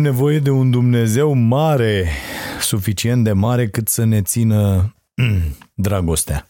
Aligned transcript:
Avem 0.00 0.12
nevoie 0.12 0.38
de 0.38 0.50
un 0.50 0.70
Dumnezeu 0.70 1.32
mare, 1.32 2.08
suficient 2.60 3.24
de 3.24 3.32
mare 3.32 3.68
cât 3.68 3.88
să 3.88 4.04
ne 4.04 4.22
țină 4.22 4.94
dragostea. 5.74 6.46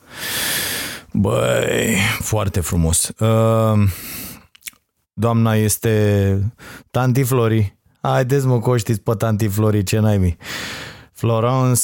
Băi, 1.13 1.97
foarte 2.19 2.61
frumos. 2.61 3.13
Uh, 3.19 3.89
Doamna 5.13 5.55
este 5.55 6.53
Tanti 6.91 7.23
Flori. 7.23 7.79
Haideți 8.01 8.47
mă 8.47 8.61
că 8.61 8.71
o 8.71 8.77
știți 8.77 9.01
pe 9.01 9.15
Tanti 9.15 9.49
Flori, 9.49 9.83
ce 9.83 9.99
naibii. 9.99 10.37
Florence 11.13 11.83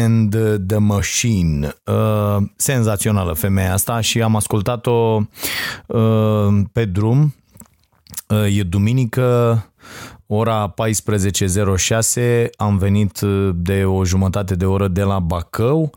and 0.00 0.36
the 0.66 0.78
Machine. 0.78 1.74
Uh, 1.84 2.36
senzațională 2.56 3.32
femeia 3.32 3.72
asta 3.72 4.00
și 4.00 4.22
am 4.22 4.36
ascultat-o 4.36 5.20
uh, 5.86 6.60
pe 6.72 6.84
drum. 6.84 7.34
Uh, 8.28 8.56
e 8.58 8.62
duminică, 8.62 9.64
ora 10.26 10.74
14.06, 10.74 12.46
am 12.56 12.78
venit 12.78 13.20
uh, 13.20 13.50
de 13.54 13.84
o 13.84 14.04
jumătate 14.04 14.54
de 14.54 14.64
oră 14.64 14.88
de 14.88 15.02
la 15.02 15.18
Bacău, 15.18 15.90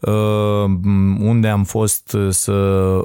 uh, 0.00 0.64
unde 1.18 1.48
am 1.48 1.64
fost 1.64 2.12
uh, 2.12 2.28
să 2.30 2.52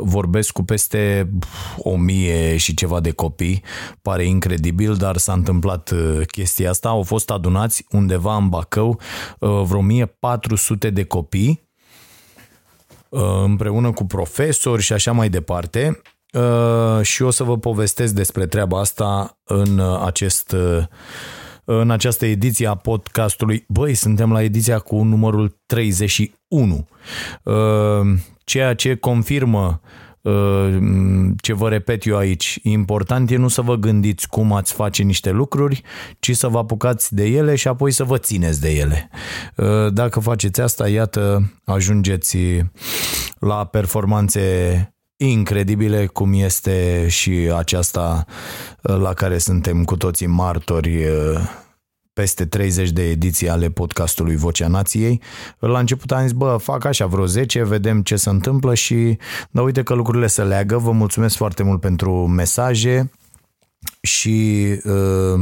vorbesc 0.01 0.51
cu 0.51 0.63
peste 0.63 1.29
o 1.77 1.95
mie 1.95 2.57
și 2.57 2.73
ceva 2.73 2.99
de 2.99 3.11
copii. 3.11 3.63
Pare 4.01 4.25
incredibil, 4.25 4.95
dar 4.95 5.17
s-a 5.17 5.33
întâmplat 5.33 5.91
uh, 5.91 6.21
chestia 6.31 6.69
asta. 6.69 6.89
Au 6.89 7.03
fost 7.03 7.29
adunați 7.29 7.85
undeva 7.91 8.35
în 8.35 8.49
Bacău 8.49 8.99
uh, 9.39 9.61
vreo 9.63 9.79
1400 9.79 10.89
de 10.89 11.03
copii 11.03 11.67
uh, 13.09 13.21
împreună 13.43 13.91
cu 13.91 14.05
profesori 14.05 14.81
și 14.81 14.93
așa 14.93 15.11
mai 15.11 15.29
departe. 15.29 16.01
Uh, 16.33 17.01
și 17.01 17.21
o 17.21 17.29
să 17.29 17.43
vă 17.43 17.57
povestesc 17.57 18.13
despre 18.13 18.45
treaba 18.45 18.79
asta 18.79 19.39
în 19.43 19.77
uh, 19.77 20.01
acest 20.05 20.51
uh, 20.51 20.83
în 21.69 21.91
această 21.91 22.25
ediție 22.25 22.67
a 22.67 22.75
podcastului. 22.75 23.65
Băi, 23.67 23.93
suntem 23.93 24.31
la 24.31 24.43
ediția 24.43 24.79
cu 24.79 25.03
numărul 25.03 25.59
31. 25.65 26.87
Uh, 27.43 27.53
Ceea 28.43 28.73
ce 28.73 28.95
confirmă 28.95 29.81
uh, 30.21 30.77
ce 31.41 31.53
vă 31.53 31.69
repet 31.69 32.05
eu 32.05 32.17
aici, 32.17 32.59
important 32.63 33.31
e 33.31 33.35
nu 33.35 33.47
să 33.47 33.61
vă 33.61 33.75
gândiți 33.75 34.27
cum 34.27 34.53
ați 34.53 34.73
face 34.73 35.03
niște 35.03 35.31
lucruri, 35.31 35.81
ci 36.19 36.35
să 36.35 36.47
vă 36.47 36.57
apucați 36.57 37.15
de 37.15 37.25
ele 37.25 37.55
și 37.55 37.67
apoi 37.67 37.91
să 37.91 38.03
vă 38.03 38.17
țineți 38.17 38.61
de 38.61 38.69
ele. 38.69 39.09
Uh, 39.55 39.93
Dacă 39.93 40.19
faceți 40.19 40.61
asta, 40.61 40.89
iată, 40.89 41.51
ajungeți 41.65 42.37
la 43.39 43.65
performanțe 43.65 44.96
incredibile 45.17 46.05
cum 46.05 46.33
este 46.33 47.07
și 47.07 47.31
aceasta 47.55 48.25
la 48.81 49.13
care 49.13 49.37
suntem 49.37 49.83
cu 49.83 49.97
toții 49.97 50.27
martori 50.27 51.05
peste 52.17 52.45
30 52.45 52.89
de 52.89 53.09
ediții 53.09 53.49
ale 53.49 53.69
podcastului 53.69 54.35
Vocea 54.35 54.67
Nației. 54.67 55.21
La 55.59 55.79
început 55.79 56.11
am 56.11 56.21
zis, 56.21 56.31
bă, 56.31 56.57
fac 56.61 56.85
așa 56.85 57.05
vreo 57.05 57.25
10, 57.25 57.63
vedem 57.63 58.01
ce 58.01 58.15
se 58.15 58.29
întâmplă 58.29 58.73
și 58.73 59.17
da, 59.49 59.61
uite 59.61 59.83
că 59.83 59.93
lucrurile 59.93 60.27
se 60.27 60.43
leagă. 60.43 60.77
Vă 60.77 60.91
mulțumesc 60.91 61.35
foarte 61.35 61.63
mult 61.63 61.79
pentru 61.79 62.11
mesaje 62.27 63.11
și 64.01 64.65
uh, 64.83 65.39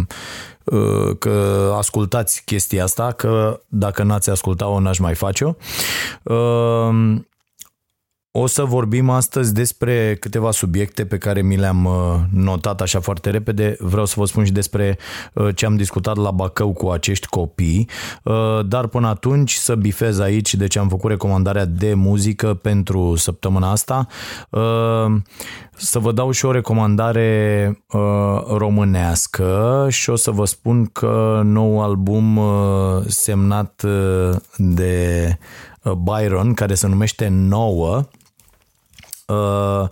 uh, 0.63 1.17
că 1.19 1.73
ascultați 1.77 2.41
chestia 2.45 2.83
asta, 2.83 3.11
că 3.11 3.61
dacă 3.67 4.03
n-ați 4.03 4.29
ascultat-o, 4.29 4.79
n-aș 4.79 4.97
mai 4.97 5.15
face-o. 5.15 5.53
Uh, 6.23 7.15
o 8.37 8.45
să 8.45 8.63
vorbim 8.63 9.09
astăzi 9.09 9.53
despre 9.53 10.17
câteva 10.19 10.51
subiecte 10.51 11.05
pe 11.05 11.17
care 11.17 11.41
mi 11.41 11.57
le-am 11.57 11.85
uh, 11.85 11.93
notat 12.31 12.81
așa 12.81 12.99
foarte 12.99 13.29
repede. 13.29 13.75
Vreau 13.79 14.05
să 14.05 14.13
vă 14.17 14.25
spun 14.25 14.45
și 14.45 14.51
despre 14.51 14.97
uh, 15.33 15.55
ce 15.55 15.65
am 15.65 15.75
discutat 15.75 16.15
la 16.15 16.31
Bacău 16.31 16.73
cu 16.73 16.89
acești 16.89 17.27
copii, 17.27 17.89
uh, 18.23 18.65
dar 18.65 18.87
până 18.87 19.07
atunci 19.07 19.53
să 19.53 19.75
bifez 19.75 20.19
aici, 20.19 20.53
deci 20.53 20.75
am 20.75 20.87
făcut 20.87 21.09
recomandarea 21.09 21.65
de 21.65 21.93
muzică 21.93 22.53
pentru 22.53 23.15
săptămâna 23.15 23.71
asta. 23.71 24.07
Să 25.77 25.99
vă 25.99 26.11
dau 26.11 26.31
și 26.31 26.45
o 26.45 26.51
recomandare 26.51 27.81
românească 28.57 29.87
și 29.89 30.09
o 30.09 30.15
să 30.15 30.31
vă 30.31 30.45
spun 30.45 30.85
că 30.85 31.41
nou 31.43 31.83
album 31.83 32.39
semnat 33.07 33.85
de 34.57 35.37
Byron, 36.03 36.53
care 36.53 36.73
se 36.73 36.87
numește 36.87 37.27
Nouă, 37.27 38.03
Uh, 39.27 39.87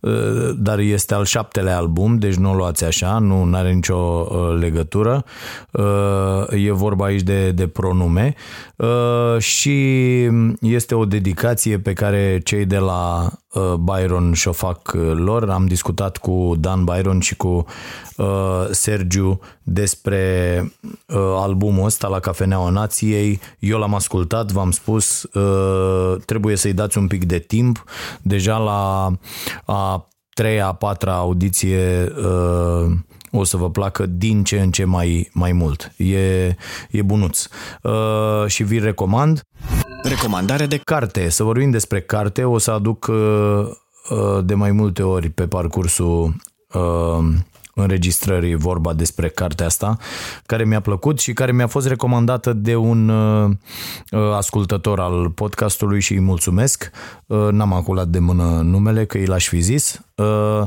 uh, 0.00 0.50
dar 0.56 0.78
este 0.78 1.14
al 1.14 1.24
șaptelea 1.24 1.76
album, 1.76 2.18
deci 2.18 2.34
nu 2.34 2.50
o 2.50 2.54
luați 2.54 2.84
așa, 2.84 3.18
nu 3.18 3.50
are 3.52 3.72
nicio 3.72 3.96
uh, 3.96 4.58
legătură. 4.58 5.24
Uh, 5.72 6.64
e 6.64 6.70
vorba 6.70 7.04
aici 7.04 7.22
de, 7.22 7.50
de 7.50 7.66
pronume 7.66 8.34
uh, 8.36 8.67
și 9.38 10.28
este 10.60 10.94
o 10.94 11.04
dedicație 11.04 11.78
pe 11.78 11.92
care 11.92 12.40
cei 12.44 12.64
de 12.64 12.78
la 12.78 13.30
uh, 13.52 13.74
Byron 13.74 14.32
și-o 14.32 14.52
fac 14.52 14.92
uh, 14.94 15.12
lor. 15.14 15.50
Am 15.50 15.66
discutat 15.66 16.16
cu 16.16 16.54
Dan 16.58 16.84
Byron 16.84 17.20
și 17.20 17.36
cu 17.36 17.64
uh, 18.16 18.66
Sergiu 18.70 19.40
despre 19.62 20.60
uh, 21.06 21.16
albumul 21.16 21.84
ăsta 21.84 22.08
la 22.08 22.20
Cafeneaua 22.20 22.70
Nației. 22.70 23.40
Eu 23.58 23.78
l-am 23.78 23.94
ascultat, 23.94 24.52
v-am 24.52 24.70
spus, 24.70 25.22
uh, 25.22 26.16
trebuie 26.24 26.56
să-i 26.56 26.72
dați 26.72 26.98
un 26.98 27.06
pic 27.06 27.24
de 27.24 27.38
timp. 27.38 27.84
Deja 28.22 28.56
la 28.56 29.10
a 29.64 30.08
treia, 30.34 30.66
a 30.66 30.72
patra 30.72 31.14
audiție 31.14 32.12
uh, 32.16 32.92
o 33.38 33.44
să 33.44 33.56
vă 33.56 33.70
placă 33.70 34.06
din 34.06 34.44
ce 34.44 34.60
în 34.60 34.70
ce 34.70 34.84
mai, 34.84 35.30
mai 35.32 35.52
mult. 35.52 35.92
E, 35.96 36.46
e 36.90 37.02
bunuț. 37.04 37.46
Uh, 37.82 38.46
și 38.46 38.62
vi 38.62 38.78
recomand 38.78 39.42
Recomandare 40.02 40.66
de 40.66 40.76
carte. 40.76 41.28
Să 41.28 41.42
vorbim 41.42 41.70
despre 41.70 42.00
carte. 42.00 42.44
O 42.44 42.58
să 42.58 42.70
aduc 42.70 43.06
uh, 43.06 43.16
uh, 44.10 44.44
de 44.44 44.54
mai 44.54 44.72
multe 44.72 45.02
ori 45.02 45.28
pe 45.28 45.46
parcursul 45.46 46.34
uh, 46.72 47.18
înregistrării 47.74 48.54
vorba 48.54 48.92
despre 48.92 49.28
cartea 49.28 49.66
asta, 49.66 49.96
care 50.46 50.64
mi-a 50.64 50.80
plăcut 50.80 51.18
și 51.18 51.32
care 51.32 51.52
mi-a 51.52 51.66
fost 51.66 51.86
recomandată 51.86 52.52
de 52.52 52.76
un 52.76 53.08
uh, 53.08 53.50
uh, 54.10 54.32
ascultător 54.34 55.00
al 55.00 55.30
podcastului 55.30 56.00
și 56.00 56.12
îi 56.12 56.20
mulțumesc. 56.20 56.90
Uh, 57.26 57.48
n-am 57.50 57.72
aculat 57.72 58.08
de 58.08 58.18
mână 58.18 58.60
numele, 58.64 59.04
că 59.04 59.18
i 59.18 59.26
l-aș 59.26 59.48
fi 59.48 59.60
zis. 59.60 60.00
Uh, 60.14 60.62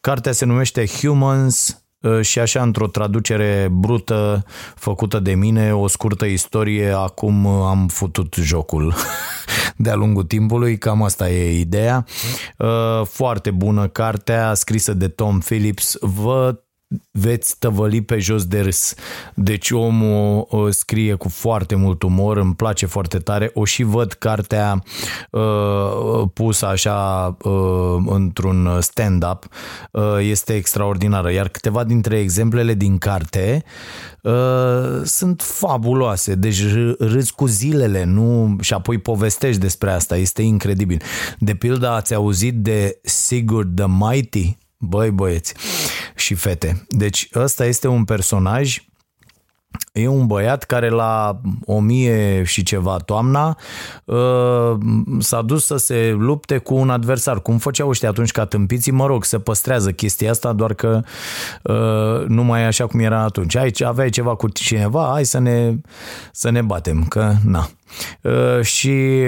cartea 0.00 0.32
se 0.32 0.44
numește 0.44 0.86
Humans 0.86 1.68
uh, 1.68 1.85
și 2.20 2.38
așa 2.38 2.62
într-o 2.62 2.86
traducere 2.86 3.68
brută 3.72 4.44
făcută 4.74 5.18
de 5.18 5.34
mine, 5.34 5.74
o 5.74 5.86
scurtă 5.86 6.24
istorie, 6.24 6.90
acum 6.90 7.44
uh, 7.44 7.66
am 7.68 7.88
futut 7.88 8.34
jocul 8.34 8.94
de-a 9.76 9.94
lungul 9.94 10.22
timpului, 10.22 10.78
cam 10.78 11.02
asta 11.02 11.30
e 11.30 11.58
ideea. 11.58 12.04
Uh, 12.58 13.06
Foarte 13.06 13.50
bună 13.50 13.88
cartea, 13.88 14.54
scrisă 14.54 14.94
de 14.94 15.08
Tom 15.08 15.38
Phillips, 15.38 15.96
vă 16.00 16.60
veți 17.10 17.58
tăvăli 17.58 18.02
pe 18.02 18.18
jos 18.18 18.44
de 18.44 18.60
râs. 18.60 18.94
Deci 19.34 19.70
omul 19.70 20.46
uh, 20.50 20.66
scrie 20.70 21.14
cu 21.14 21.28
foarte 21.28 21.74
mult 21.74 22.02
umor, 22.02 22.36
îmi 22.36 22.54
place 22.54 22.86
foarte 22.86 23.18
tare. 23.18 23.50
O 23.54 23.64
și 23.64 23.82
văd 23.82 24.12
cartea 24.12 24.82
uh, 25.30 26.22
pusă 26.32 26.66
așa 26.66 27.36
uh, 27.42 27.96
într-un 28.06 28.80
stand-up. 28.80 29.48
Uh, 29.90 30.02
este 30.20 30.54
extraordinară. 30.54 31.32
Iar 31.32 31.48
câteva 31.48 31.84
dintre 31.84 32.18
exemplele 32.18 32.74
din 32.74 32.98
carte 32.98 33.64
uh, 34.22 35.00
sunt 35.04 35.42
fabuloase. 35.42 36.34
Deci 36.34 36.62
r- 36.66 36.96
râzi 36.98 37.32
cu 37.32 37.46
zilele 37.46 38.04
nu? 38.04 38.56
și 38.60 38.74
apoi 38.74 38.98
povestești 38.98 39.60
despre 39.60 39.90
asta. 39.90 40.16
Este 40.16 40.42
incredibil. 40.42 41.02
De 41.38 41.54
pildă 41.54 41.88
ați 41.88 42.14
auzit 42.14 42.54
de 42.54 42.98
Sigurd 43.02 43.76
the 43.76 43.86
Mighty? 43.88 44.56
Băi 44.78 45.10
băieți 45.10 45.54
și 46.16 46.34
fete. 46.34 46.86
Deci 46.88 47.28
ăsta 47.34 47.64
este 47.64 47.88
un 47.88 48.04
personaj 48.04 48.78
E 49.92 50.08
un 50.08 50.26
băiat 50.26 50.64
care 50.64 50.88
la 50.88 51.40
o 51.64 51.80
mie 51.80 52.42
și 52.44 52.62
ceva 52.62 52.96
toamna 52.96 53.58
uh, 54.04 54.76
s-a 55.18 55.42
dus 55.42 55.64
să 55.64 55.76
se 55.76 56.14
lupte 56.18 56.58
cu 56.58 56.74
un 56.74 56.90
adversar. 56.90 57.40
Cum 57.40 57.58
făceau 57.58 57.88
ăștia 57.88 58.08
atunci 58.08 58.30
ca 58.30 58.44
tâmpiții, 58.44 58.92
mă 58.92 59.06
rog, 59.06 59.24
se 59.24 59.38
păstrează 59.38 59.92
chestia 59.92 60.30
asta, 60.30 60.52
doar 60.52 60.74
că 60.74 61.02
uh, 61.62 62.26
nu 62.26 62.44
mai 62.44 62.60
e 62.60 62.64
așa 62.64 62.86
cum 62.86 63.00
era 63.00 63.20
atunci. 63.20 63.56
Aici 63.56 63.82
aveai 63.82 64.10
ceva 64.10 64.34
cu 64.34 64.48
cineva, 64.48 65.08
hai 65.12 65.24
să 65.24 65.38
ne, 65.38 65.74
să 66.32 66.50
ne 66.50 66.62
batem, 66.62 67.04
că 67.04 67.32
na. 67.44 67.68
Uh, 68.22 68.60
și 68.62 69.22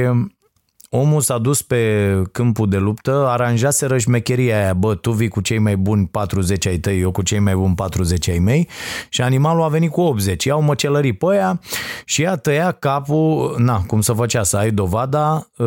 omul 0.90 1.20
s-a 1.20 1.38
dus 1.38 1.62
pe 1.62 2.22
câmpul 2.32 2.68
de 2.68 2.76
luptă, 2.76 3.26
aranjase 3.28 3.86
rășmecheria 3.86 4.62
aia, 4.62 4.74
bă, 4.74 4.94
tu 4.94 5.10
vii 5.10 5.28
cu 5.28 5.40
cei 5.40 5.58
mai 5.58 5.76
buni 5.76 6.06
40 6.06 6.66
ai 6.66 6.76
tăi, 6.76 7.00
eu 7.00 7.10
cu 7.10 7.22
cei 7.22 7.38
mai 7.38 7.54
buni 7.54 7.74
40 7.74 8.28
ai 8.28 8.38
mei 8.38 8.68
și 9.08 9.22
animalul 9.22 9.62
a 9.62 9.68
venit 9.68 9.90
cu 9.90 10.00
80. 10.00 10.44
Iau 10.44 10.62
măcelării 10.62 11.12
pe 11.12 11.26
aia 11.30 11.60
și 12.04 12.22
ea 12.22 12.36
tăia 12.36 12.70
capul, 12.70 13.54
na, 13.58 13.82
cum 13.86 14.00
să 14.00 14.12
făcea, 14.12 14.42
să 14.42 14.56
ai 14.56 14.70
dovada, 14.70 15.48
uh, 15.56 15.66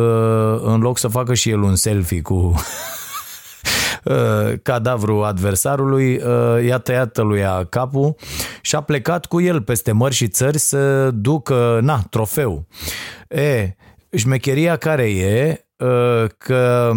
în 0.62 0.80
loc 0.80 0.98
să 0.98 1.08
facă 1.08 1.34
și 1.34 1.50
el 1.50 1.60
un 1.60 1.76
selfie 1.76 2.20
cu 2.20 2.34
uh, 4.04 4.52
cadavru 4.62 5.22
adversarului, 5.22 6.16
uh, 6.16 6.64
i-a 6.64 6.78
tăiat 6.78 7.16
lui 7.16 7.42
capul 7.68 8.14
și 8.60 8.74
a 8.74 8.80
plecat 8.80 9.26
cu 9.26 9.40
el 9.40 9.62
peste 9.62 9.92
mări 9.92 10.14
și 10.14 10.28
țări 10.28 10.58
să 10.58 11.10
ducă, 11.10 11.78
na, 11.82 12.02
trofeu. 12.10 12.66
E, 13.28 13.74
Șmecheria 14.16 14.76
care 14.76 15.10
e 15.10 15.66
uh, 15.76 16.24
că 16.38 16.92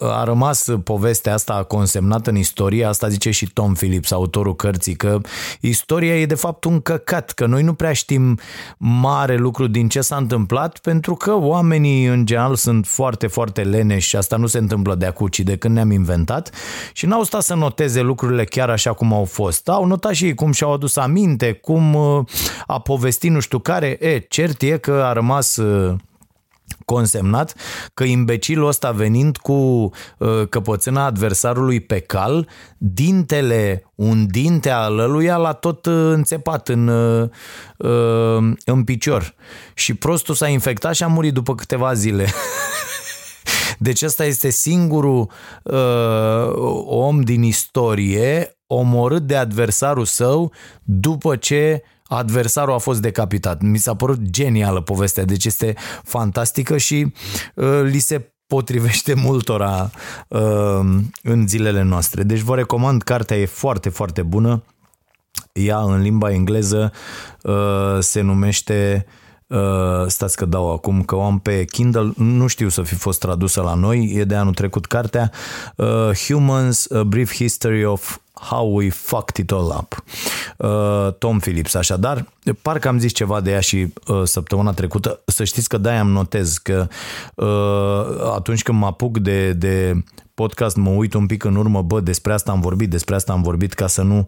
a 0.00 0.24
rămas 0.24 0.68
povestea 0.84 1.34
asta 1.34 1.64
consemnată 1.68 2.30
în 2.30 2.36
istorie, 2.36 2.84
asta 2.84 3.08
zice 3.08 3.30
și 3.30 3.46
Tom 3.46 3.74
Phillips, 3.74 4.10
autorul 4.10 4.56
cărții, 4.56 4.94
că 4.94 5.20
istoria 5.60 6.20
e 6.20 6.26
de 6.26 6.34
fapt 6.34 6.64
un 6.64 6.80
căcat, 6.80 7.30
că 7.30 7.46
noi 7.46 7.62
nu 7.62 7.74
prea 7.74 7.92
știm 7.92 8.38
mare 8.78 9.36
lucru 9.36 9.66
din 9.66 9.88
ce 9.88 10.00
s-a 10.00 10.16
întâmplat, 10.16 10.78
pentru 10.78 11.14
că 11.14 11.34
oamenii 11.34 12.06
în 12.06 12.26
general 12.26 12.54
sunt 12.54 12.86
foarte, 12.86 13.26
foarte 13.26 13.62
leneși 13.62 14.08
și 14.08 14.16
asta 14.16 14.36
nu 14.36 14.46
se 14.46 14.58
întâmplă 14.58 14.94
de 14.94 15.06
acum, 15.06 15.26
ci 15.26 15.40
de 15.40 15.56
când 15.56 15.74
ne-am 15.74 15.90
inventat 15.90 16.50
și 16.92 17.06
n-au 17.06 17.22
stat 17.22 17.42
să 17.42 17.54
noteze 17.54 18.00
lucrurile 18.00 18.44
chiar 18.44 18.70
așa 18.70 18.92
cum 18.92 19.12
au 19.12 19.24
fost. 19.24 19.68
Au 19.68 19.86
notat 19.86 20.12
și 20.12 20.34
cum 20.34 20.52
și-au 20.52 20.72
adus 20.72 20.96
aminte, 20.96 21.52
cum 21.52 21.94
uh, 21.94 22.24
a 22.66 22.80
povestit 22.80 23.30
nu 23.30 23.40
știu 23.40 23.58
care. 23.58 23.96
E, 24.00 24.18
cert 24.18 24.62
e 24.62 24.78
că 24.78 25.02
a 25.04 25.12
rămas 25.12 25.56
uh, 25.56 25.94
consemnat 26.84 27.54
că 27.94 28.04
imbecilul 28.04 28.68
ăsta 28.68 28.90
venind 28.90 29.36
cu 29.36 29.52
uh, 29.52 30.48
căpățâna 30.48 31.04
adversarului 31.04 31.80
pe 31.80 31.98
cal, 31.98 32.48
dintele, 32.78 33.84
un 33.94 34.26
dinte 34.26 34.70
al 34.70 34.98
ăluia 34.98 35.36
l-a 35.36 35.52
tot 35.52 35.86
uh, 35.86 35.94
înțepat 35.94 36.68
în, 36.68 36.88
uh, 36.88 38.52
în 38.64 38.84
picior. 38.84 39.34
Și 39.74 39.94
prostul 39.94 40.34
s-a 40.34 40.48
infectat 40.48 40.94
și 40.94 41.02
a 41.02 41.06
murit 41.06 41.32
după 41.32 41.54
câteva 41.54 41.94
zile. 41.94 42.26
Deci 43.78 44.02
ăsta 44.02 44.24
este 44.24 44.50
singurul 44.50 45.30
uh, 45.62 46.52
om 46.84 47.20
din 47.20 47.42
istorie 47.42 48.54
omorât 48.66 49.22
de 49.22 49.36
adversarul 49.36 50.04
său 50.04 50.52
după 50.82 51.36
ce 51.36 51.82
adversarul 52.16 52.74
a 52.74 52.78
fost 52.78 53.00
decapitat. 53.00 53.60
Mi 53.60 53.78
s-a 53.78 53.94
părut 53.94 54.20
genială 54.20 54.80
povestea, 54.80 55.24
deci 55.24 55.44
este 55.44 55.74
fantastică 56.04 56.76
și 56.76 57.12
uh, 57.54 57.80
li 57.82 57.98
se 57.98 58.32
potrivește 58.46 59.14
multora 59.14 59.90
uh, 60.28 60.80
în 61.22 61.48
zilele 61.48 61.82
noastre. 61.82 62.22
Deci 62.22 62.40
vă 62.40 62.54
recomand, 62.54 63.02
cartea 63.02 63.36
e 63.36 63.46
foarte, 63.46 63.88
foarte 63.88 64.22
bună. 64.22 64.62
Ea 65.52 65.78
în 65.78 66.00
limba 66.00 66.30
engleză 66.30 66.92
uh, 67.42 67.98
se 67.98 68.20
numește 68.20 69.06
Uh, 69.50 70.06
stați 70.06 70.36
că 70.36 70.44
dau 70.44 70.72
acum, 70.72 71.02
că 71.02 71.14
o 71.14 71.22
am 71.22 71.38
pe 71.38 71.64
Kindle, 71.64 72.12
nu 72.16 72.46
știu 72.46 72.68
să 72.68 72.82
fi 72.82 72.94
fost 72.94 73.20
tradusă 73.20 73.60
la 73.60 73.74
noi, 73.74 74.12
e 74.14 74.24
de 74.24 74.34
anul 74.34 74.54
trecut 74.54 74.86
cartea, 74.86 75.30
uh, 75.76 76.10
Humans, 76.26 76.90
A 76.90 77.04
Brief 77.04 77.34
History 77.34 77.84
of 77.84 78.18
How 78.40 78.76
We 78.76 78.90
Fucked 78.90 79.36
It 79.36 79.52
All 79.52 79.76
Up. 79.78 80.04
Uh, 80.56 81.12
Tom 81.18 81.38
Phillips, 81.38 81.74
așadar, 81.74 82.26
parcă 82.62 82.88
am 82.88 82.98
zis 82.98 83.12
ceva 83.12 83.40
de 83.40 83.50
ea 83.50 83.60
și 83.60 83.92
uh, 84.06 84.22
săptămâna 84.24 84.72
trecută, 84.72 85.20
să 85.24 85.44
știți 85.44 85.68
că 85.68 85.78
de-aia 85.78 86.00
am 86.00 86.10
notez 86.10 86.56
că 86.56 86.88
uh, 87.34 88.32
atunci 88.34 88.62
când 88.62 88.78
mă 88.78 88.86
apuc 88.86 89.18
de, 89.18 89.52
de 89.52 90.04
podcast 90.40 90.76
mă 90.76 90.90
uit 90.90 91.14
un 91.14 91.26
pic 91.26 91.44
în 91.44 91.56
urmă, 91.56 91.82
bă, 91.82 92.00
despre 92.00 92.32
asta 92.32 92.52
am 92.52 92.60
vorbit, 92.60 92.90
despre 92.90 93.14
asta 93.14 93.32
am 93.32 93.42
vorbit 93.42 93.72
ca 93.72 93.86
să 93.86 94.02
nu 94.02 94.26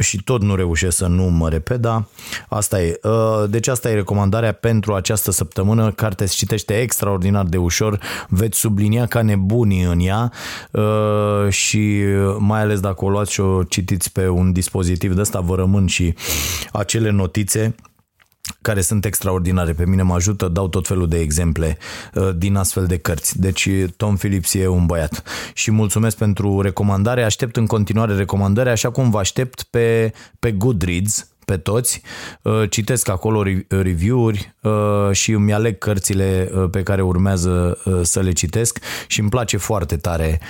și 0.00 0.22
tot 0.22 0.42
nu 0.42 0.54
reușesc 0.54 0.96
să 0.96 1.06
nu 1.06 1.22
mă 1.22 1.48
repet, 1.48 1.80
dar 1.80 2.04
asta 2.48 2.82
e. 2.82 3.00
Uh, 3.02 3.50
deci 3.50 3.68
asta 3.68 3.90
e 3.90 3.94
recomandarea 3.94 4.52
pentru 4.52 4.94
această 4.94 5.30
săptămână. 5.30 5.92
Cartea 5.92 6.26
se 6.26 6.34
citește 6.36 6.80
extraordinar 6.80 7.44
de 7.44 7.56
ușor, 7.56 8.00
veți 8.28 8.58
sublinia 8.58 9.06
ca 9.06 9.22
nebunii 9.22 9.82
în 9.82 10.00
ea 10.00 10.32
uh, 10.70 11.48
și 11.48 12.02
mai 12.38 12.60
ales 12.60 12.80
dacă 12.80 13.04
o 13.04 13.10
luați 13.10 13.32
și 13.32 13.40
o 13.40 13.62
citiți 13.62 14.12
pe 14.12 14.28
un 14.28 14.52
dispozitiv 14.52 15.14
de 15.14 15.20
ăsta, 15.20 15.40
vă 15.40 15.54
rămân 15.54 15.86
și 15.86 16.14
acele 16.72 17.10
notițe 17.10 17.74
care 18.60 18.80
sunt 18.80 19.04
extraordinare. 19.04 19.72
Pe 19.72 19.86
mine 19.86 20.02
mă 20.02 20.14
ajută, 20.14 20.48
dau 20.48 20.68
tot 20.68 20.86
felul 20.86 21.08
de 21.08 21.18
exemple 21.18 21.78
uh, 22.14 22.30
din 22.36 22.56
astfel 22.56 22.86
de 22.86 22.98
cărți. 22.98 23.40
Deci 23.40 23.68
Tom 23.96 24.16
Phillips 24.16 24.54
e 24.54 24.66
un 24.66 24.86
băiat. 24.86 25.22
Și 25.54 25.70
mulțumesc 25.70 26.16
pentru 26.16 26.60
recomandare. 26.60 27.22
Aștept 27.22 27.56
în 27.56 27.66
continuare 27.66 28.14
recomandări, 28.14 28.68
așa 28.68 28.90
cum 28.90 29.10
vă 29.10 29.18
aștept 29.18 29.62
pe, 29.62 30.12
pe 30.38 30.52
Goodreads, 30.52 31.31
pe 31.52 31.58
toți, 31.58 32.02
uh, 32.42 32.62
citesc 32.70 33.08
acolo 33.08 33.42
review-uri 33.68 34.54
uh, 34.62 34.72
și 35.10 35.32
îmi 35.32 35.52
aleg 35.52 35.78
cărțile 35.78 36.50
uh, 36.54 36.64
pe 36.70 36.82
care 36.82 37.02
urmează 37.02 37.78
să 38.02 38.20
le 38.20 38.32
citesc 38.32 38.78
și 39.06 39.20
îmi 39.20 39.28
place 39.28 39.56
foarte 39.56 39.96
tare 39.96 40.40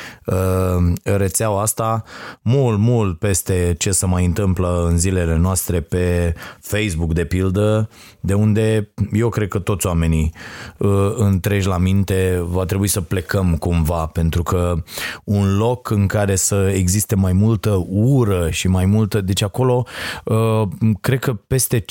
rețeaua 1.03 1.61
asta, 1.61 2.03
mult, 2.43 2.79
mult 2.79 3.19
peste 3.19 3.75
ce 3.79 3.91
se 3.91 4.07
mai 4.07 4.25
întâmplă 4.25 4.87
în 4.91 4.99
zilele 4.99 5.37
noastre 5.37 5.81
pe 5.81 6.35
Facebook, 6.61 7.13
de 7.13 7.25
pildă, 7.25 7.89
de 8.21 8.35
unde 8.35 8.93
eu 9.13 9.29
cred 9.29 9.49
că 9.49 9.59
toți 9.59 9.87
oamenii 9.87 10.33
întregi 11.15 11.67
la 11.67 11.79
minte 11.79 12.43
va 12.45 12.65
trebui 12.65 12.89
să 12.89 13.01
plecăm 13.01 13.57
cumva, 13.57 14.07
pentru 14.07 14.43
că 14.43 14.75
un 15.25 15.57
loc 15.57 15.91
în 15.91 16.07
care 16.07 16.37
să 16.37 16.73
existe 16.75 17.15
mai 17.15 17.33
multă 17.33 17.85
ură 17.89 18.51
și 18.51 18.69
mai 18.69 18.87
multă, 18.87 19.21
deci 19.21 19.43
acolo 19.43 19.87
cred 21.01 21.19
că 21.19 21.35
peste 21.35 21.81
50% 21.81 21.85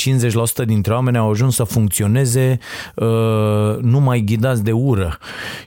dintre 0.66 0.94
oameni 0.94 1.18
au 1.18 1.30
ajuns 1.30 1.56
să 1.56 1.64
funcționeze 1.64 2.60
uh, 2.96 3.78
numai 3.82 4.22
ghidați 4.26 4.64
de 4.64 4.72
ură. 4.72 5.18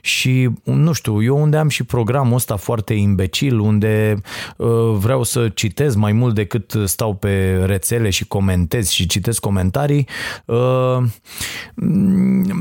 Și, 0.01 0.49
nu 0.63 0.91
știu, 0.91 1.23
eu 1.23 1.41
unde 1.41 1.57
am 1.57 1.69
și 1.69 1.83
programul 1.83 2.35
ăsta 2.35 2.55
foarte 2.55 2.93
imbecil, 2.93 3.59
unde 3.59 4.15
uh, 4.57 4.67
vreau 4.97 5.23
să 5.23 5.49
citez 5.49 5.95
mai 5.95 6.11
mult 6.11 6.35
decât 6.35 6.73
stau 6.85 7.13
pe 7.13 7.63
rețele 7.65 8.09
și 8.09 8.27
comentez 8.27 8.89
și 8.89 9.05
citesc 9.05 9.39
comentarii, 9.39 10.07
uh, 10.45 10.97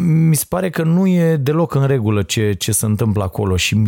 mi 0.04 0.36
se 0.36 0.44
pare 0.48 0.70
că 0.70 0.82
nu 0.82 1.06
e 1.06 1.36
deloc 1.36 1.74
în 1.74 1.86
regulă 1.86 2.22
ce, 2.22 2.52
ce 2.52 2.72
se 2.72 2.86
întâmplă 2.86 3.22
acolo 3.22 3.56
și 3.56 3.82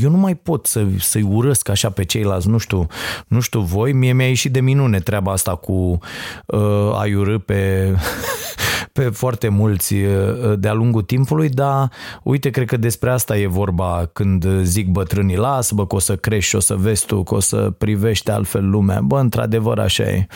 eu 0.00 0.10
nu 0.10 0.16
mai 0.16 0.34
pot 0.34 0.66
să, 0.66 0.86
să-i 0.98 1.22
urăsc 1.22 1.68
așa 1.68 1.90
pe 1.90 2.04
ceilalți, 2.04 2.48
nu 2.48 2.58
știu, 2.58 2.86
nu 3.26 3.40
știu 3.40 3.60
voi, 3.60 3.92
mie 3.92 4.12
mi-a 4.12 4.28
ieșit 4.28 4.52
de 4.52 4.60
minune 4.60 4.98
treaba 4.98 5.32
asta 5.32 5.54
cu 5.54 5.98
uh, 6.46 6.98
ai 7.00 7.14
urâ 7.14 7.38
pe, 7.38 7.94
pe 8.92 9.02
foarte 9.02 9.48
mulți 9.48 9.94
uh, 9.94 10.58
de-a 10.58 10.72
lungul 10.72 11.02
timpului, 11.02 11.48
dar 11.48 11.90
uite, 12.22 12.50
cred 12.50 12.66
că 12.66 12.76
despre 12.76 13.10
asta 13.10 13.38
e 13.38 13.46
vorba 13.46 14.10
când 14.12 14.46
zic 14.62 14.88
bătrânii, 14.88 15.36
las 15.36 15.70
bă, 15.70 15.86
că 15.86 15.94
o 15.94 15.98
să 15.98 16.16
crești 16.16 16.48
și 16.48 16.56
o 16.56 16.60
să 16.60 16.74
vezi 16.74 17.06
tu, 17.06 17.22
că 17.22 17.34
o 17.34 17.40
să 17.40 17.56
privești 17.78 18.30
altfel 18.30 18.70
lumea. 18.70 19.00
Bă, 19.00 19.18
într-adevăr 19.18 19.78
așa 19.78 20.02
e. 20.02 20.26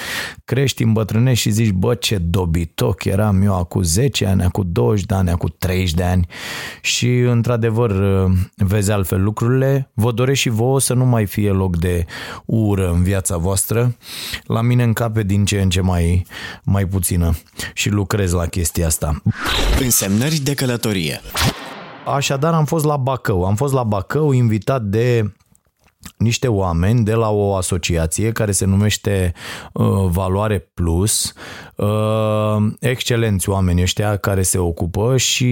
Crești, 0.44 0.82
îmbătrânești 0.82 1.42
și 1.42 1.50
zici, 1.50 1.70
bă, 1.70 1.94
ce 1.94 2.18
dobitoc 2.18 3.04
eram 3.04 3.42
eu 3.42 3.58
acum 3.58 3.82
10 3.82 4.26
ani, 4.26 4.42
acum 4.42 4.64
20 4.66 5.04
de 5.04 5.14
ani, 5.14 5.30
acum 5.30 5.54
30 5.58 5.94
de 5.94 6.02
ani 6.02 6.26
și 6.80 7.18
într-adevăr 7.18 7.90
uh, 7.90 8.32
vezi 8.56 8.90
altfel 8.90 9.22
lucrurile. 9.22 9.90
Vă 9.94 10.12
doresc 10.12 10.40
și 10.40 10.48
vouă 10.48 10.80
să 10.80 10.94
nu 10.94 11.04
mai 11.04 11.26
fie 11.26 11.50
loc 11.50 11.76
de 11.76 12.04
ură 12.44 12.90
în 12.90 13.02
viața 13.02 13.36
voastră. 13.36 13.96
La 14.44 14.60
mine 14.60 14.82
încape 14.82 15.22
din 15.22 15.44
ce 15.44 15.60
în 15.60 15.70
ce 15.73 15.81
mai, 15.81 16.26
mai 16.62 16.87
puțină 16.87 17.35
și 17.75 17.88
lucrez 17.88 18.33
la 18.33 18.47
chestia 18.47 18.87
asta. 18.87 19.23
Însemnări 19.81 20.37
de 20.37 20.55
călătorie. 20.55 21.21
Așadar 22.07 22.55
am 22.55 22.64
fost 22.64 22.85
la 22.85 22.97
Bacău. 22.97 23.45
Am 23.45 23.55
fost 23.55 23.73
la 23.73 23.83
Bacău 23.83 24.33
invitat 24.33 24.83
de 24.83 25.33
niște 26.17 26.49
oameni 26.49 27.05
de 27.05 27.14
la 27.14 27.31
o 27.31 27.55
asociație 27.55 28.33
care 28.33 28.52
se 28.52 28.64
numește 28.64 29.33
uh, 29.73 29.87
Valoare 30.07 30.59
Plus, 30.59 31.33
uh, 31.76 32.57
excelenți 32.81 33.49
oameni 33.49 33.83
ăștia 33.83 34.17
care 34.17 34.43
se 34.43 34.59
ocupă 34.59 35.17
și 35.17 35.45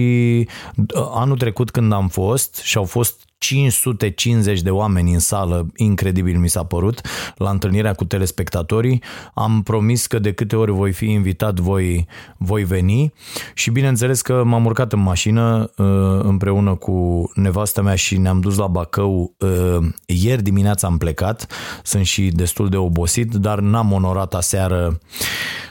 uh, 0.75 1.09
anul 1.13 1.37
trecut 1.37 1.71
când 1.71 1.93
am 1.93 2.07
fost 2.07 2.55
și 2.55 2.77
au 2.77 2.83
fost 2.83 3.30
550 3.41 4.61
de 4.61 4.69
oameni 4.69 5.13
în 5.13 5.19
sală, 5.19 5.67
incredibil 5.75 6.37
mi 6.37 6.49
s-a 6.49 6.63
părut, 6.63 7.01
la 7.35 7.49
întâlnirea 7.49 7.93
cu 7.93 8.05
telespectatorii. 8.05 9.03
Am 9.33 9.61
promis 9.63 10.07
că 10.07 10.19
de 10.19 10.33
câte 10.33 10.55
ori 10.55 10.71
voi 10.71 10.91
fi 10.91 11.05
invitat, 11.05 11.59
voi, 11.59 12.07
voi 12.37 12.63
veni 12.63 13.13
și 13.53 13.71
bineînțeles 13.71 14.21
că 14.21 14.43
m-am 14.43 14.65
urcat 14.65 14.93
în 14.93 14.99
mașină 14.99 15.71
uh, 15.77 15.85
împreună 16.23 16.75
cu 16.75 17.29
nevastă 17.35 17.81
mea 17.81 17.95
și 17.95 18.17
ne-am 18.17 18.39
dus 18.39 18.57
la 18.57 18.67
Bacău. 18.67 19.33
Uh, 19.37 19.87
ieri 20.05 20.43
dimineața 20.43 20.87
am 20.87 20.97
plecat, 20.97 21.47
sunt 21.83 22.05
și 22.05 22.27
destul 22.27 22.69
de 22.69 22.77
obosit, 22.77 23.33
dar 23.33 23.59
n-am 23.59 23.91
onorat 23.91 24.33
aseară 24.33 24.99
uh, 25.01 25.70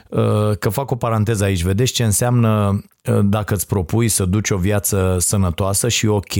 că 0.59 0.69
fac 0.69 0.91
o 0.91 0.97
paranteză 0.97 1.45
aici. 1.45 1.63
Vedeți 1.63 1.93
ce 1.93 2.05
înseamnă 2.05 2.81
dacă 3.23 3.55
îți 3.55 3.67
propui 3.67 4.09
să 4.09 4.25
duci 4.25 4.51
o 4.51 4.57
viață 4.57 5.17
sănătoasă 5.19 5.89
și 5.89 6.07
ok, 6.07 6.35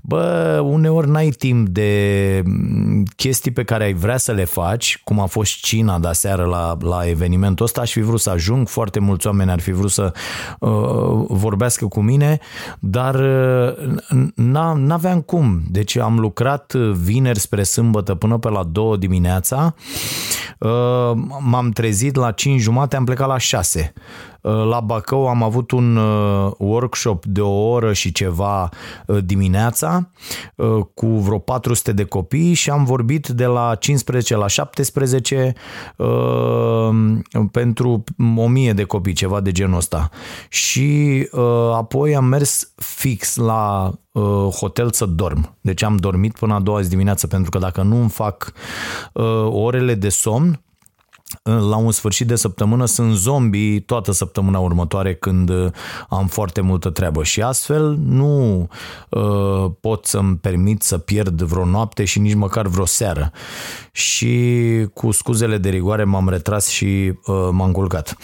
bă, 0.00 0.60
uneori 0.64 1.10
n-ai 1.10 1.28
timp 1.28 1.68
de 1.68 2.42
chestii 3.16 3.50
pe 3.50 3.64
care 3.64 3.84
ai 3.84 3.92
vrea 3.92 4.16
să 4.16 4.32
le 4.32 4.44
faci, 4.44 5.00
cum 5.04 5.20
a 5.20 5.26
fost 5.26 5.52
Cina 5.54 5.98
de 5.98 6.08
seară 6.12 6.44
la, 6.44 6.76
la 6.80 7.08
evenimentul 7.08 7.64
ăsta, 7.64 7.80
aș 7.80 7.92
fi 7.92 8.00
vrut 8.00 8.20
să 8.20 8.30
ajung, 8.30 8.68
foarte 8.68 8.98
mulți 8.98 9.26
oameni 9.26 9.50
ar 9.50 9.60
fi 9.60 9.72
vrut 9.72 9.90
să 9.90 10.12
uh, 10.58 10.70
vorbească 11.28 11.86
cu 11.86 12.00
mine, 12.00 12.38
dar 12.78 13.14
uh, 13.14 14.28
n-aveam 14.74 15.20
cum. 15.20 15.62
Deci 15.70 15.96
am 15.96 16.18
lucrat 16.18 16.72
vineri 16.74 17.38
spre 17.38 17.62
sâmbătă 17.62 18.14
până 18.14 18.38
pe 18.38 18.48
la 18.48 18.62
două 18.62 18.96
dimineața, 18.96 19.74
uh, 20.58 20.70
m-am 21.40 21.70
trezit 21.70 22.16
la 22.16 22.30
5 22.30 22.60
jumate, 22.60 22.93
am 22.96 23.04
plecat 23.04 23.28
la 23.28 23.38
6 23.38 23.92
Uh, 24.44 24.64
la 24.64 24.80
Bacău 24.80 25.28
am 25.28 25.42
avut 25.42 25.70
un 25.70 25.96
uh, 25.96 26.52
workshop 26.58 27.24
de 27.24 27.40
o 27.40 27.68
oră 27.68 27.92
și 27.92 28.12
ceva 28.12 28.68
uh, 29.06 29.18
dimineața 29.24 30.08
cu 30.94 31.06
vreo 31.06 31.38
400 31.38 31.92
de 31.92 32.04
copii 32.04 32.54
și 32.54 32.70
am 32.70 32.84
vorbit 32.84 33.28
de 33.28 33.44
la 33.44 33.74
15 33.74 34.36
la 34.36 34.46
17 34.46 35.52
pentru 37.50 38.04
1000 38.36 38.72
de 38.72 38.84
copii, 38.84 39.12
ceva 39.12 39.40
de 39.40 39.52
genul 39.52 39.76
ăsta. 39.76 40.10
Și 40.48 41.28
apoi 41.72 42.16
am 42.16 42.24
mers 42.24 42.72
fix 42.76 43.36
la 43.36 43.92
hotel 44.60 44.90
să 44.90 45.06
dorm. 45.06 45.56
Deci 45.60 45.82
am 45.82 45.96
dormit 45.96 46.38
până 46.38 46.54
a 46.54 46.60
doua 46.60 46.80
zi 46.80 46.88
dimineață 46.88 47.26
pentru 47.26 47.50
că 47.50 47.58
dacă 47.58 47.82
nu 47.82 48.00
îmi 48.00 48.10
fac 48.10 48.52
orele 49.50 49.94
de 49.94 50.08
somn, 50.08 50.60
la 51.42 51.76
un 51.76 51.90
sfârșit 51.90 52.26
de 52.26 52.34
săptămână 52.34 52.84
sunt 52.84 53.14
zombie 53.14 53.80
toată 53.80 54.12
săptămâna 54.12 54.58
următoare 54.58 55.14
când 55.14 55.48
uh, 55.48 55.70
am 56.08 56.26
foarte 56.26 56.60
multă 56.60 56.90
treabă 56.90 57.22
și 57.22 57.42
astfel 57.42 57.96
nu 58.04 58.68
uh, 59.08 59.70
pot 59.80 60.06
să-mi 60.06 60.36
permit 60.36 60.82
să 60.82 60.98
pierd 60.98 61.42
vreo 61.42 61.64
noapte 61.64 62.04
și 62.04 62.18
nici 62.18 62.34
măcar 62.34 62.66
vreo 62.66 62.84
seară. 62.84 63.30
Și 63.92 64.86
cu 64.92 65.10
scuzele 65.10 65.58
de 65.58 65.68
rigoare 65.68 66.04
m-am 66.04 66.28
retras 66.28 66.68
și 66.68 67.12
uh, 67.26 67.48
m-am 67.50 67.72
culcat. 67.72 68.16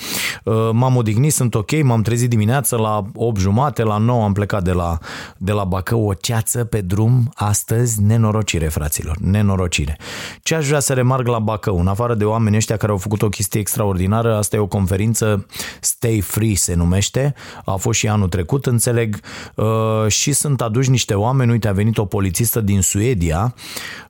Uh, 0.44 0.70
m-am 0.72 0.96
odihnit, 0.96 1.32
sunt 1.32 1.54
ok, 1.54 1.82
m-am 1.82 2.02
trezit 2.02 2.30
dimineața 2.30 2.76
la 2.76 3.04
8 3.14 3.40
jumate, 3.40 3.82
la 3.82 3.96
9 3.96 4.24
am 4.24 4.32
plecat 4.32 4.62
de 4.62 4.72
la, 4.72 4.98
de 5.36 5.52
la 5.52 5.64
Bacău, 5.64 6.08
o 6.08 6.14
ceață 6.14 6.64
pe 6.64 6.80
drum 6.80 7.30
astăzi, 7.34 8.02
nenorocire, 8.02 8.68
fraților, 8.68 9.16
nenorocire. 9.16 9.98
Ce 10.42 10.54
aș 10.54 10.66
vrea 10.66 10.80
să 10.80 10.92
remarc 10.92 11.26
la 11.26 11.38
Bacău, 11.38 11.78
în 11.78 11.86
afară 11.86 12.14
de 12.14 12.24
oamenii 12.24 12.58
ăștia 12.58 12.76
care 12.76 12.92
au 12.92 12.98
făcut 13.00 13.22
o 13.22 13.28
chestie 13.28 13.60
extraordinară. 13.60 14.36
Asta 14.36 14.56
e 14.56 14.58
o 14.58 14.66
conferință 14.66 15.46
Stay 15.80 16.20
Free 16.20 16.54
se 16.54 16.74
numește. 16.74 17.34
A 17.64 17.74
fost 17.74 17.98
și 17.98 18.08
anul 18.08 18.28
trecut, 18.28 18.66
înțeleg. 18.66 19.20
Uh, 19.54 19.66
și 20.08 20.32
sunt 20.32 20.60
aduși 20.60 20.90
niște 20.90 21.14
oameni. 21.14 21.50
Uite, 21.50 21.68
a 21.68 21.72
venit 21.72 21.98
o 21.98 22.04
polițistă 22.04 22.60
din 22.60 22.80
Suedia 22.80 23.54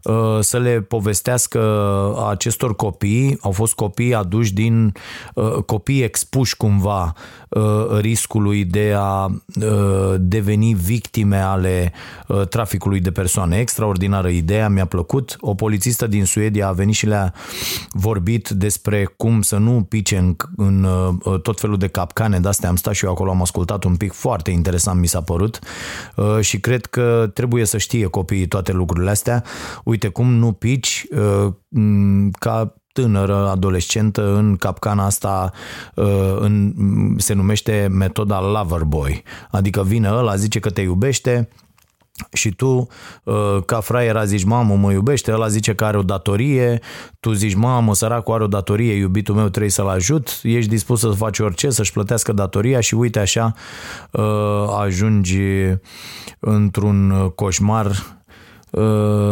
uh, 0.02 0.38
să 0.40 0.59
le 0.59 0.80
povestească 0.80 1.61
acestor 2.28 2.76
copii. 2.76 3.38
Au 3.40 3.50
fost 3.50 3.75
copii 3.75 4.14
aduși 4.14 4.52
din 4.52 4.92
uh, 5.35 5.52
copii 5.66 6.02
expuși 6.02 6.56
cumva 6.56 7.12
riscului 8.00 8.64
de 8.64 8.94
a 8.97 9.28
deveni 10.18 10.75
victime 10.75 11.37
ale 11.37 11.92
traficului 12.49 13.00
de 13.00 13.11
persoane. 13.11 13.59
Extraordinară 13.59 14.28
ideea, 14.28 14.68
mi-a 14.68 14.85
plăcut. 14.85 15.37
O 15.40 15.54
polițistă 15.54 16.06
din 16.06 16.25
Suedia 16.25 16.68
a 16.68 16.73
venit 16.73 16.94
și 16.94 17.06
le-a 17.06 17.35
vorbit 17.92 18.49
despre 18.49 18.79
cum 19.16 19.42
să 19.42 19.56
nu 19.56 19.87
pice 19.88 20.16
în, 20.16 20.37
în 20.56 20.84
uh, 20.84 21.40
tot 21.40 21.60
felul 21.60 21.76
de 21.76 21.88
capcane 21.88 22.40
de-astea. 22.40 22.68
Am 22.68 22.76
stat 22.76 22.94
și 22.94 23.04
eu 23.04 23.10
acolo, 23.10 23.30
am 23.30 23.40
ascultat 23.40 23.84
un 23.84 23.96
pic, 23.96 24.12
foarte 24.12 24.50
interesant 24.50 25.00
mi 25.00 25.06
s-a 25.06 25.20
părut 25.20 25.58
uh, 26.16 26.40
și 26.40 26.60
cred 26.60 26.87
că 26.87 27.30
trebuie 27.34 27.64
să 27.64 27.78
știe 27.78 28.06
copiii 28.06 28.46
toate 28.46 28.72
lucrurile 28.72 29.10
astea. 29.10 29.44
Uite 29.84 30.08
cum 30.08 30.32
nu 30.32 30.52
pici 30.52 31.06
uh, 31.10 31.52
ca 32.38 32.75
tânără, 32.92 33.49
adolescentă 33.49 34.34
în 34.34 34.56
capcana 34.56 35.04
asta 35.04 35.52
în, 36.38 36.75
se 37.18 37.34
numește 37.34 37.88
metoda 37.90 38.40
Loverboy. 38.40 39.22
Adică 39.50 39.82
vine 39.82 40.08
ăla, 40.08 40.37
zice 40.37 40.58
că 40.58 40.70
te 40.70 40.80
iubește, 40.80 41.49
și 42.32 42.50
tu, 42.50 42.86
uh, 43.24 43.58
ca 43.66 43.80
fraiera, 43.80 44.24
zici, 44.24 44.44
mamă, 44.44 44.74
mă 44.74 44.92
iubește, 44.92 45.32
ăla 45.32 45.48
zice 45.48 45.74
că 45.74 45.84
are 45.84 45.96
o 45.96 46.02
datorie, 46.02 46.80
tu 47.20 47.32
zici, 47.32 47.54
mamă, 47.54 47.94
săracul 47.94 48.34
are 48.34 48.42
o 48.42 48.46
datorie, 48.46 48.92
iubitul 48.92 49.34
meu 49.34 49.48
trebuie 49.48 49.70
să-l 49.70 49.88
ajut, 49.88 50.40
ești 50.42 50.70
dispus 50.70 51.00
să 51.00 51.08
faci 51.08 51.38
orice, 51.38 51.70
să-și 51.70 51.92
plătească 51.92 52.32
datoria 52.32 52.80
și 52.80 52.94
uite 52.94 53.18
așa 53.18 53.54
uh, 54.10 54.22
ajungi 54.78 55.40
într-un 56.38 57.32
coșmar 57.34 57.86
Uh, 57.86 58.19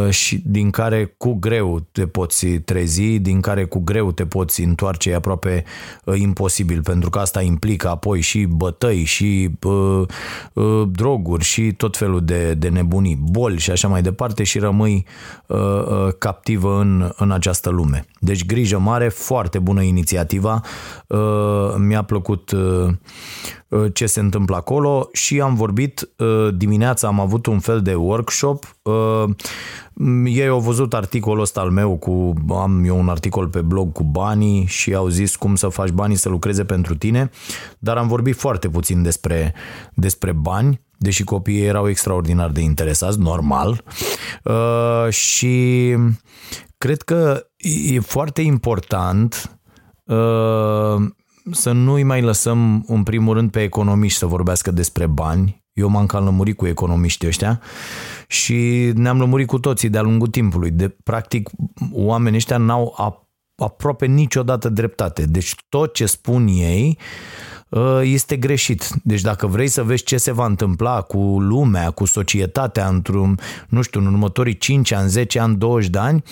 și 0.09 0.43
din 0.45 0.71
care 0.71 1.15
cu 1.17 1.33
greu 1.33 1.87
te 1.93 2.07
poți 2.07 2.47
trezi, 2.47 3.19
din 3.19 3.41
care 3.41 3.65
cu 3.65 3.79
greu 3.79 4.13
te 4.13 4.27
poți 4.27 4.63
întoarce, 4.63 5.11
e 5.11 5.15
aproape 5.15 5.65
uh, 6.05 6.19
imposibil, 6.19 6.83
pentru 6.83 7.11
că 7.11 7.19
asta 7.19 7.43
implică 7.43 7.89
apoi 7.89 8.21
și 8.21 8.45
bătăi, 8.45 9.05
și 9.05 9.51
uh, 9.63 10.03
uh, 10.53 10.89
droguri, 10.91 11.45
și 11.45 11.73
tot 11.73 11.97
felul 11.97 12.25
de, 12.25 12.55
de 12.55 12.69
nebunii, 12.69 13.19
boli 13.31 13.59
și 13.59 13.71
așa 13.71 13.89
mai 13.89 14.03
departe 14.03 14.43
și 14.43 14.59
rămâi 14.59 15.07
uh, 15.47 15.59
uh, 15.59 16.09
captivă 16.19 16.81
în, 16.81 17.13
în 17.17 17.31
această 17.31 17.71
lume. 17.71 18.07
Deci 18.21 18.47
grijă 18.47 18.79
mare, 18.79 19.09
foarte 19.09 19.59
bună 19.59 19.83
inițiativa, 19.83 20.61
uh, 21.07 21.75
mi-a 21.77 22.03
plăcut 22.03 22.51
uh, 22.51 22.89
Uh, 23.68 23.68
ce 23.93 24.07
se 24.07 24.21
întâmplă 24.21 24.57
acolo 24.57 25.09
și 25.13 25.41
am 25.41 25.55
vorbit 25.55 26.09
uh, 26.17 26.49
dimineața, 26.57 27.07
am 27.07 27.21
avut 27.21 27.47
un 27.47 27.59
fel 27.59 27.83
de 27.83 27.95
workshop. 27.95 28.77
Uh, 28.83 29.25
ei 30.25 30.47
au 30.47 30.61
văzut 30.61 30.95
articolul 30.95 31.43
ăsta 31.43 31.61
al 31.61 31.71
meu 31.71 31.97
cu, 31.97 32.33
am 32.51 32.85
eu 32.85 32.99
un 32.99 33.09
articol 33.09 33.49
pe 33.49 33.61
blog 33.61 33.93
cu 33.93 34.05
banii 34.05 34.67
și 34.67 34.95
au 34.95 35.09
zis 35.09 35.37
cum 35.37 35.55
să 35.55 35.69
faci 35.69 35.91
banii 35.91 36.17
să 36.17 36.29
lucreze 36.29 36.65
pentru 36.65 36.97
tine, 36.97 37.31
dar 37.79 37.97
am 37.97 38.09
vorbit 38.09 38.37
foarte 38.37 38.69
puțin 38.69 39.03
despre, 39.03 39.55
despre 39.95 40.33
bani, 40.33 40.81
deși 40.99 41.25
copiii 41.25 41.65
erau 41.65 41.89
extraordinar 41.89 42.51
de 42.51 42.61
interesați, 42.61 43.19
normal. 43.19 43.85
și 45.09 45.95
cred 46.79 47.03
că 47.03 47.47
e 47.93 48.01
foarte 48.01 48.43
important 48.43 49.59
să 51.53 51.73
nu-i 51.73 52.03
mai 52.03 52.23
lăsăm 52.23 52.85
în 52.87 53.03
primul 53.03 53.35
rând 53.35 53.51
pe 53.51 53.63
economiști 53.63 54.19
să 54.19 54.27
vorbească 54.27 54.71
despre 54.71 55.07
bani. 55.07 55.65
Eu 55.73 55.89
m-am 55.89 56.07
cam 56.07 56.25
lămurit 56.25 56.57
cu 56.57 56.67
economiștii 56.67 57.29
ăștia 57.29 57.61
și 58.29 58.91
ne-am 58.95 59.19
lămurit 59.19 59.47
cu 59.47 59.59
toții 59.59 59.89
de-a 59.89 60.03
lungul 60.03 60.29
timpului. 60.29 60.71
De, 60.71 60.89
practic, 60.89 61.51
oamenii 61.93 62.37
ăștia 62.37 62.57
n-au 62.57 62.95
aproape 63.57 64.07
niciodată 64.07 64.69
dreptate. 64.69 65.25
Deci 65.25 65.55
tot 65.69 65.95
ce 65.95 66.07
spun 66.07 66.47
ei 66.47 66.99
Uh, 66.99 67.58
este 68.03 68.37
greșit. 68.37 68.89
Deci 69.03 69.21
dacă 69.21 69.47
vrei 69.47 69.69
să 69.69 69.83
vezi 69.83 70.05
ce 70.05 70.17
se 70.17 70.33
va 70.33 70.47
întâmpla 70.47 71.01
cu 71.01 71.19
lumea, 71.41 71.91
cu 71.91 72.05
societatea 72.05 72.89
într-un, 72.89 73.39
nu 73.69 73.83
știu, 73.83 74.01
în 74.01 74.07
următorii 74.07 74.59
5 74.59 74.93
ani, 74.93 75.09
10 75.09 75.39
ani, 75.39 75.57
20 75.57 75.91
de 75.91 75.99
ani, 75.99 76.23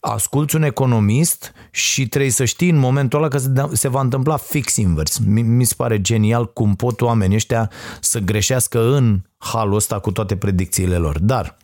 asculți 0.00 0.56
un 0.56 0.62
economist 0.62 1.52
și 1.70 2.08
trebuie 2.08 2.30
să 2.30 2.44
știi 2.44 2.70
în 2.70 2.78
momentul 2.78 3.18
ăla 3.18 3.28
că 3.28 3.38
se 3.72 3.88
va 3.88 4.00
întâmpla 4.00 4.36
fix 4.36 4.76
invers. 4.76 5.18
Mi 5.26 5.64
se 5.64 5.74
pare 5.76 6.00
genial 6.00 6.52
cum 6.52 6.74
pot 6.74 7.00
oamenii 7.00 7.36
ăștia 7.36 7.70
să 8.00 8.18
greșească 8.18 8.94
în 8.94 9.20
halul 9.38 9.74
ăsta 9.74 9.98
cu 9.98 10.12
toate 10.12 10.36
predicțiile 10.36 10.96
lor. 10.96 11.18
Dar 11.18 11.56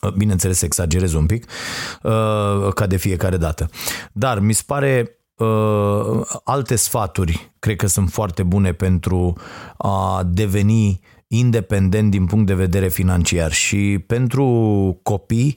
uh, 0.00 0.12
bineînțeles 0.12 0.62
exagerez 0.62 1.12
un 1.12 1.26
pic, 1.26 1.50
uh, 2.02 2.72
ca 2.74 2.86
de 2.86 2.96
fiecare 2.96 3.36
dată. 3.36 3.70
Dar 4.12 4.38
mi 4.38 4.52
se 4.52 4.62
pare 4.66 5.17
uh, 5.38 6.20
alte 6.44 6.76
sfaturi 6.76 7.52
cred 7.58 7.76
că 7.76 7.86
sunt 7.86 8.10
foarte 8.10 8.42
bune 8.42 8.72
pentru 8.72 9.36
a 9.76 10.22
deveni 10.26 11.00
independent 11.26 12.10
din 12.10 12.26
punct 12.26 12.46
de 12.46 12.54
vedere 12.54 12.88
financiar 12.88 13.52
și 13.52 14.04
pentru 14.06 14.44
copii 15.02 15.56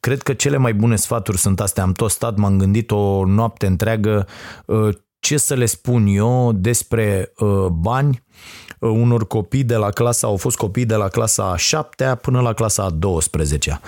cred 0.00 0.22
că 0.22 0.32
cele 0.32 0.56
mai 0.56 0.74
bune 0.74 0.96
sfaturi 0.96 1.38
sunt 1.38 1.60
astea. 1.60 1.82
Am 1.82 1.92
tot 1.92 2.10
stat, 2.10 2.36
m-am 2.36 2.58
gândit 2.58 2.90
o 2.90 3.24
noapte 3.24 3.66
întreagă 3.66 4.26
uh, 4.66 4.88
ce 5.18 5.36
să 5.36 5.54
le 5.54 5.66
spun 5.66 6.06
eu 6.06 6.52
despre 6.52 7.32
uh, 7.38 7.66
bani 7.66 8.22
uh, 8.68 8.69
unor 8.80 9.26
copii 9.26 9.64
de 9.64 9.76
la 9.76 9.90
clasa, 9.90 10.26
au 10.26 10.36
fost 10.36 10.56
copii 10.56 10.84
de 10.84 10.94
la 10.94 11.08
clasa 11.08 11.50
a 11.50 11.56
7 11.56 12.18
până 12.22 12.40
la 12.40 12.52
clasa 12.52 12.82
a 12.82 12.90
12 12.90 13.80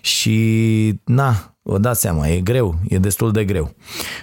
Și, 0.00 1.00
na, 1.04 1.56
vă 1.62 1.78
dați 1.78 2.00
seama, 2.00 2.28
e 2.28 2.40
greu, 2.40 2.74
e 2.88 2.98
destul 2.98 3.32
de 3.32 3.44
greu 3.44 3.74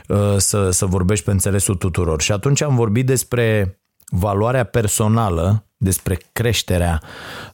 uh, 0.08 0.36
să, 0.38 0.70
să 0.70 0.86
vorbești 0.86 1.26
pe 1.26 1.32
înțelesul 1.32 1.76
tuturor. 1.76 2.22
Și 2.22 2.32
atunci 2.32 2.62
am 2.62 2.76
vorbit 2.76 3.06
despre 3.06 3.80
valoarea 4.10 4.64
personală 4.64 5.66
despre 5.78 6.18
creșterea 6.34 7.02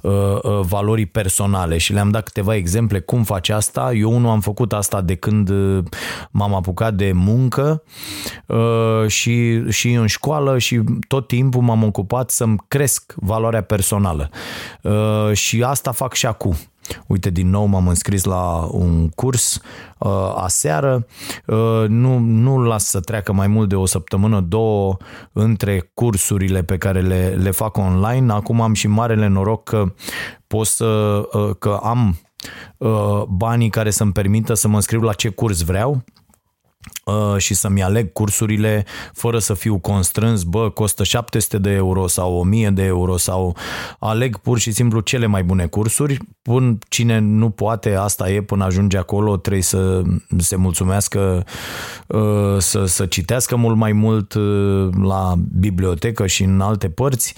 uh, 0.01 0.11
uh, 0.11 0.59
valorii 0.61 1.05
personale 1.05 1.77
și 1.77 1.93
le-am 1.93 2.09
dat 2.09 2.23
câteva 2.23 2.55
exemple 2.55 2.99
cum 2.99 3.23
face 3.23 3.53
asta. 3.53 3.93
Eu 3.93 4.17
nu 4.17 4.29
am 4.29 4.39
făcut 4.39 4.73
asta 4.73 5.01
de 5.01 5.15
când 5.15 5.49
uh, 5.49 5.83
m-am 6.31 6.53
apucat 6.53 6.93
de 6.93 7.11
muncă 7.11 7.83
uh, 8.45 9.07
și, 9.07 9.63
și 9.71 9.91
în 9.91 10.07
școală 10.07 10.57
și 10.57 10.81
tot 11.07 11.27
timpul 11.27 11.61
m-am 11.61 11.83
ocupat 11.83 12.29
să-mi 12.29 12.57
cresc 12.67 13.13
valoarea 13.15 13.63
personală. 13.63 14.29
Uh, 14.81 15.31
și 15.33 15.63
asta 15.63 15.91
fac 15.91 16.13
și 16.13 16.25
acum. 16.25 16.55
Uite, 17.07 17.29
din 17.29 17.49
nou 17.49 17.65
m-am 17.65 17.87
înscris 17.87 18.23
la 18.23 18.67
un 18.71 19.09
curs 19.09 19.59
uh, 19.97 20.33
aseară. 20.35 21.05
Uh, 21.45 21.85
nu, 21.87 22.17
nu 22.17 22.63
las 22.63 22.85
să 22.85 22.99
treacă 22.99 23.33
mai 23.33 23.47
mult 23.47 23.69
de 23.69 23.75
o 23.75 23.85
săptămână, 23.85 24.39
două 24.39 24.97
între 25.31 25.91
cursurile 25.93 26.63
pe 26.63 26.77
care 26.77 27.01
le, 27.01 27.37
le 27.41 27.51
fac 27.51 27.77
online. 27.77 28.33
Acum 28.33 28.61
am 28.61 28.73
și 28.73 28.87
marele 28.87 29.27
noroc 29.27 29.63
că 29.63 29.93
pot 30.47 30.65
să, 30.65 31.21
uh, 31.33 31.55
că 31.59 31.79
am 31.83 32.19
uh, 32.77 33.23
banii 33.27 33.69
care 33.69 33.89
să-mi 33.89 34.11
permită 34.11 34.53
să 34.53 34.67
mă 34.67 34.75
înscriu 34.75 35.01
la 35.01 35.13
ce 35.13 35.29
curs 35.29 35.61
vreau 35.61 35.89
Uh, 35.93 36.20
și 37.37 37.53
să-mi 37.53 37.83
aleg 37.83 38.11
cursurile 38.13 38.85
fără 39.13 39.39
să 39.39 39.53
fiu 39.53 39.79
constrâns, 39.79 40.43
bă, 40.43 40.69
costă 40.69 41.03
700 41.03 41.57
de 41.57 41.69
euro 41.69 42.07
sau 42.07 42.33
1000 42.33 42.69
de 42.69 42.83
euro 42.83 43.17
sau 43.17 43.57
aleg 43.99 44.37
pur 44.37 44.59
și 44.59 44.71
simplu 44.71 44.99
cele 44.99 45.25
mai 45.25 45.43
bune 45.43 45.65
cursuri. 45.65 46.17
Până 46.41 46.77
cine 46.89 47.19
nu 47.19 47.49
poate, 47.49 47.95
asta 47.95 48.31
e, 48.31 48.41
până 48.41 48.63
ajunge 48.63 48.97
acolo, 48.97 49.37
trebuie 49.37 49.63
să 49.63 50.01
se 50.37 50.55
mulțumească, 50.55 51.45
uh, 52.07 52.57
să, 52.57 52.85
să 52.85 53.05
citească 53.05 53.55
mult 53.55 53.75
mai 53.75 53.91
mult 53.91 54.33
uh, 54.33 54.89
la 55.01 55.33
bibliotecă 55.59 56.27
și 56.27 56.43
în 56.43 56.61
alte 56.61 56.89
părți 56.89 57.35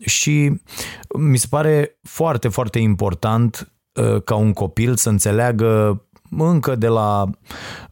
și 0.00 0.60
mi 1.18 1.36
se 1.36 1.46
pare 1.50 1.98
foarte, 2.02 2.48
foarte 2.48 2.78
important 2.78 3.70
ca 4.24 4.34
un 4.34 4.52
copil 4.52 4.96
să 4.96 5.08
înțeleagă 5.08 6.02
încă 6.30 6.74
de 6.76 6.86
la 6.86 7.24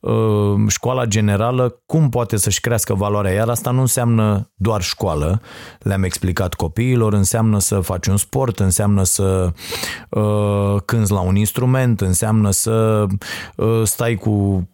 uh, 0.00 0.68
școala 0.68 1.04
generală 1.04 1.82
cum 1.86 2.08
poate 2.08 2.36
să-și 2.36 2.60
crească 2.60 2.94
valoarea. 2.94 3.32
Iar 3.32 3.48
asta 3.48 3.70
nu 3.70 3.80
înseamnă 3.80 4.50
doar 4.54 4.82
școală, 4.82 5.40
le-am 5.78 6.02
explicat 6.02 6.54
copiilor, 6.54 7.12
înseamnă 7.12 7.58
să 7.58 7.80
faci 7.80 8.06
un 8.06 8.16
sport, 8.16 8.60
înseamnă 8.60 9.02
să 9.02 9.52
uh, 10.08 10.76
cânți 10.84 11.12
la 11.12 11.20
un 11.20 11.36
instrument, 11.36 12.00
înseamnă 12.00 12.50
să 12.50 13.06
uh, 13.56 13.82
stai 13.84 14.14
cu 14.14 14.68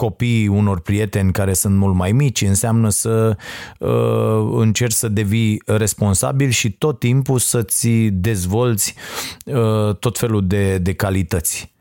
copiii 0.00 0.48
unor 0.48 0.80
prieteni 0.80 1.32
care 1.32 1.52
sunt 1.52 1.76
mult 1.76 1.94
mai 1.94 2.12
mici, 2.12 2.40
înseamnă 2.40 2.88
să 2.88 3.36
uh, 3.78 4.58
încerci 4.60 4.92
să 4.92 5.08
devii 5.08 5.62
responsabil 5.66 6.48
și 6.48 6.72
tot 6.72 6.98
timpul 6.98 7.38
să-ți 7.38 7.88
dezvolți 8.12 8.94
uh, 9.44 9.94
tot 9.94 10.18
felul 10.18 10.46
de, 10.46 10.78
de 10.78 10.92
calități. 10.92 11.72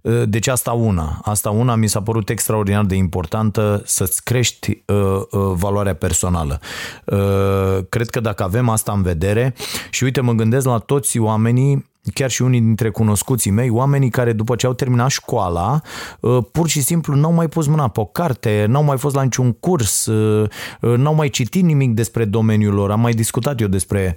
Uh, 0.00 0.22
deci 0.26 0.46
asta 0.46 0.72
una. 0.72 1.20
Asta 1.22 1.50
una 1.50 1.74
mi 1.74 1.88
s-a 1.88 2.02
părut 2.02 2.28
extraordinar 2.28 2.84
de 2.84 2.94
importantă 2.94 3.82
să-ți 3.84 4.24
crești 4.24 4.82
uh, 4.86 4.96
uh, 4.96 5.52
valoarea 5.54 5.94
personală. 5.94 6.60
Uh, 7.04 7.84
cred 7.88 8.10
că 8.10 8.20
dacă 8.20 8.42
avem 8.42 8.68
asta 8.68 8.92
în 8.92 9.02
vedere 9.02 9.54
și 9.90 10.04
uite, 10.04 10.20
mă 10.20 10.32
gândesc 10.32 10.66
la 10.66 10.78
toți 10.78 11.18
oamenii 11.18 11.86
chiar 12.10 12.30
și 12.30 12.42
unii 12.42 12.60
dintre 12.60 12.90
cunoscuții 12.90 13.50
mei, 13.50 13.70
oamenii 13.70 14.10
care 14.10 14.32
după 14.32 14.56
ce 14.56 14.66
au 14.66 14.72
terminat 14.72 15.10
școala, 15.10 15.80
uh, 16.20 16.38
pur 16.52 16.68
și 16.68 16.82
simplu 16.82 17.14
n-au 17.14 17.32
mai 17.32 17.48
pus 17.48 17.66
mâna 17.66 17.88
pe 17.88 18.00
o 18.00 18.04
carte, 18.04 18.64
n-au 18.68 18.82
mai 18.82 18.98
fost 18.98 19.14
la 19.14 19.22
niciun 19.22 19.52
curs, 19.52 20.06
uh, 20.06 20.48
uh, 20.80 20.96
n-au 20.96 21.14
mai 21.14 21.28
citit 21.28 21.62
nimic 21.62 21.94
despre 21.94 22.24
domeniul 22.24 22.74
lor. 22.74 22.90
Am 22.90 23.00
mai 23.00 23.12
discutat 23.12 23.60
eu 23.60 23.66
despre 23.66 24.16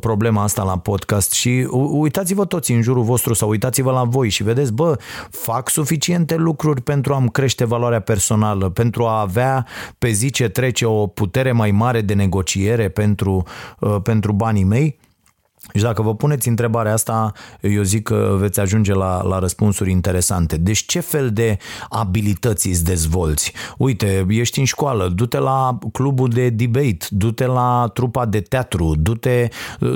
problema 0.00 0.42
asta 0.42 0.62
la 0.62 0.78
podcast 0.78 1.32
și 1.32 1.68
uitați-vă 1.72 2.44
toți 2.44 2.72
în 2.72 2.82
jurul 2.82 3.02
vostru 3.02 3.34
sau 3.34 3.48
uitați-vă 3.48 3.90
la 3.90 4.04
voi 4.04 4.28
și 4.28 4.42
vedeți, 4.42 4.72
bă, 4.72 4.98
fac 5.30 5.68
suficiente 5.68 6.36
lucruri 6.36 6.80
pentru 6.80 7.14
a-mi 7.14 7.30
crește 7.30 7.64
valoarea 7.64 8.00
personală, 8.00 8.68
pentru 8.68 9.04
a 9.04 9.20
avea 9.20 9.66
pe 9.98 10.10
zi 10.10 10.30
ce 10.30 10.48
trece 10.48 10.84
o 10.84 11.06
putere 11.06 11.52
mai 11.52 11.70
mare 11.70 12.00
de 12.00 12.14
negociere 12.14 12.88
pentru, 12.88 13.42
pentru 14.02 14.32
banii 14.32 14.64
mei? 14.64 14.98
Și 15.74 15.82
dacă 15.82 16.02
vă 16.02 16.14
puneți 16.14 16.48
întrebarea 16.48 16.92
asta, 16.92 17.32
eu 17.60 17.82
zic 17.82 18.02
că 18.02 18.36
veți 18.38 18.60
ajunge 18.60 18.94
la, 18.94 19.22
la 19.22 19.38
răspunsuri 19.38 19.90
interesante. 19.90 20.56
Deci 20.56 20.84
ce 20.86 21.00
fel 21.00 21.30
de 21.30 21.58
abilități 21.88 22.68
îți 22.68 22.84
dezvolți? 22.84 23.52
Uite, 23.78 24.26
ești 24.28 24.58
în 24.58 24.64
școală, 24.64 25.08
du-te 25.08 25.38
la 25.38 25.78
clubul 25.92 26.28
de 26.28 26.48
debate, 26.48 27.06
du-te 27.08 27.46
la 27.46 27.90
trupa 27.94 28.26
de 28.26 28.40
teatru, 28.40 28.94
du-te, 28.98 29.48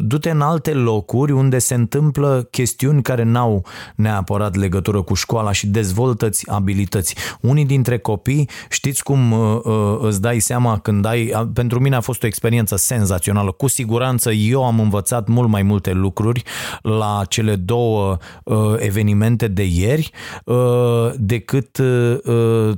du-te 0.03 0.31
în 0.31 0.40
alte 0.40 0.72
locuri 0.72 1.33
unde 1.33 1.59
se 1.59 1.74
întâmplă 1.74 2.48
chestiuni 2.50 3.03
care 3.03 3.22
n-au 3.22 3.64
neapărat 3.94 4.55
legătură 4.55 5.03
cu 5.03 5.14
școala 5.14 5.53
și 5.53 5.66
dezvoltă-ți 5.66 6.50
abilități. 6.50 7.14
Unii 7.40 7.64
dintre 7.64 7.98
copii, 7.98 8.48
știți 8.70 9.03
cum 9.03 9.33
uh, 9.33 9.61
uh, 9.64 9.98
îți 10.00 10.20
dai 10.20 10.38
seama 10.38 10.79
când 10.79 11.05
ai... 11.05 11.48
Pentru 11.53 11.81
mine 11.81 11.96
a 11.96 12.00
fost 12.00 12.22
o 12.22 12.27
experiență 12.27 12.77
senzațională. 12.77 13.50
Cu 13.50 13.66
siguranță 13.66 14.31
eu 14.31 14.64
am 14.64 14.81
învățat 14.81 15.29
mult 15.29 15.48
mai 15.55 15.62
multe 15.62 15.93
lucruri 15.93 16.43
la 16.83 17.23
cele 17.29 17.57
două 17.57 18.17
uh, 18.45 18.75
evenimente 18.77 19.49
de 19.49 19.62
ieri 19.62 20.11
uh, 20.45 20.57
decât 21.17 21.79
uh, 21.79 22.19
uh 22.25 22.73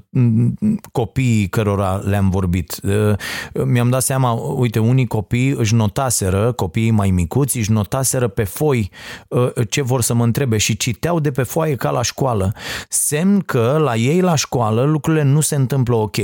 copiii 0.93 1.49
cărora 1.49 2.01
le-am 2.05 2.31
vorbit. 2.31 2.81
Uh, 2.83 3.65
mi-am 3.65 3.91
dat 3.91 4.03
seama, 4.03 4.33
uite, 4.33 4.79
unii 4.79 5.07
copii 5.07 5.51
își 5.51 5.75
notaseră, 5.75 6.53
copiii 6.53 6.91
mai 6.91 7.11
micuți, 7.11 7.59
își 7.59 7.73
notaseră 7.73 8.29
pe 8.29 8.45
foi 8.45 8.91
uh, 9.29 9.53
ce 9.69 9.83
vor 9.83 10.03
să 10.03 10.15
mă 10.15 10.25
întrebe 10.25 10.57
și 10.57 10.77
citeau 10.77 11.21
de 11.21 11.31
pe 11.31 11.43
foaie 11.43 11.75
ca 11.75 11.91
la 11.91 12.03
școală. 12.03 12.53
Semn 12.89 13.41
că 13.41 13.77
la 13.81 13.97
ei 13.97 14.21
la 14.21 14.35
școală 14.35 14.83
lucrurile 14.85 15.23
nu 15.23 15.41
se 15.41 15.55
întâmplă 15.55 15.95
ok. 15.95 16.17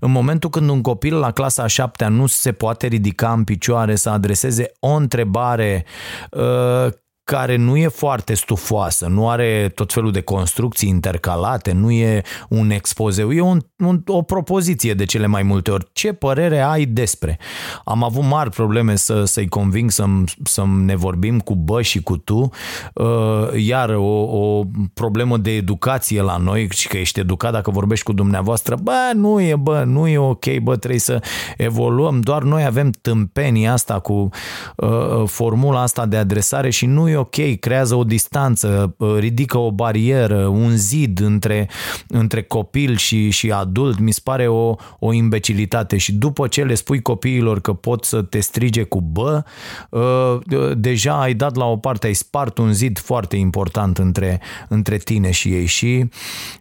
În 0.00 0.10
momentul 0.10 0.50
când 0.50 0.68
un 0.68 0.80
copil 0.80 1.18
la 1.18 1.30
clasa 1.30 1.62
a 1.62 1.66
șaptea 1.66 2.08
nu 2.08 2.26
se 2.26 2.52
poate 2.52 2.86
ridica 2.86 3.32
în 3.32 3.44
picioare 3.44 3.94
să 3.94 4.10
adreseze 4.10 4.72
o 4.80 4.90
întrebare 4.90 5.84
uh, 6.30 6.92
care 7.24 7.56
nu 7.56 7.76
e 7.76 7.88
foarte 7.88 8.34
stufoasă, 8.34 9.06
nu 9.06 9.28
are 9.28 9.72
tot 9.74 9.92
felul 9.92 10.12
de 10.12 10.20
construcții 10.20 10.88
intercalate, 10.88 11.72
nu 11.72 11.90
e 11.90 12.22
un 12.48 12.70
expozeu, 12.70 13.32
e 13.32 13.40
un, 13.40 13.60
un, 13.78 14.02
o 14.06 14.22
propoziție 14.22 14.94
de 14.94 15.04
cele 15.04 15.26
mai 15.26 15.42
multe 15.42 15.70
ori. 15.70 15.86
Ce 15.92 16.12
părere 16.12 16.60
ai 16.60 16.84
despre? 16.84 17.38
Am 17.84 18.04
avut 18.04 18.24
mari 18.24 18.50
probleme 18.50 18.96
să, 18.96 19.24
să-i 19.24 19.48
conving 19.48 19.90
să 19.90 20.04
să 20.44 20.64
ne 20.84 20.96
vorbim 20.96 21.40
cu 21.40 21.54
bă 21.54 21.82
și 21.82 22.02
cu 22.02 22.16
tu, 22.16 22.50
uh, 22.94 23.48
iar 23.56 23.88
o, 23.88 24.22
o 24.22 24.62
problemă 24.94 25.36
de 25.36 25.50
educație 25.50 26.22
la 26.22 26.36
noi 26.36 26.68
și 26.70 26.88
că 26.88 26.96
ești 26.96 27.20
educat 27.20 27.52
dacă 27.52 27.70
vorbești 27.70 28.04
cu 28.04 28.12
dumneavoastră, 28.12 28.76
bă, 28.82 29.10
nu 29.14 29.40
e, 29.40 29.56
bă, 29.56 29.82
nu 29.86 30.08
e 30.08 30.18
ok, 30.18 30.58
bă, 30.62 30.76
trebuie 30.76 31.00
să 31.00 31.22
evoluăm, 31.56 32.20
doar 32.20 32.42
noi 32.42 32.64
avem 32.64 32.90
tâmpenia 32.90 33.72
asta 33.72 33.98
cu 33.98 34.28
uh, 34.76 35.22
formula 35.26 35.82
asta 35.82 36.06
de 36.06 36.16
adresare 36.16 36.70
și 36.70 36.86
nu 36.86 37.08
e 37.08 37.13
e 37.14 37.18
ok, 37.18 37.58
creează 37.60 37.94
o 37.94 38.04
distanță, 38.04 38.94
uh, 38.98 39.16
ridică 39.18 39.58
o 39.58 39.70
barieră, 39.72 40.46
un 40.46 40.76
zid 40.76 41.20
între, 41.20 41.68
între 42.08 42.42
copil 42.42 42.96
și, 42.96 43.30
și 43.30 43.50
adult, 43.50 43.98
mi 43.98 44.12
se 44.12 44.20
pare 44.24 44.48
o, 44.48 44.74
o 44.98 45.12
imbecilitate. 45.12 45.96
Și 45.96 46.12
după 46.12 46.48
ce 46.48 46.64
le 46.64 46.74
spui 46.74 47.02
copiilor 47.02 47.60
că 47.60 47.72
pot 47.72 48.04
să 48.04 48.22
te 48.22 48.40
strige 48.40 48.82
cu 48.82 49.00
bă, 49.00 49.42
uh, 49.90 50.38
deja 50.76 51.20
ai 51.20 51.34
dat 51.34 51.56
la 51.56 51.64
o 51.64 51.76
parte, 51.76 52.06
ai 52.06 52.14
spart 52.14 52.58
un 52.58 52.72
zid 52.72 52.98
foarte 52.98 53.36
important 53.36 53.98
între, 53.98 54.40
între 54.68 54.96
tine 54.96 55.30
și 55.30 55.48
ei. 55.48 55.66
Și 55.66 56.08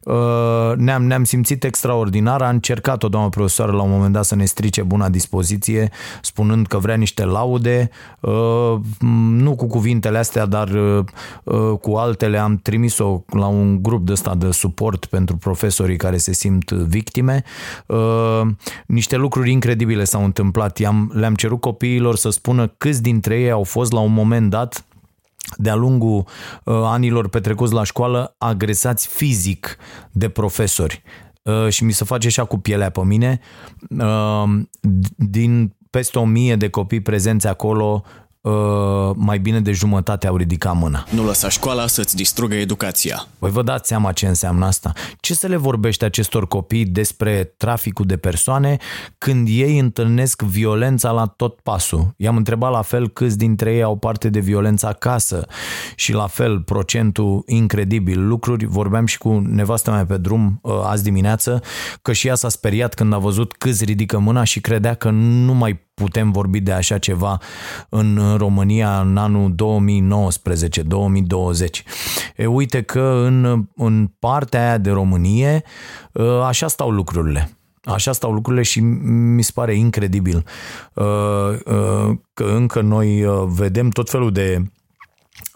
uh, 0.03 0.75
ne-am, 0.75 1.03
ne-am 1.05 1.23
simțit 1.23 1.63
extraordinar, 1.63 2.41
a 2.41 2.49
încercat 2.49 3.03
o 3.03 3.07
doamnă 3.07 3.29
profesoară 3.29 3.71
la 3.71 3.81
un 3.81 3.89
moment 3.89 4.13
dat 4.13 4.25
să 4.25 4.35
ne 4.35 4.45
strice 4.45 4.81
buna 4.81 5.09
dispoziție, 5.09 5.91
spunând 6.21 6.67
că 6.67 6.77
vrea 6.77 6.95
niște 6.95 7.25
laude, 7.25 7.89
nu 9.29 9.55
cu 9.55 9.67
cuvintele 9.67 10.17
astea 10.17 10.42
astea, 10.43 10.63
dar 10.63 10.69
uh, 10.69 11.03
uh, 11.43 11.77
cu 11.81 11.91
altele 11.95 12.37
am 12.37 12.57
trimis-o 12.57 13.23
la 13.27 13.45
un 13.45 13.81
grup 13.81 14.05
de 14.05 14.11
ăsta 14.11 14.35
de 14.35 14.51
suport 14.51 15.05
pentru 15.05 15.37
profesorii 15.37 15.97
care 15.97 16.17
se 16.17 16.33
simt 16.33 16.71
victime. 16.71 17.43
Uh, 17.85 18.41
niște 18.87 19.15
lucruri 19.15 19.51
incredibile 19.51 20.03
s-au 20.03 20.23
întâmplat. 20.23 20.79
le-am 21.13 21.35
cerut 21.35 21.59
copiilor 21.59 22.15
să 22.15 22.29
spună 22.29 22.67
câți 22.67 23.01
dintre 23.01 23.39
ei 23.39 23.51
au 23.51 23.63
fost 23.63 23.91
la 23.91 23.99
un 23.99 24.13
moment 24.13 24.49
dat 24.49 24.85
de-a 25.57 25.75
lungul 25.75 26.25
uh, 26.63 26.73
anilor 26.83 27.29
petrecuți 27.29 27.73
la 27.73 27.83
școală 27.83 28.35
agresați 28.37 29.07
fizic 29.07 29.77
de 30.11 30.29
profesori 30.29 31.01
uh, 31.41 31.69
și 31.69 31.83
mi 31.83 31.91
se 31.91 32.05
face 32.05 32.27
așa 32.27 32.45
cu 32.45 32.57
pielea 32.57 32.89
pe 32.89 33.01
mine. 33.03 33.39
Uh, 33.99 34.43
din 35.15 35.75
peste 35.89 36.19
o 36.19 36.25
mie 36.25 36.55
de 36.55 36.69
copii 36.69 37.01
prezenți 37.01 37.47
acolo, 37.47 38.03
Uh, 38.43 39.11
mai 39.15 39.39
bine 39.39 39.59
de 39.59 39.71
jumătate 39.71 40.27
au 40.27 40.35
ridicat 40.35 40.75
mâna. 40.75 41.05
Nu 41.09 41.25
lăsa 41.25 41.49
școala 41.49 41.87
să-ți 41.87 42.15
distrugă 42.15 42.55
educația. 42.55 43.27
Voi 43.39 43.51
vă 43.51 43.61
dați 43.61 43.87
seama 43.87 44.11
ce 44.11 44.27
înseamnă 44.27 44.65
asta? 44.65 44.93
Ce 45.19 45.33
să 45.33 45.47
le 45.47 45.55
vorbește 45.55 46.05
acestor 46.05 46.47
copii 46.47 46.85
despre 46.85 47.53
traficul 47.57 48.05
de 48.05 48.17
persoane 48.17 48.77
când 49.17 49.47
ei 49.49 49.79
întâlnesc 49.79 50.41
violența 50.41 51.11
la 51.11 51.25
tot 51.25 51.59
pasul? 51.59 52.13
I-am 52.17 52.35
întrebat 52.35 52.71
la 52.71 52.81
fel 52.81 53.09
câți 53.09 53.37
dintre 53.37 53.73
ei 53.73 53.83
au 53.83 53.95
parte 53.97 54.29
de 54.29 54.39
violență 54.39 54.87
acasă 54.87 55.45
și 55.95 56.13
la 56.13 56.27
fel 56.27 56.59
procentul 56.59 57.43
incredibil. 57.47 58.27
Lucruri, 58.27 58.65
vorbeam 58.65 59.05
și 59.05 59.17
cu 59.17 59.29
nevastă 59.45 59.91
mea 59.91 60.05
pe 60.05 60.17
drum 60.17 60.59
uh, 60.61 60.73
azi 60.83 61.03
dimineață, 61.03 61.61
că 62.01 62.13
și 62.13 62.27
ea 62.27 62.35
s-a 62.35 62.49
speriat 62.49 62.93
când 62.93 63.13
a 63.13 63.17
văzut 63.17 63.53
câți 63.53 63.83
ridică 63.83 64.17
mâna 64.17 64.43
și 64.43 64.61
credea 64.61 64.93
că 64.93 65.09
nu 65.09 65.53
mai 65.53 65.91
putem 65.93 66.31
vorbi 66.31 66.59
de 66.59 66.71
așa 66.71 66.97
ceva 66.97 67.41
în 67.89 68.35
România 68.37 68.99
în 68.99 69.17
anul 69.17 69.51
2019-2020. 69.51 69.55
E, 72.35 72.45
uite 72.45 72.81
că 72.81 73.23
în, 73.25 73.65
în 73.75 74.09
partea 74.19 74.67
aia 74.67 74.77
de 74.77 74.89
Românie 74.89 75.63
ă, 76.15 76.43
așa 76.43 76.67
stau 76.67 76.89
lucrurile. 76.89 77.57
Așa 77.83 78.11
stau 78.11 78.31
lucrurile 78.31 78.63
și 78.63 78.79
mi 78.79 79.43
se 79.43 79.51
pare 79.53 79.75
incredibil 79.75 80.45
ă, 80.97 81.03
ă, 81.65 82.13
că 82.33 82.43
încă 82.43 82.81
noi 82.81 83.25
vedem 83.47 83.89
tot 83.89 84.09
felul 84.09 84.31
de 84.31 84.61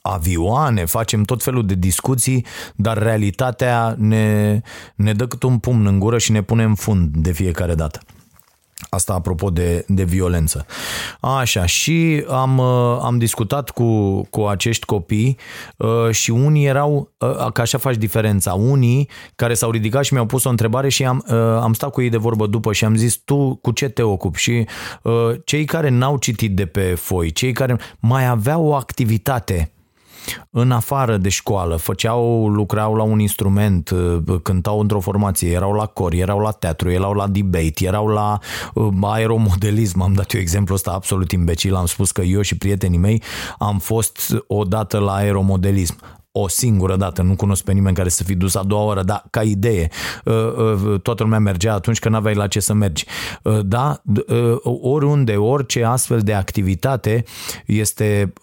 avioane, 0.01 0.85
facem 0.85 1.23
tot 1.23 1.43
felul 1.43 1.65
de 1.65 1.73
discuții, 1.73 2.45
dar 2.75 2.97
realitatea 2.97 3.95
ne, 3.97 4.61
ne 4.95 5.13
dă 5.13 5.27
cât 5.27 5.43
un 5.43 5.57
pumn 5.59 5.85
în 5.85 5.99
gură 5.99 6.17
și 6.17 6.31
ne 6.31 6.41
pune 6.41 6.63
în 6.63 6.75
fund 6.75 7.15
de 7.15 7.31
fiecare 7.31 7.75
dată. 7.75 7.99
Asta 8.89 9.13
apropo 9.13 9.49
de, 9.49 9.85
de 9.87 10.03
violență. 10.03 10.65
Așa, 11.19 11.65
și 11.65 12.25
am, 12.29 12.57
uh, 12.57 12.99
am 13.01 13.17
discutat 13.17 13.69
cu, 13.69 14.21
cu 14.29 14.41
acești 14.41 14.85
copii 14.85 15.37
uh, 15.77 16.09
și 16.11 16.31
unii 16.31 16.65
erau, 16.65 17.11
uh, 17.17 17.51
că 17.51 17.61
așa 17.61 17.77
faci 17.77 17.95
diferența, 17.95 18.53
unii 18.53 19.09
care 19.35 19.53
s-au 19.53 19.71
ridicat 19.71 20.03
și 20.03 20.13
mi-au 20.13 20.25
pus 20.25 20.43
o 20.43 20.49
întrebare 20.49 20.89
și 20.89 21.05
am, 21.05 21.25
am 21.61 21.73
stat 21.73 21.91
cu 21.91 22.01
ei 22.01 22.09
de 22.09 22.17
vorbă 22.17 22.47
după 22.47 22.73
și 22.73 22.85
am 22.85 22.95
zis, 22.95 23.15
tu 23.15 23.55
cu 23.55 23.71
ce 23.71 23.89
te 23.89 24.01
ocupi? 24.01 24.39
Și 24.39 24.67
cei 25.43 25.65
care 25.65 25.89
n-au 25.89 26.17
citit 26.17 26.55
de 26.55 26.65
pe 26.65 26.95
foi, 26.95 27.31
cei 27.31 27.51
care 27.51 27.77
mai 27.99 28.27
aveau 28.27 28.65
o 28.65 28.75
activitate 28.75 29.71
în 30.49 30.71
afară 30.71 31.17
de 31.17 31.29
școală, 31.29 31.75
făceau, 31.75 32.47
lucrau 32.47 32.95
la 32.95 33.03
un 33.03 33.19
instrument, 33.19 33.89
uh, 33.89 34.39
cântau 34.43 34.79
într-o 34.79 34.99
formație, 34.99 35.51
erau 35.51 35.73
la 35.73 35.85
cor, 35.85 36.13
erau 36.13 36.39
la 36.39 36.51
teatru, 36.51 36.91
erau 36.91 37.13
la 37.13 37.27
debate, 37.27 37.85
erau 37.85 38.07
la 38.07 38.39
uh, 38.73 38.93
aeromodelism, 39.01 40.01
am 40.01 40.13
dat 40.13 40.33
eu 40.33 40.39
exemplu 40.39 40.73
ăsta 40.73 40.91
absolut 40.91 41.31
imbecil, 41.31 41.75
am 41.75 41.85
spus 41.85 42.11
că 42.11 42.21
eu 42.21 42.41
și 42.41 42.57
prietenii 42.57 42.97
mei 42.97 43.23
am 43.57 43.79
fost 43.79 44.35
odată 44.47 44.97
la 44.97 45.13
aeromodelism 45.13 45.97
o 46.39 46.47
singură 46.47 46.95
dată, 46.95 47.21
nu 47.21 47.35
cunosc 47.35 47.63
pe 47.63 47.71
nimeni 47.71 47.95
care 47.95 48.09
să 48.09 48.23
fi 48.23 48.35
dus 48.35 48.55
a 48.55 48.63
doua 48.63 48.83
oră, 48.83 49.03
dar 49.03 49.23
ca 49.29 49.41
idee, 49.41 49.89
uh, 50.25 50.33
uh, 50.33 51.01
toată 51.01 51.23
lumea 51.23 51.39
mergea 51.39 51.73
atunci 51.73 51.99
când 51.99 52.13
n-aveai 52.13 52.35
la 52.35 52.47
ce 52.47 52.59
să 52.59 52.73
mergi. 52.73 53.05
Uh, 53.43 53.59
da, 53.65 54.01
oriunde, 54.63 55.35
orice 55.35 55.83
astfel 55.83 56.19
de 56.19 56.33
activitate 56.33 57.23
este 57.65 58.33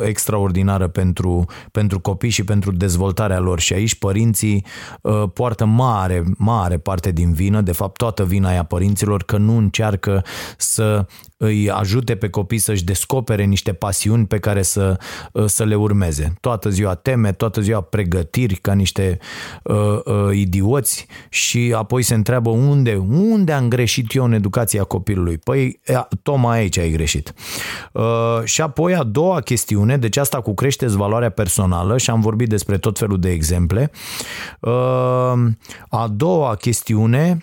extraordinară 0.00 0.88
pentru, 0.88 1.44
pentru 1.72 2.00
copii 2.00 2.30
și 2.30 2.44
pentru 2.44 2.72
dezvoltarea 2.72 3.38
lor. 3.38 3.60
Și 3.60 3.72
aici 3.72 3.94
părinții 3.94 4.64
poartă 5.32 5.64
mare, 5.64 6.24
mare 6.36 6.78
parte 6.78 7.10
din 7.10 7.32
vină, 7.32 7.60
de 7.60 7.72
fapt 7.72 7.96
toată 7.96 8.24
vina 8.24 8.52
e 8.52 8.58
a 8.58 8.62
părinților 8.62 9.22
că 9.22 9.36
nu 9.36 9.56
încearcă 9.56 10.24
să 10.56 11.06
îi 11.44 11.70
ajute 11.70 12.14
pe 12.14 12.28
copii 12.28 12.58
să-și 12.58 12.84
descopere 12.84 13.44
niște 13.44 13.72
pasiuni 13.72 14.26
pe 14.26 14.38
care 14.38 14.62
să, 14.62 14.98
uh, 15.32 15.44
să 15.46 15.64
le 15.64 15.74
urmeze. 15.74 16.34
Toată 16.40 16.68
ziua 16.68 16.94
teme, 16.94 17.32
toată 17.32 17.60
ziua 17.60 17.80
pregătiri 17.80 18.54
ca 18.54 18.72
niște 18.72 19.18
uh, 19.62 19.76
uh, 20.04 20.36
idioți 20.36 21.06
și 21.28 21.74
apoi 21.76 22.02
se 22.02 22.14
întreabă 22.14 22.50
unde, 22.50 22.94
unde 23.08 23.52
am 23.52 23.68
greșit 23.68 24.14
eu 24.14 24.24
în 24.24 24.32
educația 24.32 24.84
copilului. 24.84 25.38
Păi, 25.38 25.80
tocmai 26.22 26.58
aici 26.58 26.78
ai 26.78 26.90
greșit. 26.90 27.34
Uh, 27.92 28.02
și 28.44 28.60
apoi 28.60 28.94
a 28.94 29.02
doua 29.02 29.40
chestiune, 29.40 29.96
deci 29.96 30.16
asta 30.16 30.40
cu 30.40 30.54
creșteți 30.54 30.96
valoarea 30.96 31.30
personală 31.30 31.98
și 31.98 32.10
am 32.10 32.20
vorbit 32.20 32.48
despre 32.48 32.78
tot 32.78 32.98
felul 32.98 33.20
de 33.20 33.30
exemple. 33.30 33.90
Uh, 34.60 34.72
a 35.88 36.08
doua 36.10 36.54
chestiune, 36.54 37.38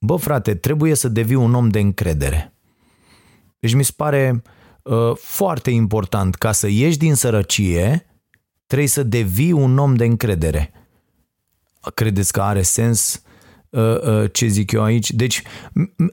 bă 0.00 0.16
frate, 0.16 0.54
trebuie 0.54 0.94
să 0.94 1.08
devii 1.08 1.34
un 1.34 1.54
om 1.54 1.68
de 1.68 1.78
încredere. 1.78 2.54
Deci 3.60 3.74
mi 3.74 3.84
se 3.84 3.92
pare 3.96 4.42
uh, 4.82 5.16
foarte 5.16 5.70
important 5.70 6.34
ca 6.34 6.52
să 6.52 6.68
ieși 6.68 6.98
din 6.98 7.14
sărăcie, 7.14 8.06
trebuie 8.66 8.88
să 8.88 9.02
devii 9.02 9.52
un 9.52 9.78
om 9.78 9.94
de 9.94 10.04
încredere. 10.04 10.72
Credeți 11.94 12.32
că 12.32 12.42
are 12.42 12.62
sens 12.62 13.22
uh, 13.70 14.00
uh, 14.00 14.32
ce 14.32 14.46
zic 14.46 14.72
eu 14.72 14.82
aici? 14.82 15.12
Deci 15.12 15.42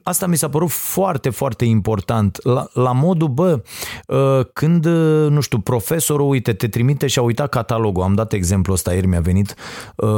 asta 0.02 0.26
mi 0.26 0.36
s-a 0.36 0.48
părut 0.48 0.70
foarte, 0.70 1.30
foarte 1.30 1.64
important. 1.64 2.38
La, 2.42 2.68
la 2.72 2.92
modul, 2.92 3.28
bă, 3.28 3.62
uh, 4.06 4.46
când, 4.52 4.84
uh, 4.84 5.30
nu 5.30 5.40
știu, 5.40 5.58
profesorul, 5.58 6.28
uite, 6.28 6.52
te 6.52 6.68
trimite 6.68 7.06
și 7.06 7.18
a 7.18 7.22
uitat 7.22 7.48
catalogul. 7.48 8.02
Am 8.02 8.14
dat 8.14 8.32
exemplu 8.32 8.72
ăsta, 8.72 8.94
ieri 8.94 9.06
mi-a 9.06 9.20
venit 9.20 9.54
uh, 9.96 10.08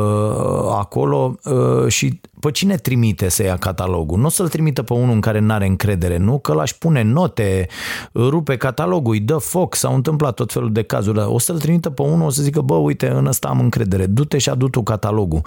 acolo 0.70 1.34
uh, 1.44 1.88
și 1.88 2.20
pe 2.40 2.50
cine 2.50 2.76
trimite 2.76 3.28
să 3.28 3.42
ia 3.42 3.56
catalogul? 3.56 4.18
Nu 4.18 4.26
o 4.26 4.28
să-l 4.28 4.48
trimită 4.48 4.82
pe 4.82 4.92
unul 4.92 5.14
în 5.14 5.20
care 5.20 5.38
nu 5.38 5.52
are 5.52 5.66
încredere, 5.66 6.16
nu? 6.16 6.38
Că 6.38 6.52
l-aș 6.52 6.72
pune 6.72 7.02
note, 7.02 7.68
rupe 8.14 8.56
catalogul, 8.56 9.12
îi 9.12 9.20
dă 9.20 9.36
foc, 9.36 9.74
s-au 9.74 9.94
întâmplat 9.94 10.34
tot 10.34 10.52
felul 10.52 10.72
de 10.72 10.82
cazuri, 10.82 11.16
dar 11.16 11.26
o 11.26 11.38
să-l 11.38 11.58
trimită 11.58 11.90
pe 11.90 12.02
unul, 12.02 12.26
o 12.26 12.30
să 12.30 12.42
zică, 12.42 12.60
bă, 12.60 12.74
uite, 12.74 13.08
în 13.08 13.26
ăsta 13.26 13.48
am 13.48 13.60
încredere, 13.60 14.06
du-te 14.06 14.38
și 14.38 14.48
adu 14.48 14.68
tu 14.68 14.82
catalogul. 14.82 15.40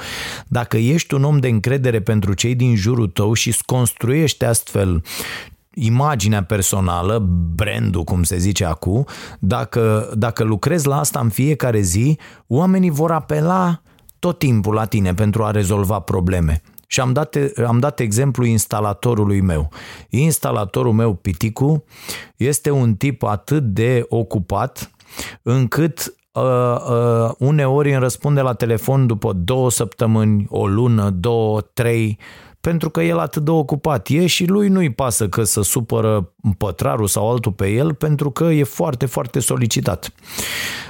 Dacă 0.48 0.78
ești 0.78 1.14
un 1.14 1.24
om 1.24 1.38
de 1.38 1.48
încredere 1.48 2.02
pentru 2.02 2.34
cei 2.34 2.56
din 2.56 2.76
jurul 2.76 3.08
tău 3.08 3.34
și 3.34 3.48
îți 3.48 3.66
construiești 3.66 4.46
astfel 4.46 5.04
imaginea 5.74 6.44
personală, 6.44 7.20
brandul, 7.56 8.04
cum 8.04 8.24
se 8.24 8.38
zice 8.38 8.66
acum, 8.66 9.06
dacă, 9.40 10.12
dacă 10.16 10.44
lucrezi 10.44 10.88
la 10.88 11.00
asta 11.00 11.20
în 11.20 11.30
fiecare 11.30 11.82
zi, 11.82 12.18
oamenii 12.48 12.90
vor 12.90 13.12
apela 13.12 13.82
tot 14.20 14.40
timpul 14.40 14.74
la 14.74 14.86
tine 14.86 15.14
pentru 15.14 15.44
a 15.44 15.52
rezolva 15.52 16.00
probleme. 16.00 16.62
Și 16.88 17.00
am 17.00 17.14
dat, 17.14 17.38
am 17.68 17.80
dat 17.80 18.00
exemplu 18.00 18.46
instalatorului 18.46 19.42
meu. 19.42 19.70
Instalatorul 20.10 20.94
meu, 20.94 21.14
Piticu, 21.14 21.84
este 22.38 22.70
un 22.70 22.96
tip 22.96 23.24
atât 23.24 23.64
de 23.64 24.06
ocupat 24.10 24.92
încât 25.42 26.16
uh, 26.32 26.44
uh, 26.44 27.32
uneori 27.38 27.92
îmi 27.92 28.00
răspunde 28.00 28.42
la 28.42 28.54
telefon 28.54 29.08
după 29.08 29.34
două 29.34 29.72
săptămâni, 29.72 30.46
o 30.50 30.68
lună, 30.68 31.10
două, 31.10 31.62
trei, 31.62 32.20
pentru 32.64 32.90
că 32.90 33.02
el 33.02 33.20
atât 33.20 33.44
de 33.44 33.52
ocupat 33.52 34.08
e 34.08 34.26
și 34.26 34.46
lui 34.46 34.68
nu-i 34.68 34.94
pasă 34.94 35.30
că 35.30 35.44
să 35.44 35.62
supără 35.62 36.34
pătrarul 36.58 37.08
sau 37.08 37.32
altul 37.32 37.52
pe 37.52 37.68
el 37.68 37.94
pentru 37.94 38.32
că 38.32 38.44
e 38.44 38.64
foarte, 38.64 39.06
foarte 39.06 39.40
solicitat. 39.40 40.14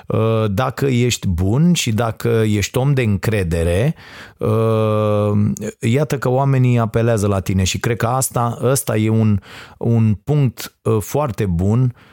Uh, 0.08 0.46
dacă 0.52 0.86
ești 0.86 1.28
bun 1.28 1.74
și 1.74 1.92
dacă 1.92 2.44
ești 2.46 2.78
om 2.78 2.94
de 2.94 3.02
încredere, 3.02 3.96
uh, 4.38 5.32
iată 5.80 6.18
că 6.18 6.30
oamenii 6.30 6.80
apelează 6.80 7.28
la 7.28 7.40
tine 7.40 7.64
și 7.64 7.80
cred 7.80 7.98
că 7.98 8.06
asta, 8.06 8.58
ăsta 8.64 8.98
e 8.98 9.10
un, 9.10 9.40
un 9.78 10.14
punct 10.14 10.76
uh, 10.82 10.98
foarte 11.00 11.46
bun 11.46 11.82
Uh, 11.82 12.13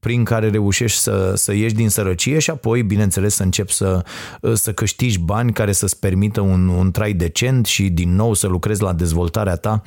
prin 0.00 0.24
care 0.24 0.50
reușești 0.50 0.98
să, 0.98 1.32
să 1.34 1.54
ieși 1.54 1.74
din 1.74 1.88
sărăcie 1.88 2.38
și 2.38 2.50
apoi, 2.50 2.82
bineînțeles, 2.82 3.34
să 3.34 3.42
începi 3.42 3.72
să, 3.72 4.04
uh, 4.40 4.52
să 4.54 4.72
câștigi 4.72 5.18
bani 5.18 5.52
care 5.52 5.72
să-ți 5.72 5.98
permită 5.98 6.40
un, 6.40 6.68
un 6.68 6.90
trai 6.90 7.12
decent 7.12 7.66
și 7.66 7.88
din 7.88 8.14
nou 8.14 8.34
să 8.34 8.46
lucrezi 8.46 8.82
la 8.82 8.92
dezvoltarea 8.92 9.56
ta 9.56 9.82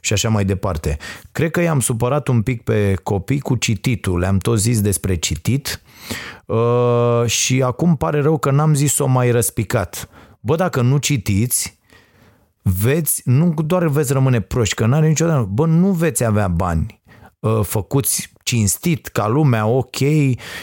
și 0.00 0.12
așa 0.12 0.28
mai 0.28 0.44
departe. 0.44 0.96
Cred 1.32 1.50
că 1.50 1.60
i-am 1.60 1.80
supărat 1.80 2.28
un 2.28 2.42
pic 2.42 2.62
pe 2.62 2.94
copii 3.02 3.40
cu 3.40 3.56
cititul, 3.56 4.18
le-am 4.18 4.38
tot 4.38 4.58
zis 4.58 4.80
despre 4.80 5.14
citit 5.14 5.82
uh, 6.46 7.22
și 7.26 7.62
acum 7.62 7.96
pare 7.96 8.20
rău 8.20 8.38
că 8.38 8.50
n-am 8.50 8.74
zis-o 8.74 9.06
mai 9.06 9.30
răspicat. 9.30 10.08
Bă, 10.40 10.56
dacă 10.56 10.80
nu 10.80 10.96
citiți, 10.96 11.78
veți, 12.62 13.22
nu 13.24 13.54
doar 13.64 13.86
veți 13.86 14.12
rămâne 14.12 14.40
proști, 14.40 14.74
că 14.74 14.86
n-are 14.86 15.08
niciodată, 15.08 15.48
bă, 15.50 15.66
nu 15.66 15.90
veți 15.90 16.24
avea 16.24 16.48
bani 16.48 16.98
făcuți 17.62 18.32
cinstit, 18.50 19.06
ca 19.06 19.28
lumea, 19.28 19.66
ok 19.66 19.96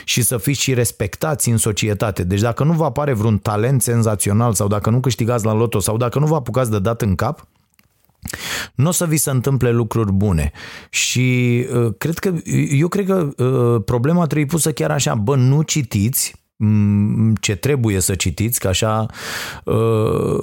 și 0.04 0.22
să 0.22 0.38
fiți 0.38 0.62
și 0.62 0.74
respectați 0.74 1.50
în 1.50 1.58
societate. 1.58 2.24
Deci 2.24 2.40
dacă 2.40 2.64
nu 2.64 2.74
vă 2.74 2.86
apare 2.86 3.14
vreun 3.14 3.38
talent 3.38 3.82
senzațional 3.82 4.54
sau 4.54 4.68
dacă 4.68 4.90
nu 4.90 5.00
câștigați 5.00 5.46
la 5.46 5.54
loto 5.54 5.80
sau 5.80 5.98
dacă 5.98 6.20
nu 6.20 6.26
vă 6.26 6.36
apucați 6.36 6.72
de 6.72 6.80
dat 6.80 7.02
în 7.02 7.16
cap, 7.16 7.48
nu 8.76 8.88
o 8.88 8.92
să 8.92 9.06
vi 9.06 9.18
se 9.18 9.30
întâmple 9.30 9.72
lucruri 9.72 10.12
bune. 10.12 10.52
Și 10.90 11.66
uh, 11.74 11.94
cred 11.98 12.18
că, 12.18 12.34
eu 12.72 12.88
cred 12.88 13.06
că 13.06 13.44
uh, 13.44 13.82
problema 13.86 14.26
trebuie 14.26 14.46
pusă 14.46 14.72
chiar 14.72 14.92
așa, 14.92 15.16
bă, 15.16 15.36
nu 15.36 15.62
citiți 15.62 16.48
ce 17.40 17.56
trebuie 17.56 18.00
să 18.00 18.16
citiți, 18.16 18.60
că 18.60 18.68
așa 18.68 19.06
uh, 19.64 20.40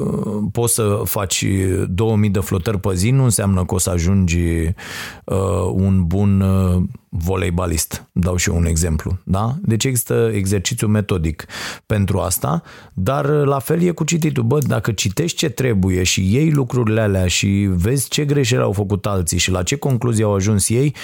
poți 0.52 0.74
să 0.74 1.00
faci 1.04 1.44
2000 1.88 2.30
de 2.30 2.38
flotări 2.38 2.80
pe 2.80 2.94
zi, 2.94 3.10
nu 3.10 3.24
înseamnă 3.24 3.64
că 3.64 3.74
o 3.74 3.78
să 3.78 3.90
ajungi 3.90 4.38
uh, 5.24 5.70
un 5.72 6.04
bun 6.06 6.40
uh, 6.40 6.82
voleibalist. 7.16 8.08
Dau 8.12 8.36
și 8.36 8.48
eu 8.48 8.56
un 8.56 8.64
exemplu. 8.64 9.18
Da? 9.24 9.54
Deci 9.62 9.84
există 9.84 10.30
exercițiu 10.32 10.86
metodic 10.86 11.46
pentru 11.86 12.18
asta, 12.18 12.62
dar 12.94 13.26
la 13.26 13.58
fel 13.58 13.82
e 13.82 13.90
cu 13.90 14.04
cititul. 14.04 14.42
Bă, 14.42 14.58
dacă 14.58 14.92
citești 14.92 15.36
ce 15.36 15.48
trebuie 15.48 16.02
și 16.02 16.32
iei 16.34 16.50
lucrurile 16.50 17.00
alea 17.00 17.26
și 17.26 17.68
vezi 17.70 18.08
ce 18.08 18.24
greșeli 18.24 18.62
au 18.62 18.72
făcut 18.72 19.06
alții 19.06 19.38
și 19.38 19.50
la 19.50 19.62
ce 19.62 19.76
concluzie 19.76 20.24
au 20.24 20.34
ajuns 20.34 20.68
ei, 20.68 20.94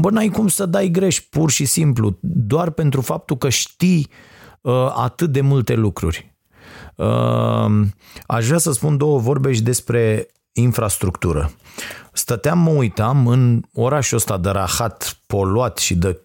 bă, 0.00 0.10
n-ai 0.10 0.28
cum 0.28 0.48
să 0.48 0.66
dai 0.66 0.88
greș, 0.88 1.20
pur 1.20 1.50
și 1.50 1.64
simplu, 1.64 2.18
doar 2.20 2.70
pentru 2.70 3.00
faptul 3.00 3.36
că 3.36 3.48
știi 3.48 4.08
uh, 4.60 4.92
atât 4.96 5.30
de 5.30 5.40
multe 5.40 5.74
lucruri. 5.74 6.34
Uh, 6.96 7.86
aș 8.26 8.46
vrea 8.46 8.58
să 8.58 8.72
spun 8.72 8.96
două 8.96 9.18
vorbe 9.18 9.52
și 9.52 9.62
despre 9.62 10.26
infrastructură. 10.52 11.50
Stăteam, 12.18 12.58
mă 12.58 12.70
uitam 12.70 13.26
în 13.26 13.62
orașul 13.74 14.16
ăsta 14.16 14.38
de 14.38 14.48
rahat, 14.48 15.20
poluat 15.26 15.78
și 15.78 15.94
de 15.94 16.20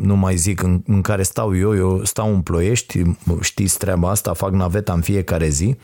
nu 0.00 0.16
mai 0.16 0.36
zic, 0.36 0.62
în, 0.62 0.82
în 0.86 1.00
care 1.00 1.22
stau 1.22 1.56
eu, 1.56 1.76
eu 1.76 2.04
stau 2.04 2.34
în 2.34 2.40
Ploiești, 2.40 3.02
știți 3.40 3.78
treaba 3.78 4.10
asta, 4.10 4.32
fac 4.32 4.50
naveta 4.50 4.92
în 4.92 5.00
fiecare 5.00 5.48
zi. 5.48 5.76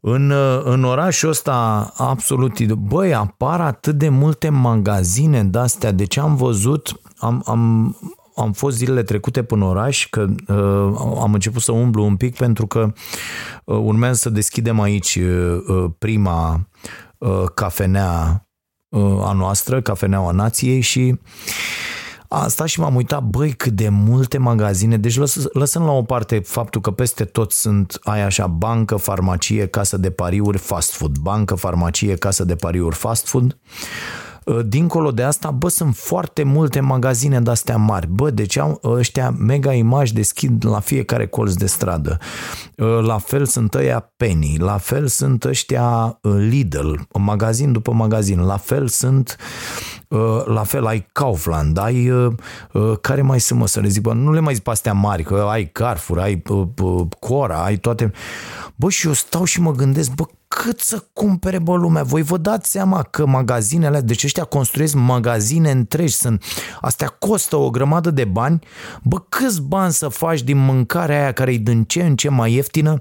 În, 0.00 0.32
în 0.64 0.84
orașul 0.84 1.28
ăsta, 1.28 1.92
absolut, 1.96 2.72
băi, 2.72 3.14
apar 3.14 3.60
atât 3.60 3.94
de 3.98 4.08
multe 4.08 4.48
magazine 4.48 5.44
de-astea, 5.44 5.92
deci 5.92 6.16
am 6.16 6.36
văzut, 6.36 7.00
am, 7.18 7.42
am, 7.46 7.96
am 8.36 8.52
fost 8.52 8.76
zilele 8.76 9.02
trecute 9.02 9.42
până 9.42 9.64
oraș, 9.64 10.08
că 10.10 10.26
uh, 10.48 11.16
am 11.20 11.30
început 11.32 11.62
să 11.62 11.72
umblu 11.72 12.04
un 12.04 12.16
pic 12.16 12.36
pentru 12.36 12.66
că 12.66 12.92
uh, 13.64 13.76
urmează 13.76 14.14
să 14.14 14.30
deschidem 14.30 14.80
aici 14.80 15.16
uh, 15.16 15.84
prima 15.98 16.52
uh, 16.52 16.60
cafenea 17.54 18.46
uh, 18.88 19.26
a 19.26 19.32
noastră, 19.32 19.82
cafeneaua 19.82 20.30
nației 20.30 20.80
și 20.80 21.18
a 22.28 22.48
stat 22.48 22.66
și 22.66 22.80
m-am 22.80 22.94
uitat, 22.94 23.22
băi, 23.22 23.52
cât 23.52 23.72
de 23.72 23.88
multe 23.88 24.38
magazine, 24.38 24.96
deci 24.96 25.16
lăs, 25.16 25.44
lăsăm 25.52 25.82
la 25.82 25.92
o 25.92 26.02
parte 26.02 26.38
faptul 26.38 26.80
că 26.80 26.90
peste 26.90 27.24
tot 27.24 27.52
sunt, 27.52 27.98
ai 28.02 28.22
așa, 28.22 28.46
bancă, 28.46 28.96
farmacie, 28.96 29.66
casă 29.66 29.96
de 29.96 30.10
pariuri, 30.10 30.58
fast 30.58 30.92
food, 30.92 31.18
bancă, 31.18 31.54
farmacie, 31.54 32.14
casă 32.14 32.44
de 32.44 32.54
pariuri, 32.54 32.94
fast 32.94 33.26
food, 33.26 33.56
Uh, 33.56 34.23
dincolo 34.64 35.10
de 35.10 35.22
asta, 35.22 35.50
bă, 35.50 35.68
sunt 35.68 35.96
foarte 35.96 36.42
multe 36.42 36.80
magazine 36.80 37.40
de-astea 37.40 37.76
mari. 37.76 38.06
Bă, 38.06 38.30
deci 38.30 38.58
au 38.58 38.80
ăștia 38.84 39.30
mega 39.30 39.72
imagi 39.72 40.12
deschid 40.14 40.66
la 40.66 40.80
fiecare 40.80 41.26
colț 41.26 41.52
de 41.52 41.66
stradă. 41.66 42.18
Uh, 42.76 42.98
la 43.06 43.18
fel 43.18 43.46
sunt 43.46 43.74
ăia 43.74 44.12
Penny, 44.16 44.56
la 44.58 44.76
fel 44.76 45.06
sunt 45.06 45.44
ăștia 45.44 46.18
uh, 46.22 46.34
Lidl, 46.36 46.92
magazin 47.18 47.72
după 47.72 47.92
magazin, 47.92 48.40
la 48.40 48.56
fel 48.56 48.88
sunt 48.88 49.36
la 50.44 50.62
fel 50.62 50.86
ai 50.86 51.06
Kaufland, 51.12 51.78
ai 51.78 52.12
care 53.00 53.22
mai 53.22 53.40
sunt 53.40 53.58
mă 53.58 53.66
să 53.66 53.80
le 53.80 53.88
zic, 53.88 54.02
bă, 54.02 54.12
nu 54.12 54.32
le 54.32 54.40
mai 54.40 54.54
zic 54.54 54.62
pe 54.62 54.70
astea 54.70 54.92
mari, 54.92 55.22
că 55.22 55.46
ai 55.50 55.64
Carrefour, 55.72 56.18
ai 56.18 56.42
Cora, 57.18 57.64
ai 57.64 57.76
toate. 57.76 58.12
Bă, 58.76 58.90
și 58.90 59.06
eu 59.06 59.12
stau 59.12 59.44
și 59.44 59.60
mă 59.60 59.72
gândesc, 59.72 60.14
bă, 60.14 60.24
cât 60.48 60.80
să 60.80 61.04
cumpere 61.12 61.58
bă 61.58 61.76
lumea. 61.76 62.02
Voi 62.02 62.22
vă 62.22 62.36
dați 62.36 62.70
seama 62.70 63.02
că 63.02 63.26
magazinele, 63.26 64.00
deci 64.00 64.24
ăștia 64.24 64.44
construiesc 64.44 64.94
magazine 64.94 65.70
întregi, 65.70 66.14
sunt, 66.14 66.44
astea 66.80 67.08
costă 67.08 67.56
o 67.56 67.70
grămadă 67.70 68.10
de 68.10 68.24
bani. 68.24 68.58
Bă, 69.02 69.18
câți 69.28 69.62
bani 69.62 69.92
să 69.92 70.08
faci 70.08 70.42
din 70.42 70.58
mâncarea 70.58 71.20
aia 71.20 71.32
care 71.32 71.52
e 71.52 71.58
din 71.58 71.84
ce 71.84 72.02
în 72.02 72.16
ce 72.16 72.28
mai 72.28 72.52
ieftină? 72.52 73.00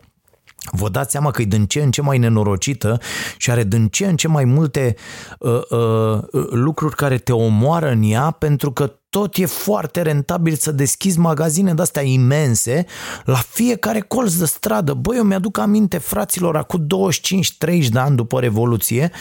Vă 0.72 0.90
dați 0.90 1.12
seama 1.12 1.32
că 1.32 1.42
e 1.42 1.46
din 1.46 1.66
ce 1.66 1.82
în 1.82 1.92
ce 1.92 2.02
mai 2.02 2.18
nenorocită 2.18 3.00
și 3.38 3.52
are 3.52 3.64
din 3.64 3.88
ce 3.88 4.06
în 4.06 4.16
ce 4.16 4.28
mai 4.28 4.46
multe 4.46 4.96
uh, 5.40 5.62
uh, 5.70 6.24
lucruri 6.50 6.96
care 6.96 7.18
te 7.18 7.32
omoară 7.32 7.90
în 7.90 8.04
ea 8.04 8.32
pentru 8.32 8.72
că 8.72 9.00
tot 9.13 9.36
e 9.36 9.45
foarte 9.45 10.02
rentabil 10.02 10.56
să 10.56 10.71
deschizi 10.71 11.19
magazine 11.19 11.73
de-astea 11.73 12.02
imense 12.02 12.86
la 13.26 13.39
fiecare 13.49 13.99
colț 13.99 14.34
de 14.34 14.45
stradă. 14.45 14.93
Băi, 14.93 15.17
eu 15.17 15.23
mi-aduc 15.23 15.58
aminte, 15.58 15.97
fraților, 15.97 16.56
acum 16.56 16.88
25-30 17.86 17.88
de 17.88 17.99
ani 17.99 18.15
după 18.15 18.39
Revoluție, 18.39 19.12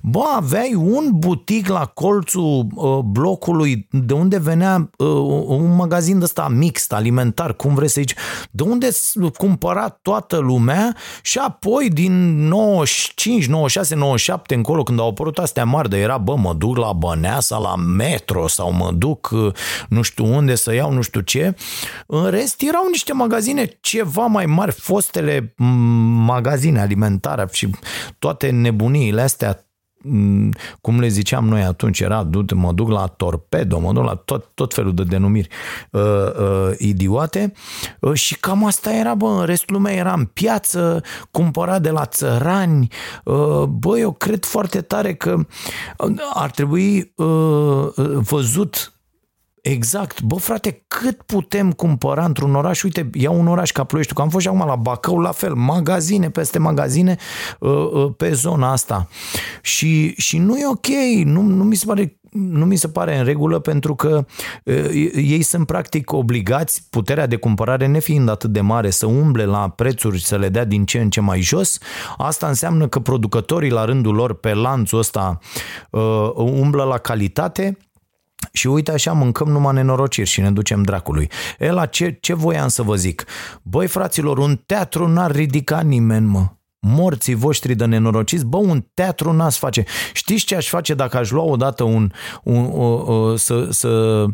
bă, 0.00 0.22
aveai 0.36 0.74
un 0.74 1.10
butic 1.12 1.68
la 1.68 1.84
colțul 1.86 2.66
uh, 2.74 2.98
blocului 2.98 3.88
de 3.90 4.12
unde 4.12 4.38
venea 4.38 4.90
uh, 4.98 5.06
un 5.46 5.74
magazin 5.76 6.18
de 6.18 6.24
ăsta 6.24 6.48
mixt, 6.48 6.92
alimentar, 6.92 7.54
cum 7.54 7.74
vrei 7.74 7.88
să 7.88 8.00
zici, 8.00 8.14
de 8.50 8.62
unde 8.62 8.88
cumpăra 9.36 9.88
toată 9.88 10.36
lumea 10.36 10.96
și 11.22 11.38
apoi 11.38 11.88
din 11.88 12.46
95, 12.48 13.46
96, 13.46 13.94
97 13.94 14.54
încolo, 14.54 14.82
când 14.82 15.00
au 15.00 15.08
apărut 15.08 15.38
astea 15.38 15.64
mari, 15.64 15.88
de 15.88 15.96
era, 15.96 16.18
bă, 16.18 16.36
mă 16.36 16.54
duc 16.54 16.76
la 16.76 16.92
Băneasa, 16.92 17.56
la 17.56 17.74
metro 17.76 18.48
sau 18.48 18.72
mă 18.72 18.90
duc 18.92 19.33
nu 19.88 20.02
știu 20.02 20.34
unde 20.34 20.54
să 20.54 20.74
iau 20.74 20.92
nu 20.92 21.02
știu 21.02 21.20
ce. 21.20 21.54
În 22.06 22.30
rest 22.30 22.62
erau 22.62 22.86
niște 22.90 23.12
magazine 23.12 23.78
ceva 23.80 24.26
mai 24.26 24.46
mari, 24.46 24.72
fostele 24.72 25.54
magazine 26.26 26.80
alimentare 26.80 27.48
și 27.52 27.70
toate 28.18 28.50
nebuniile 28.50 29.20
astea 29.20 29.64
cum 30.80 31.00
le 31.00 31.08
ziceam 31.08 31.48
noi 31.48 31.62
atunci, 31.62 32.00
era 32.00 32.28
mă 32.54 32.72
duc 32.72 32.88
la 32.88 33.06
torpedo, 33.06 33.78
mă 33.78 33.92
duc 33.92 34.04
la 34.04 34.14
tot, 34.14 34.50
tot 34.54 34.74
felul 34.74 34.94
de 34.94 35.02
denumiri 35.02 35.48
uh, 35.90 36.02
uh, 36.02 36.74
idiote 36.78 37.52
uh, 38.00 38.14
și 38.14 38.36
cam 38.38 38.64
asta 38.64 38.92
era, 38.92 39.14
bă, 39.14 39.26
în 39.26 39.44
rest 39.44 39.70
lumea 39.70 39.92
era 39.92 40.12
în 40.12 40.24
piață, 40.24 41.02
cumpăra 41.30 41.78
de 41.78 41.90
la 41.90 42.06
țărani, 42.06 42.88
uh, 43.24 43.62
bă, 43.62 43.98
eu 43.98 44.12
cred 44.12 44.44
foarte 44.44 44.80
tare 44.80 45.14
că 45.14 45.46
ar 46.34 46.50
trebui 46.50 47.12
uh, 47.16 47.86
văzut 48.16 48.93
Exact. 49.64 50.22
Bă, 50.22 50.34
frate, 50.34 50.84
cât 50.88 51.22
putem 51.22 51.72
cumpăra 51.72 52.24
într-un 52.24 52.54
oraș? 52.54 52.82
Uite, 52.82 53.10
iau 53.12 53.38
un 53.38 53.46
oraș 53.46 53.70
ca 53.72 53.84
Ploieștiul, 53.84 54.16
că 54.16 54.22
am 54.22 54.30
fost 54.30 54.44
și 54.44 54.50
acum 54.50 54.66
la 54.66 54.76
Bacău, 54.76 55.18
la 55.18 55.32
fel, 55.32 55.54
magazine 55.54 56.30
peste 56.30 56.58
magazine 56.58 57.16
uh, 57.58 57.70
uh, 57.70 58.12
pe 58.16 58.32
zona 58.32 58.72
asta. 58.72 59.08
Și, 59.62 60.14
și 60.16 60.38
nu 60.38 60.56
e 60.56 60.66
ok, 60.66 60.86
nu, 61.24 61.40
nu 61.40 61.64
mi 61.64 61.74
se 61.74 61.84
pare 61.86 62.18
nu 62.30 62.64
mi 62.64 62.76
se 62.76 62.88
pare 62.88 63.18
în 63.18 63.24
regulă 63.24 63.58
pentru 63.58 63.94
că 63.94 64.26
uh, 64.64 65.10
ei 65.14 65.42
sunt 65.42 65.66
practic 65.66 66.12
obligați, 66.12 66.86
puterea 66.90 67.26
de 67.26 67.36
cumpărare 67.36 67.86
nefiind 67.86 68.28
atât 68.28 68.50
de 68.50 68.60
mare, 68.60 68.90
să 68.90 69.06
umble 69.06 69.44
la 69.44 69.68
prețuri 69.68 70.24
să 70.24 70.36
le 70.36 70.48
dea 70.48 70.64
din 70.64 70.84
ce 70.84 71.00
în 71.00 71.10
ce 71.10 71.20
mai 71.20 71.40
jos. 71.40 71.78
Asta 72.16 72.46
înseamnă 72.46 72.88
că 72.88 73.00
producătorii 73.00 73.70
la 73.70 73.84
rândul 73.84 74.14
lor 74.14 74.34
pe 74.34 74.54
lanțul 74.54 74.98
ăsta 74.98 75.38
uh, 75.90 76.30
umblă 76.34 76.82
la 76.82 76.98
calitate 76.98 77.76
și 78.52 78.66
uite 78.66 78.92
așa 78.92 79.12
mâncăm 79.12 79.48
numai 79.48 79.74
nenorociri 79.74 80.28
și 80.28 80.40
ne 80.40 80.50
ducem 80.50 80.82
dracului. 80.82 81.30
E 81.58 81.70
la 81.70 81.86
ce, 81.86 82.18
ce 82.20 82.34
voiam 82.34 82.68
să 82.68 82.82
vă 82.82 82.94
zic? 82.94 83.24
Băi 83.62 83.86
fraților, 83.86 84.38
un 84.38 84.60
teatru 84.66 85.08
n-ar 85.08 85.30
ridica 85.30 85.80
nimeni, 85.80 86.26
mă 86.26 86.46
morții 86.84 87.34
voștri 87.34 87.74
de 87.74 87.84
nenorociți, 87.84 88.44
bă, 88.44 88.56
un 88.56 88.84
teatru 88.94 89.32
n-ați 89.32 89.58
face. 89.58 89.84
Știți 90.12 90.44
ce 90.44 90.56
aș 90.56 90.68
face 90.68 90.94
dacă 90.94 91.16
aș 91.16 91.30
lua 91.30 91.42
odată 91.42 91.82
un, 91.82 92.10
un 92.42 92.70
o, 92.72 92.84
o, 92.84 93.36
să, 93.36 93.66
să, 93.70 94.24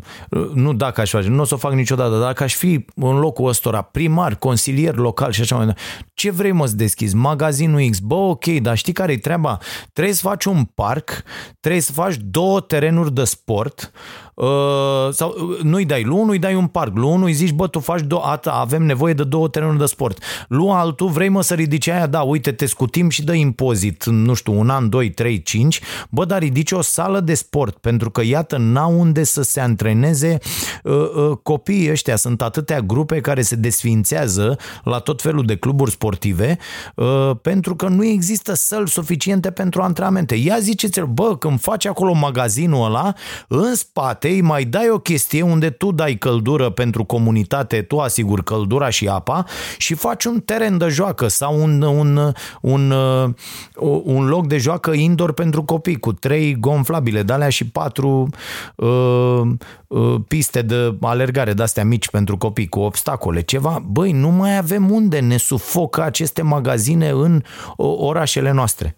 nu 0.53 0.73
dacă 0.73 1.01
aș 1.01 1.09
face, 1.09 1.27
nu 1.27 1.41
o 1.41 1.45
să 1.45 1.53
o 1.53 1.57
fac 1.57 1.73
niciodată, 1.73 2.19
dacă 2.19 2.43
aș 2.43 2.55
fi 2.55 2.85
în 2.95 3.19
locul 3.19 3.47
ăstora 3.47 3.81
primar, 3.81 4.35
consilier 4.35 4.95
local 4.95 5.31
și 5.31 5.41
așa 5.41 5.55
mai 5.55 5.65
departe, 5.65 5.87
ce 6.13 6.31
vrei 6.31 6.51
mă 6.51 6.65
să 6.65 6.75
deschizi? 6.75 7.15
Magazinul 7.15 7.89
X, 7.89 7.99
bă, 7.99 8.15
ok, 8.15 8.45
dar 8.45 8.77
știi 8.77 8.93
care 8.93 9.11
e 9.11 9.17
treaba? 9.17 9.57
Trebuie 9.93 10.13
să 10.13 10.21
faci 10.21 10.45
un 10.45 10.63
parc, 10.63 11.23
trebuie 11.59 11.81
să 11.81 11.91
faci 11.91 12.15
două 12.29 12.59
terenuri 12.61 13.13
de 13.13 13.23
sport, 13.23 13.91
Uh, 14.41 15.13
sau 15.13 15.35
uh, 15.37 15.59
nu-i 15.59 15.85
dai 15.85 16.03
lui 16.03 16.17
unul, 16.17 16.31
îi 16.31 16.39
dai 16.39 16.55
un 16.55 16.67
parc. 16.67 16.95
Lui 16.95 17.09
unul 17.09 17.25
îi 17.25 17.33
zici, 17.33 17.51
bă, 17.51 17.67
tu 17.67 17.79
faci 17.79 18.01
două, 18.01 18.23
ata, 18.25 18.51
avem 18.51 18.83
nevoie 18.83 19.13
de 19.13 19.23
două 19.23 19.47
terenuri 19.47 19.77
de 19.77 19.85
sport. 19.85 20.23
Lui 20.47 20.69
altul, 20.69 21.07
vrei 21.07 21.29
mă 21.29 21.41
să 21.41 21.53
ridici 21.53 21.87
aia, 21.87 22.07
da, 22.07 22.21
uite, 22.21 22.51
te 22.51 22.65
scutim 22.65 23.09
și 23.09 23.23
dă 23.23 23.33
impozit, 23.33 24.05
nu 24.05 24.33
știu, 24.33 24.59
un 24.59 24.69
an, 24.69 24.89
doi, 24.89 25.09
trei, 25.09 25.41
cinci, 25.41 25.79
bă, 26.09 26.25
dar 26.25 26.39
ridici 26.39 26.71
o 26.71 26.81
sală 26.81 27.19
de 27.19 27.33
sport, 27.33 27.77
pentru 27.77 28.11
că, 28.11 28.21
iată, 28.23 28.57
n-au 28.57 28.99
unde 28.99 29.23
să 29.23 29.41
se 29.41 29.59
antreneze 29.59 30.37
uh, 30.83 30.93
uh, 30.93 31.37
copiii 31.43 31.91
ăștia. 31.91 32.15
Sunt 32.15 32.41
atâtea 32.41 32.79
grupe 32.79 33.21
care 33.21 33.41
se 33.41 33.55
desfințează 33.55 34.57
la 34.83 34.99
tot 34.99 35.21
felul 35.21 35.45
de 35.45 35.55
cluburi 35.55 35.91
sportive, 35.91 36.57
uh, 36.95 37.31
pentru 37.41 37.75
că 37.75 37.87
nu 37.87 38.05
există 38.05 38.53
săl 38.53 38.87
suficiente 38.87 39.51
pentru 39.51 39.81
antrenamente. 39.81 40.35
Ia 40.35 40.59
ziceți-l, 40.59 41.05
bă, 41.05 41.37
când 41.37 41.59
faci 41.59 41.85
acolo 41.85 42.13
magazinul 42.13 42.85
ăla, 42.85 43.13
în 43.47 43.75
spate 43.75 44.29
îi 44.31 44.41
mai 44.41 44.63
dai 44.63 44.89
o 44.89 44.97
chestie 44.97 45.41
unde 45.41 45.69
tu 45.69 45.91
dai 45.91 46.15
căldură 46.15 46.69
pentru 46.69 47.03
comunitate, 47.03 47.81
tu 47.81 47.99
asiguri 47.99 48.43
căldura 48.43 48.89
și 48.89 49.07
apa 49.07 49.45
și 49.77 49.93
faci 49.93 50.25
un 50.25 50.39
teren 50.39 50.77
de 50.77 50.87
joacă 50.87 51.27
sau 51.27 51.61
un, 51.61 51.81
un, 51.81 52.33
un, 52.61 52.91
un, 52.91 54.03
un 54.03 54.25
loc 54.25 54.47
de 54.47 54.57
joacă 54.57 54.91
indoor 54.91 55.33
pentru 55.33 55.63
copii 55.63 55.99
cu 55.99 56.13
trei 56.13 56.59
gonflabile 56.59 57.23
de 57.23 57.33
alea 57.33 57.49
și 57.49 57.69
patru 57.69 58.29
uh, 58.75 59.41
uh, 59.87 60.15
piste 60.27 60.61
de 60.61 60.97
alergare 61.01 61.53
de 61.53 61.63
astea 61.63 61.85
mici 61.85 62.09
pentru 62.09 62.37
copii 62.37 62.67
cu 62.67 62.79
obstacole, 62.79 63.41
ceva. 63.41 63.83
Băi, 63.85 64.11
nu 64.11 64.29
mai 64.29 64.57
avem 64.57 64.91
unde 64.91 65.19
ne 65.19 65.37
sufocă 65.37 66.03
aceste 66.03 66.41
magazine 66.41 67.09
în 67.09 67.43
orașele 67.77 68.51
noastre. 68.51 68.95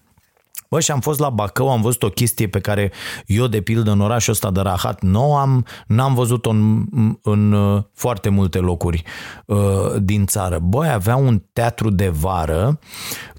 Bă, 0.73 0.79
și 0.79 0.91
am 0.91 0.99
fost 0.99 1.19
la 1.19 1.29
Bacău, 1.29 1.71
am 1.71 1.81
văzut 1.81 2.03
o 2.03 2.09
chestie 2.09 2.47
pe 2.47 2.59
care 2.59 2.91
eu, 3.25 3.47
de 3.47 3.61
pildă, 3.61 3.91
în 3.91 3.99
orașul 3.99 4.33
ăsta 4.33 4.51
de 4.51 4.59
Rahat, 4.59 5.01
nu 5.01 5.35
am, 5.35 5.65
n-am 5.87 6.13
văzut-o 6.13 6.49
în, 6.49 6.85
în 7.21 7.51
uh, 7.51 7.83
foarte 7.93 8.29
multe 8.29 8.57
locuri 8.57 9.03
uh, 9.45 9.57
din 10.01 10.25
țară. 10.25 10.59
Băi, 10.59 10.89
avea 10.89 11.15
un 11.15 11.43
teatru 11.53 11.89
de 11.89 12.09
vară, 12.09 12.79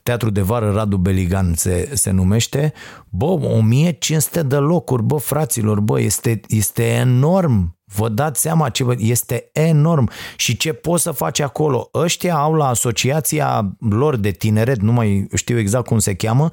teatru 0.03 0.31
de 0.31 0.41
vară 0.41 0.73
Radu 0.73 0.97
Beligan 0.97 1.53
se, 1.55 1.91
se 1.93 2.11
numește, 2.11 2.73
bă, 3.09 3.27
1500 3.27 4.43
de 4.43 4.57
locuri, 4.57 5.03
bă, 5.03 5.17
fraților, 5.17 5.81
bă, 5.81 6.01
este, 6.01 6.41
este 6.49 6.85
enorm 6.85 7.79
Vă 7.97 8.09
dați 8.09 8.41
seama 8.41 8.69
ce 8.69 8.85
este 8.99 9.51
enorm. 9.53 10.11
Și 10.37 10.57
ce 10.57 10.73
poți 10.73 11.03
să 11.03 11.11
faci 11.11 11.41
acolo. 11.41 11.89
Ăștia 11.95 12.35
au 12.35 12.55
la 12.55 12.69
asociația 12.69 13.77
lor 13.79 14.17
de 14.17 14.31
tineret, 14.31 14.81
nu 14.81 14.93
mai 14.93 15.27
știu 15.35 15.59
exact 15.59 15.87
cum 15.87 15.99
se 15.99 16.15
cheamă, 16.15 16.49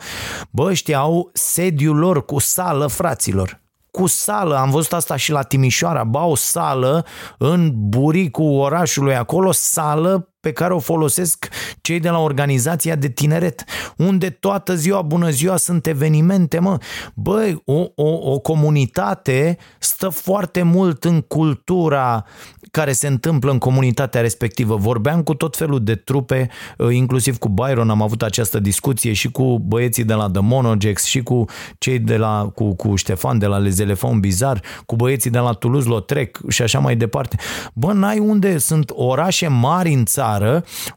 bă, 0.50 0.64
ăștia 0.64 1.00
au 1.00 1.30
sediul 1.34 1.98
lor 1.98 2.26
cu 2.26 2.40
sală, 2.40 2.88
fraților. 2.88 3.60
Cu 3.92 4.08
sală, 4.08 4.58
am 4.58 4.70
văzut 4.70 4.94
asta 4.94 5.16
și 5.16 5.32
la 5.32 5.42
Timișoara, 5.42 6.04
ba 6.04 6.26
o 6.26 6.36
sală 6.36 7.06
în 7.38 7.72
buricul 7.74 8.60
orașului 8.60 9.16
acolo, 9.16 9.52
sală 9.52 10.31
pe 10.42 10.52
care 10.52 10.74
o 10.74 10.80
folosesc 10.80 11.48
cei 11.82 12.00
de 12.00 12.10
la 12.10 12.20
organizația 12.20 12.96
de 12.96 13.10
tineret, 13.10 13.64
unde 13.98 14.30
toată 14.30 14.76
ziua, 14.76 15.02
bună 15.02 15.30
ziua, 15.30 15.58
sunt 15.58 15.88
evenimente, 15.88 16.60
mă. 16.60 16.78
Băi, 17.14 17.62
o, 17.66 17.86
o, 17.96 18.32
o 18.32 18.40
comunitate 18.40 19.58
stă 19.80 20.10
foarte 20.10 20.62
mult 20.62 21.04
în 21.04 21.22
cultura 21.22 22.26
care 22.72 22.92
se 22.92 23.08
întâmplă 23.08 23.52
în 23.52 23.58
comunitatea 23.58 24.22
respectivă. 24.22 24.76
Vorbeam 24.76 25.24
cu 25.24 25.34
tot 25.34 25.58
felul 25.58 25.84
de 25.84 25.96
trupe, 25.96 26.50
uh, 26.78 26.94
inclusiv 26.94 27.38
cu 27.38 27.50
Byron 27.50 27.90
am 27.90 28.02
avut 28.02 28.22
această 28.22 28.60
discuție 28.60 29.14
și 29.14 29.32
cu 29.32 29.60
băieții 29.60 30.04
de 30.04 30.14
la 30.14 30.30
The 30.30 30.42
Monogex 30.42 31.04
și 31.04 31.24
cu 31.24 31.46
cei 31.78 32.00
de 32.00 32.18
la, 32.18 32.52
cu, 32.56 32.76
cu 32.76 32.96
Ștefan 32.96 33.38
de 33.38 33.46
la 33.46 33.58
Les 33.58 33.80
Elefant 33.80 34.20
Bizar, 34.20 34.62
cu 34.86 34.96
băieții 34.96 35.30
de 35.30 35.38
la 35.38 35.52
Toulouse-Lautrec 35.52 36.40
și 36.50 36.62
așa 36.62 36.80
mai 36.80 36.96
departe. 36.96 37.38
Bă, 37.74 37.94
n-ai 37.94 38.20
unde 38.20 38.58
sunt 38.58 38.92
orașe 38.94 39.48
mari 39.48 39.94
în 39.94 40.06
țară 40.06 40.31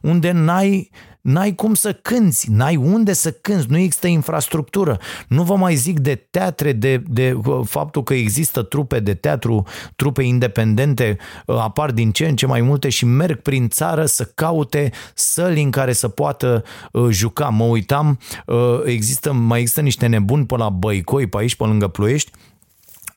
unde 0.01 0.31
n-ai 0.31 0.89
N-ai 1.25 1.55
cum 1.55 1.73
să 1.73 1.93
cânți, 1.93 2.51
n-ai 2.51 2.75
unde 2.75 3.13
să 3.13 3.31
cânți, 3.31 3.65
nu 3.69 3.77
există 3.77 4.07
infrastructură. 4.07 4.99
Nu 5.27 5.43
vă 5.43 5.55
mai 5.55 5.75
zic 5.75 5.99
de 5.99 6.15
teatre, 6.15 6.71
de, 6.71 7.03
de 7.07 7.39
faptul 7.63 8.03
că 8.03 8.13
există 8.13 8.61
trupe 8.61 8.99
de 8.99 9.13
teatru, 9.13 9.63
trupe 9.95 10.23
independente, 10.23 11.17
uh, 11.45 11.57
apar 11.57 11.91
din 11.91 12.11
ce 12.11 12.27
în 12.27 12.35
ce 12.35 12.45
mai 12.45 12.61
multe 12.61 12.89
și 12.89 13.05
merg 13.05 13.41
prin 13.41 13.69
țară 13.69 14.05
să 14.05 14.31
caute 14.35 14.91
săli 15.13 15.61
în 15.61 15.71
care 15.71 15.93
să 15.93 16.07
poată 16.07 16.63
uh, 16.91 17.07
juca. 17.09 17.49
Mă 17.49 17.63
uitam, 17.63 18.19
uh, 18.45 18.81
există, 18.83 19.33
mai 19.33 19.59
există 19.59 19.81
niște 19.81 20.07
nebuni 20.07 20.45
pe 20.45 20.57
la 20.57 20.69
Băicoi, 20.69 21.27
pe 21.27 21.37
aici, 21.37 21.55
pe 21.55 21.63
lângă 21.63 21.87
Ploiești, 21.87 22.31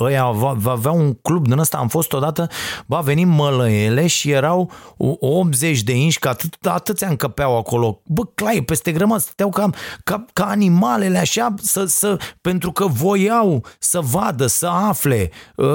ăia 0.01 0.31
va, 0.31 0.53
va 0.57 0.71
avea 0.71 0.91
un 0.91 1.15
club 1.15 1.49
din 1.49 1.59
ăsta, 1.59 1.77
am 1.77 1.89
fost 1.89 2.13
odată, 2.13 2.49
va 2.87 3.01
veni 3.01 3.25
mălăele 3.25 4.07
și 4.07 4.31
erau 4.31 4.71
80 5.19 5.83
de 5.83 5.97
inși, 5.97 6.19
că 6.19 6.29
atât, 6.29 6.67
atâția 6.67 7.09
încăpeau 7.09 7.57
acolo. 7.57 8.01
Bă, 8.05 8.23
clai, 8.35 8.63
peste 8.63 8.93
grămadă, 8.93 9.21
stăteau 9.21 9.51
ca, 9.51 9.71
ca, 10.05 10.25
ca 10.33 10.45
animalele 10.45 11.19
așa, 11.19 11.55
să, 11.63 11.85
să, 11.85 12.19
pentru 12.41 12.73
că 12.73 12.87
voiau 12.87 13.65
să 13.79 14.01
vadă, 14.01 14.47
să 14.47 14.67
afle. 14.67 15.31
Uh, 15.57 15.67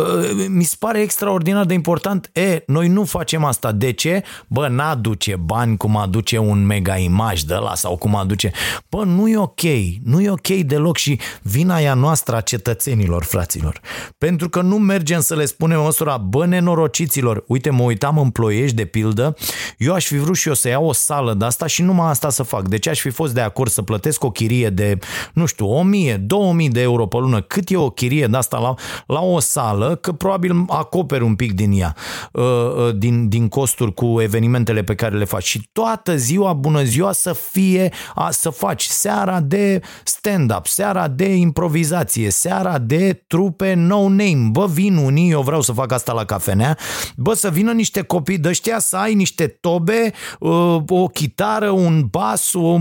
mi 0.48 0.64
se 0.64 0.76
pare 0.80 1.02
extraordinar 1.02 1.66
de 1.66 1.74
important. 1.74 2.30
E, 2.34 2.64
noi 2.68 2.88
nu 2.88 3.04
facem 3.04 3.44
asta. 3.44 3.72
De 3.72 3.92
ce? 3.92 4.24
Bă, 4.48 4.68
n-aduce 4.68 5.36
bani 5.36 5.78
cum 5.78 5.98
aduce 5.98 6.38
un 6.38 6.66
mega 6.66 6.98
imaj 6.98 7.42
de 7.42 7.56
la 7.56 7.76
sau 7.76 7.98
cum 7.98 8.16
aduce. 8.16 8.52
Bă, 8.90 9.04
nu 9.04 9.28
e 9.28 9.38
ok, 9.38 9.62
nu 10.04 10.22
e 10.22 10.30
ok 10.30 10.48
deloc 10.48 10.98
și 10.98 11.20
vina 11.42 11.76
aia 11.76 11.94
noastră 11.94 12.36
a 12.36 12.42
cetățenilor, 12.42 13.24
fraților. 13.24 13.82
Pentru 14.24 14.50
că 14.50 14.62
nu 14.62 14.78
mergem 14.78 15.20
să 15.20 15.36
le 15.36 15.46
spunem 15.46 15.82
măsura, 15.82 16.18
bă, 16.18 16.46
nenorociților, 16.46 17.44
uite, 17.48 17.70
mă 17.70 17.84
uitam 17.84 18.18
în 18.18 18.30
ploiești 18.30 18.76
de 18.76 18.86
pildă, 18.86 19.36
eu 19.78 19.94
aș 19.94 20.06
fi 20.06 20.18
vrut 20.18 20.36
și 20.36 20.48
eu 20.48 20.54
să 20.54 20.68
iau 20.68 20.86
o 20.86 20.94
sală 20.94 21.34
de 21.34 21.46
asta 21.46 21.68
și 21.68 21.82
numai 21.82 22.10
asta 22.10 22.30
să 22.30 22.44
fac. 22.44 22.68
De 22.68 22.78
ce 22.78 22.90
aș 22.90 23.00
fi 23.00 23.10
fost 23.10 23.34
de 23.34 23.42
acord 23.42 23.72
să 23.72 23.82
plătesc 23.82 24.24
o 24.24 24.32
chirie 24.32 24.70
de, 24.70 24.98
nu 25.34 25.46
știu, 25.46 25.68
1000, 25.68 26.16
2000 26.16 26.70
de 26.70 26.82
euro 26.82 27.06
pe 27.06 27.18
lună? 27.18 27.42
Cât 27.42 27.70
e 27.70 27.78
o 27.78 27.90
chirie 27.90 28.28
de 28.28 28.38
asta 28.38 28.58
la, 28.58 28.74
la 29.08 29.22
o 29.22 29.40
sală? 29.40 29.96
Că 29.96 30.12
probabil 30.12 30.66
acoperi 30.68 31.24
un 31.24 31.36
pic 31.36 31.54
din 31.54 31.72
ea, 31.72 31.96
uh, 32.32 32.44
uh, 32.44 32.96
din, 32.96 33.30
din 33.30 33.48
costuri 33.48 33.94
cu 33.94 34.22
evenimentele 34.22 34.84
pe 34.84 34.96
care 34.96 35.18
le 35.18 35.26
faci. 35.26 35.46
Și 35.46 35.70
toată 35.72 36.16
ziua, 36.16 36.54
bună 36.54 36.84
ziua, 36.84 37.12
să 37.12 37.34
fie, 37.52 37.92
a, 38.16 38.32
să 38.32 38.50
faci 38.50 38.84
seara 38.84 39.40
de 39.40 39.82
stand-up, 40.04 40.68
seara 40.68 41.08
de 41.08 41.26
improvizație, 41.26 42.30
seara 42.30 42.78
de 42.78 43.24
trupe 43.28 43.74
no 43.74 44.12
name, 44.16 44.50
bă, 44.52 44.68
vin 44.68 44.96
unii, 44.96 45.32
eu 45.32 45.42
vreau 45.42 45.62
să 45.62 45.72
fac 45.72 45.92
asta 45.92 46.14
la 46.14 46.26
cafenea, 46.26 46.78
bă, 47.16 47.34
să 47.34 47.50
vină 47.50 47.72
niște 47.72 48.02
copii 48.02 48.38
de 48.38 48.50
ăștia 48.50 48.80
să 48.80 48.98
ai 48.98 49.14
niște 49.14 49.48
tobe, 49.48 50.14
uh, 50.40 50.78
o 50.88 51.08
chitară, 51.08 51.70
un 51.70 52.08
bas, 52.10 52.54
o, 52.54 52.80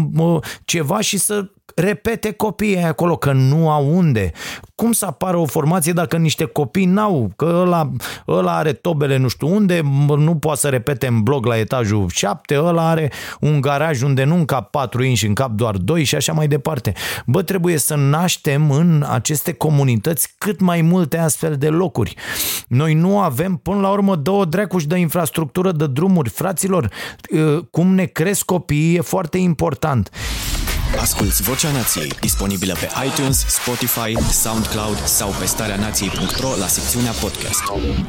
ceva 0.64 1.00
și 1.00 1.18
să 1.18 1.50
repete 1.74 2.32
copiii 2.32 2.82
acolo, 2.82 3.16
că 3.16 3.32
nu 3.32 3.70
au 3.70 3.96
unde. 3.96 4.32
Cum 4.74 4.92
să 4.92 5.06
apară 5.06 5.36
o 5.36 5.46
formație 5.46 5.92
dacă 5.92 6.16
niște 6.16 6.44
copii 6.44 6.84
n-au? 6.84 7.32
Că 7.36 7.60
ăla, 7.60 7.90
ăla 8.28 8.56
are 8.56 8.72
tobele 8.72 9.16
nu 9.16 9.28
știu 9.28 9.54
unde, 9.54 9.80
nu 10.16 10.36
poate 10.36 10.60
să 10.60 10.68
repete 10.68 11.06
în 11.06 11.22
blog 11.22 11.46
la 11.46 11.58
etajul 11.58 12.08
7, 12.08 12.58
ăla 12.58 12.88
are 12.88 13.12
un 13.40 13.60
garaj 13.60 14.02
unde 14.02 14.24
nu 14.24 14.34
încap 14.34 14.70
4 14.70 15.02
inși, 15.02 15.26
încap 15.26 15.50
doar 15.50 15.76
2 15.76 16.04
și 16.04 16.14
așa 16.14 16.32
mai 16.32 16.48
departe. 16.48 16.92
Bă, 17.26 17.42
trebuie 17.42 17.78
să 17.78 17.94
naștem 17.94 18.70
în 18.70 19.04
aceste 19.08 19.52
comunități 19.52 20.34
cât 20.38 20.60
mai 20.60 20.80
multe 20.80 21.18
astfel 21.18 21.56
de 21.56 21.68
locuri. 21.68 22.14
Noi 22.68 22.94
nu 22.94 23.20
avem, 23.20 23.56
până 23.56 23.80
la 23.80 23.90
urmă, 23.90 24.16
două 24.16 24.44
dreacuși 24.44 24.86
de 24.86 24.96
infrastructură 24.96 25.72
de 25.72 25.86
drumuri. 25.86 26.28
Fraților, 26.28 26.90
ă, 27.38 27.60
cum 27.70 27.94
ne 27.94 28.04
cresc 28.04 28.44
copiii 28.44 28.96
e 28.96 29.00
foarte 29.00 29.38
important. 29.38 30.10
Asculți 31.00 31.42
Vocea 31.42 31.70
Nației, 31.70 32.12
disponibilă 32.20 32.72
pe 32.72 32.88
iTunes, 33.06 33.46
Spotify, 33.48 34.32
SoundCloud 34.32 34.96
sau 34.96 35.30
pe 35.38 35.44
starea 35.44 35.76
nației.ro 35.76 36.48
la 36.58 36.66
secțiunea 36.66 37.10
podcast. 37.10 37.62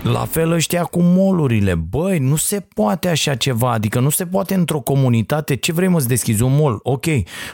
La 0.04 0.26
fel 0.26 0.52
ăștia 0.52 0.84
cu 0.84 1.02
molurile. 1.02 1.76
Băi, 1.76 2.20
nu 2.20 2.36
se 2.36 2.60
poate 2.76 3.10
așa 3.10 3.36
ceva, 3.36 3.72
adică 3.72 4.00
nu 4.00 4.10
se 4.10 4.26
poate 4.26 4.54
într-o 4.54 4.80
comunitate, 4.80 5.56
ce 5.56 5.72
vrei 5.72 5.88
mă 5.88 6.00
să 6.00 6.08
deschizi 6.08 6.42
un 6.42 6.56
mol? 6.56 6.80
Ok. 6.84 7.06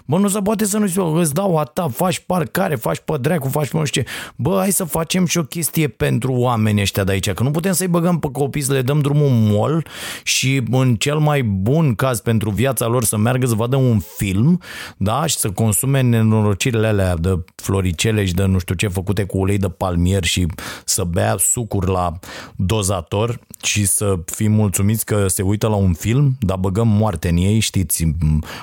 Bă, 0.06 0.18
nu 0.18 0.28
se 0.28 0.40
poate 0.40 0.66
să 0.66 0.78
nu 0.78 0.86
zic, 0.86 1.02
îți 1.16 1.34
dau 1.34 1.58
a 1.58 1.64
ta, 1.64 1.88
faci 1.94 2.20
parcare, 2.20 2.76
faci 2.76 3.00
pe 3.06 3.18
dracu, 3.22 3.48
faci 3.48 3.70
nu 3.70 3.86
știu 3.86 4.02
ce. 4.02 4.10
Bă, 4.36 4.56
hai 4.60 4.72
să 4.72 4.84
facem 4.84 5.26
și 5.26 5.38
o 5.38 5.44
chestie 5.44 5.88
pentru 5.88 6.32
oamenii 6.32 6.82
ăștia 6.82 7.04
de 7.04 7.12
aici, 7.12 7.32
că 7.32 7.44
nu 7.44 7.52
putem 7.52 7.74
să-i 7.74 7.88
băgăm 7.88 8.20
pe 8.20 8.28
copii 8.32 8.62
să 8.62 8.74
le 8.74 8.82
dăm 8.82 9.00
drumul 9.00 9.30
mol 9.30 9.86
și 10.24 10.64
în 10.72 10.96
cel 10.96 11.18
mai 11.18 11.44
bun 11.44 11.96
caz 11.96 12.20
pentru 12.20 12.50
viața 12.50 12.88
lor 12.88 13.04
să 13.04 13.18
meargă 13.18 13.46
să 13.46 13.56
vadă 13.56 13.76
un 13.76 14.00
film, 14.18 14.62
da? 14.98 15.19
Și 15.26 15.38
să 15.38 15.50
consume 15.50 16.02
nenorocirile 16.02 16.88
alea 16.88 17.16
de 17.16 17.40
floricele 17.56 18.26
și 18.26 18.34
de 18.34 18.46
nu 18.46 18.60
știu 18.60 18.76
ce 18.76 18.88
făcute 18.88 19.24
cu 19.24 19.38
ulei 19.38 19.58
de 19.58 19.70
palmier 19.70 20.24
și 20.24 20.46
să 20.86 21.04
bea 21.04 21.36
sucuri 21.38 21.92
la 21.92 22.20
dozator 22.56 23.40
și 23.64 23.86
să 23.86 24.20
fim 24.26 24.52
mulțumiți 24.52 25.06
că 25.06 25.28
se 25.28 25.42
uită 25.42 25.68
la 25.68 25.76
un 25.76 25.94
film, 25.94 26.38
dar 26.40 26.58
băgăm 26.58 26.88
moarte 26.88 27.30
în 27.30 27.38
ei, 27.38 27.60
știți, 27.60 28.06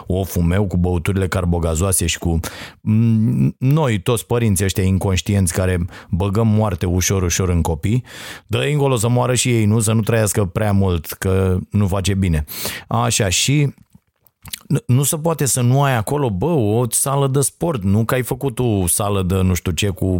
oful 0.07 0.43
meu 0.43 0.67
cu 0.67 0.77
băuturile 0.77 1.29
carbogazoase 1.29 2.07
și 2.07 2.19
cu 2.19 2.41
noi, 3.59 4.01
toți 4.01 4.27
părinții 4.27 4.65
ăștia 4.65 4.85
inconștienți 4.85 5.53
care 5.53 5.87
băgăm 6.11 6.49
moarte 6.49 6.87
ușor, 6.87 7.23
ușor 7.23 7.49
în 7.49 7.63
copii, 7.63 8.05
dă 8.47 8.59
încolo 8.59 8.97
să 8.97 9.09
moară 9.09 9.35
și 9.35 9.49
ei, 9.51 9.65
nu? 9.65 9.81
Să 9.81 9.93
nu 9.93 10.01
trăiască 10.01 10.45
prea 10.45 10.73
mult, 10.73 11.07
că 11.07 11.59
nu 11.71 11.87
face 11.87 12.15
bine. 12.15 12.45
Așa, 12.89 13.29
și 13.29 13.75
nu 14.87 15.03
se 15.03 15.17
poate 15.17 15.45
să 15.45 15.61
nu 15.61 15.83
ai 15.83 15.97
acolo, 15.97 16.31
bă, 16.31 16.47
o 16.47 16.85
sală 16.91 17.29
de 17.29 17.41
sport, 17.41 17.83
nu 17.83 18.05
că 18.05 18.15
ai 18.15 18.23
făcut 18.23 18.59
o 18.59 18.87
sală 18.87 19.23
de 19.23 19.35
nu 19.35 19.55
știu 19.55 19.73
ce 19.73 19.89
cu 19.89 20.19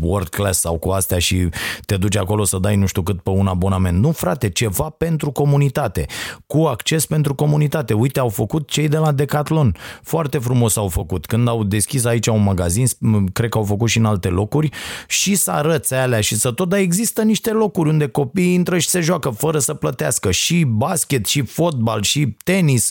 world 0.00 0.28
class 0.28 0.60
sau 0.60 0.78
cu 0.78 0.90
astea 0.90 1.18
și 1.18 1.48
te 1.86 1.96
duci 1.96 2.16
acolo 2.16 2.44
să 2.44 2.58
dai 2.58 2.76
nu 2.76 2.86
știu 2.86 3.02
cât 3.02 3.20
pe 3.20 3.30
un 3.30 3.46
abonament. 3.46 3.98
Nu, 3.98 4.10
frate, 4.10 4.50
ceva 4.50 4.88
pentru 4.88 5.30
comunitate, 5.30 6.06
cu 6.46 6.62
acces 6.62 7.06
pentru 7.06 7.34
comunitate. 7.34 7.94
Uite, 7.94 8.20
au 8.20 8.28
făcut 8.28 8.68
cei 8.68 8.88
de 8.88 8.96
la 8.96 9.12
Decathlon. 9.12 9.76
Foarte 10.02 10.38
frumos 10.38 10.76
au 10.76 10.88
făcut. 10.88 11.26
Când 11.26 11.48
au 11.48 11.64
deschis 11.64 12.04
aici 12.04 12.26
un 12.26 12.42
magazin, 12.42 12.86
cred 13.32 13.50
că 13.50 13.58
au 13.58 13.64
făcut 13.64 13.88
și 13.88 13.98
în 13.98 14.04
alte 14.04 14.28
locuri, 14.28 14.68
și 15.08 15.34
să 15.34 15.50
arăți 15.50 15.94
alea 15.94 16.20
și 16.20 16.36
să 16.36 16.50
tot, 16.50 16.68
dar 16.68 16.78
există 16.78 17.22
niște 17.22 17.50
locuri 17.50 17.88
unde 17.88 18.06
copiii 18.06 18.54
intră 18.54 18.78
și 18.78 18.88
se 18.88 19.00
joacă 19.00 19.30
fără 19.30 19.58
să 19.58 19.74
plătească. 19.74 20.30
Și 20.30 20.64
basket, 20.64 21.26
și 21.26 21.42
fotbal, 21.42 22.02
și 22.02 22.36
tenis, 22.44 22.90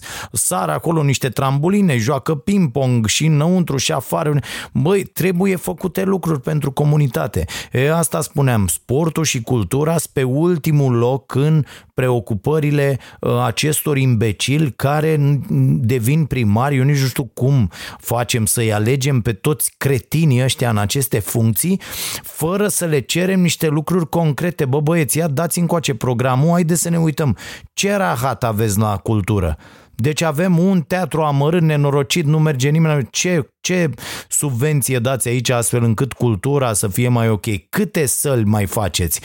sar 0.59 0.69
acolo 0.69 1.03
niște 1.03 1.29
trambuline, 1.29 1.97
joacă 1.97 2.35
ping-pong 2.35 3.05
și 3.05 3.25
înăuntru 3.25 3.77
și 3.77 3.91
afară. 3.91 4.39
Băi, 4.71 5.03
trebuie 5.03 5.55
făcute 5.55 6.03
lucruri 6.03 6.41
pentru 6.41 6.71
comunitate. 6.71 7.45
E, 7.71 7.93
asta 7.93 8.21
spuneam, 8.21 8.67
sportul 8.67 9.23
și 9.23 9.41
cultura 9.41 9.97
sunt 9.97 10.13
pe 10.13 10.23
ultimul 10.23 10.93
loc 10.93 11.35
în 11.35 11.65
preocupările 11.93 12.99
uh, 13.19 13.31
acestor 13.45 13.97
imbecili 13.97 14.73
care 14.75 15.39
devin 15.79 16.25
primari. 16.25 16.75
Eu 16.75 16.83
nici 16.83 16.99
nu 16.99 17.07
știu 17.07 17.29
cum 17.33 17.71
facem 17.99 18.45
să-i 18.45 18.73
alegem 18.73 19.21
pe 19.21 19.33
toți 19.33 19.73
cretinii 19.77 20.43
ăștia 20.43 20.69
în 20.69 20.77
aceste 20.77 21.19
funcții 21.19 21.81
fără 22.23 22.67
să 22.67 22.85
le 22.85 22.99
cerem 22.99 23.41
niște 23.41 23.67
lucruri 23.67 24.09
concrete. 24.09 24.65
Bă, 24.65 24.79
băieți, 24.79 25.17
ia 25.17 25.27
dați 25.27 25.59
încoace 25.59 25.93
programul, 25.93 26.51
haide 26.51 26.75
să 26.75 26.89
ne 26.89 26.97
uităm. 26.97 27.37
Ce 27.73 27.95
rahat 27.95 28.43
aveți 28.43 28.79
la 28.79 28.97
cultură? 28.97 29.57
Deci 30.01 30.21
avem 30.21 30.59
un 30.59 30.81
teatru 30.81 31.21
amărât, 31.21 31.61
nenorocit, 31.61 32.25
nu 32.25 32.39
merge 32.39 32.69
nimeni. 32.69 33.07
Ce 33.09 33.49
ce 33.69 33.89
subvenție 34.27 34.99
dați 34.99 35.27
aici 35.27 35.49
astfel 35.49 35.83
încât 35.83 36.13
cultura 36.13 36.73
să 36.73 36.87
fie 36.87 37.07
mai 37.07 37.29
ok? 37.29 37.45
Câte 37.69 38.05
săli 38.05 38.43
mai 38.43 38.65
faceți? 38.65 39.21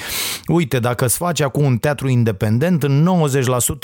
Uite, 0.46 0.78
dacă 0.78 1.04
îți 1.04 1.16
faci 1.16 1.40
acum 1.40 1.64
un 1.64 1.76
teatru 1.76 2.08
independent, 2.08 2.82
în 2.82 3.08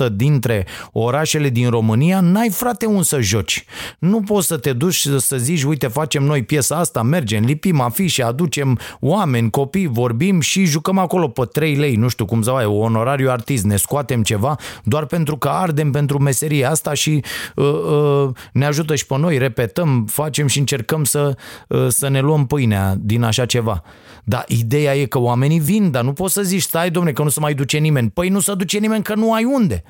90% 0.06 0.08
dintre 0.12 0.66
orașele 0.92 1.48
din 1.48 1.70
România 1.70 2.20
n-ai 2.20 2.50
frate 2.50 2.86
un 2.86 3.02
să 3.02 3.20
joci. 3.20 3.64
Nu 3.98 4.20
poți 4.20 4.46
să 4.46 4.56
te 4.56 4.72
duci 4.72 5.06
să 5.16 5.36
zici, 5.36 5.62
uite, 5.62 5.86
facem 5.86 6.22
noi 6.22 6.42
piesa 6.42 6.76
asta, 6.76 7.02
mergem, 7.02 7.44
lipim 7.44 7.80
afișe, 7.80 8.22
aducem 8.22 8.78
oameni, 9.00 9.50
copii, 9.50 9.86
vorbim 9.86 10.40
și 10.40 10.64
jucăm 10.64 10.98
acolo 10.98 11.28
pe 11.28 11.44
3 11.52 11.74
lei, 11.74 11.94
nu 11.94 12.08
știu 12.08 12.24
cum 12.24 12.42
să 12.42 12.50
ai, 12.50 12.64
onorariu 12.64 13.30
artist, 13.30 13.64
ne 13.64 13.76
scoatem 13.76 14.22
ceva 14.22 14.56
doar 14.84 15.04
pentru 15.04 15.36
că 15.36 15.48
ardem 15.48 15.90
pentru 15.90 16.18
meseria 16.18 16.70
asta 16.70 16.94
și 16.94 17.24
uh, 17.54 17.64
uh, 17.64 18.28
ne 18.52 18.64
ajută 18.66 18.94
și 18.94 19.06
pe 19.06 19.18
noi, 19.18 19.38
repetăm, 19.38 20.06
facem 20.11 20.48
și 20.51 20.59
încercăm 20.59 21.05
să, 21.05 21.36
uh, 21.68 21.86
să 21.88 22.09
ne 22.09 22.20
luăm 22.20 22.46
pâinea 22.46 22.94
din 22.98 23.22
așa 23.22 23.46
ceva. 23.46 23.82
Dar 24.24 24.44
ideea 24.48 24.96
e 24.96 25.05
că 25.05 25.18
oamenii 25.18 25.61
vin, 25.61 25.90
dar 25.90 26.03
nu 26.03 26.12
poți 26.12 26.34
să 26.34 26.42
zici, 26.42 26.62
stai 26.62 26.90
domne, 26.90 27.12
că 27.12 27.22
nu 27.22 27.28
se 27.28 27.40
mai 27.40 27.55
duce 27.55 27.78
nimeni. 27.78 28.11
Păi 28.11 28.28
nu 28.28 28.40
se 28.40 28.55
duce 28.55 28.78
nimeni 28.78 29.03
că 29.03 29.14
nu 29.14 29.32
ai 29.32 29.44
unde. 29.44 29.82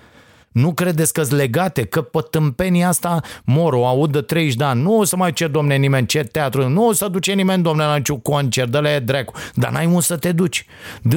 Nu 0.52 0.72
credeți 0.72 1.12
că-s 1.12 1.30
legate, 1.30 1.84
că 1.84 2.02
pe 2.02 2.18
tâmpenia 2.30 2.88
asta 2.88 3.20
mor, 3.44 3.72
o 3.72 3.86
aud 3.86 4.12
de 4.12 4.20
30 4.20 4.54
de 4.54 4.64
ani. 4.64 4.82
Nu 4.82 4.98
o 4.98 5.04
să 5.04 5.16
mai 5.16 5.32
cer, 5.32 5.48
domne, 5.48 5.76
nimeni, 5.76 6.06
ce 6.06 6.22
teatru, 6.22 6.68
nu 6.68 6.86
o 6.86 6.92
să 6.92 7.08
duce 7.08 7.32
nimeni, 7.32 7.62
domne, 7.62 7.84
la 7.84 7.96
niciun 7.96 8.20
concert, 8.20 8.70
dă-le 8.70 8.98
dracu. 8.98 9.32
Dar 9.54 9.70
n-ai 9.70 9.86
unde 9.86 10.00
să 10.00 10.16
te 10.16 10.32
duci. 10.32 10.66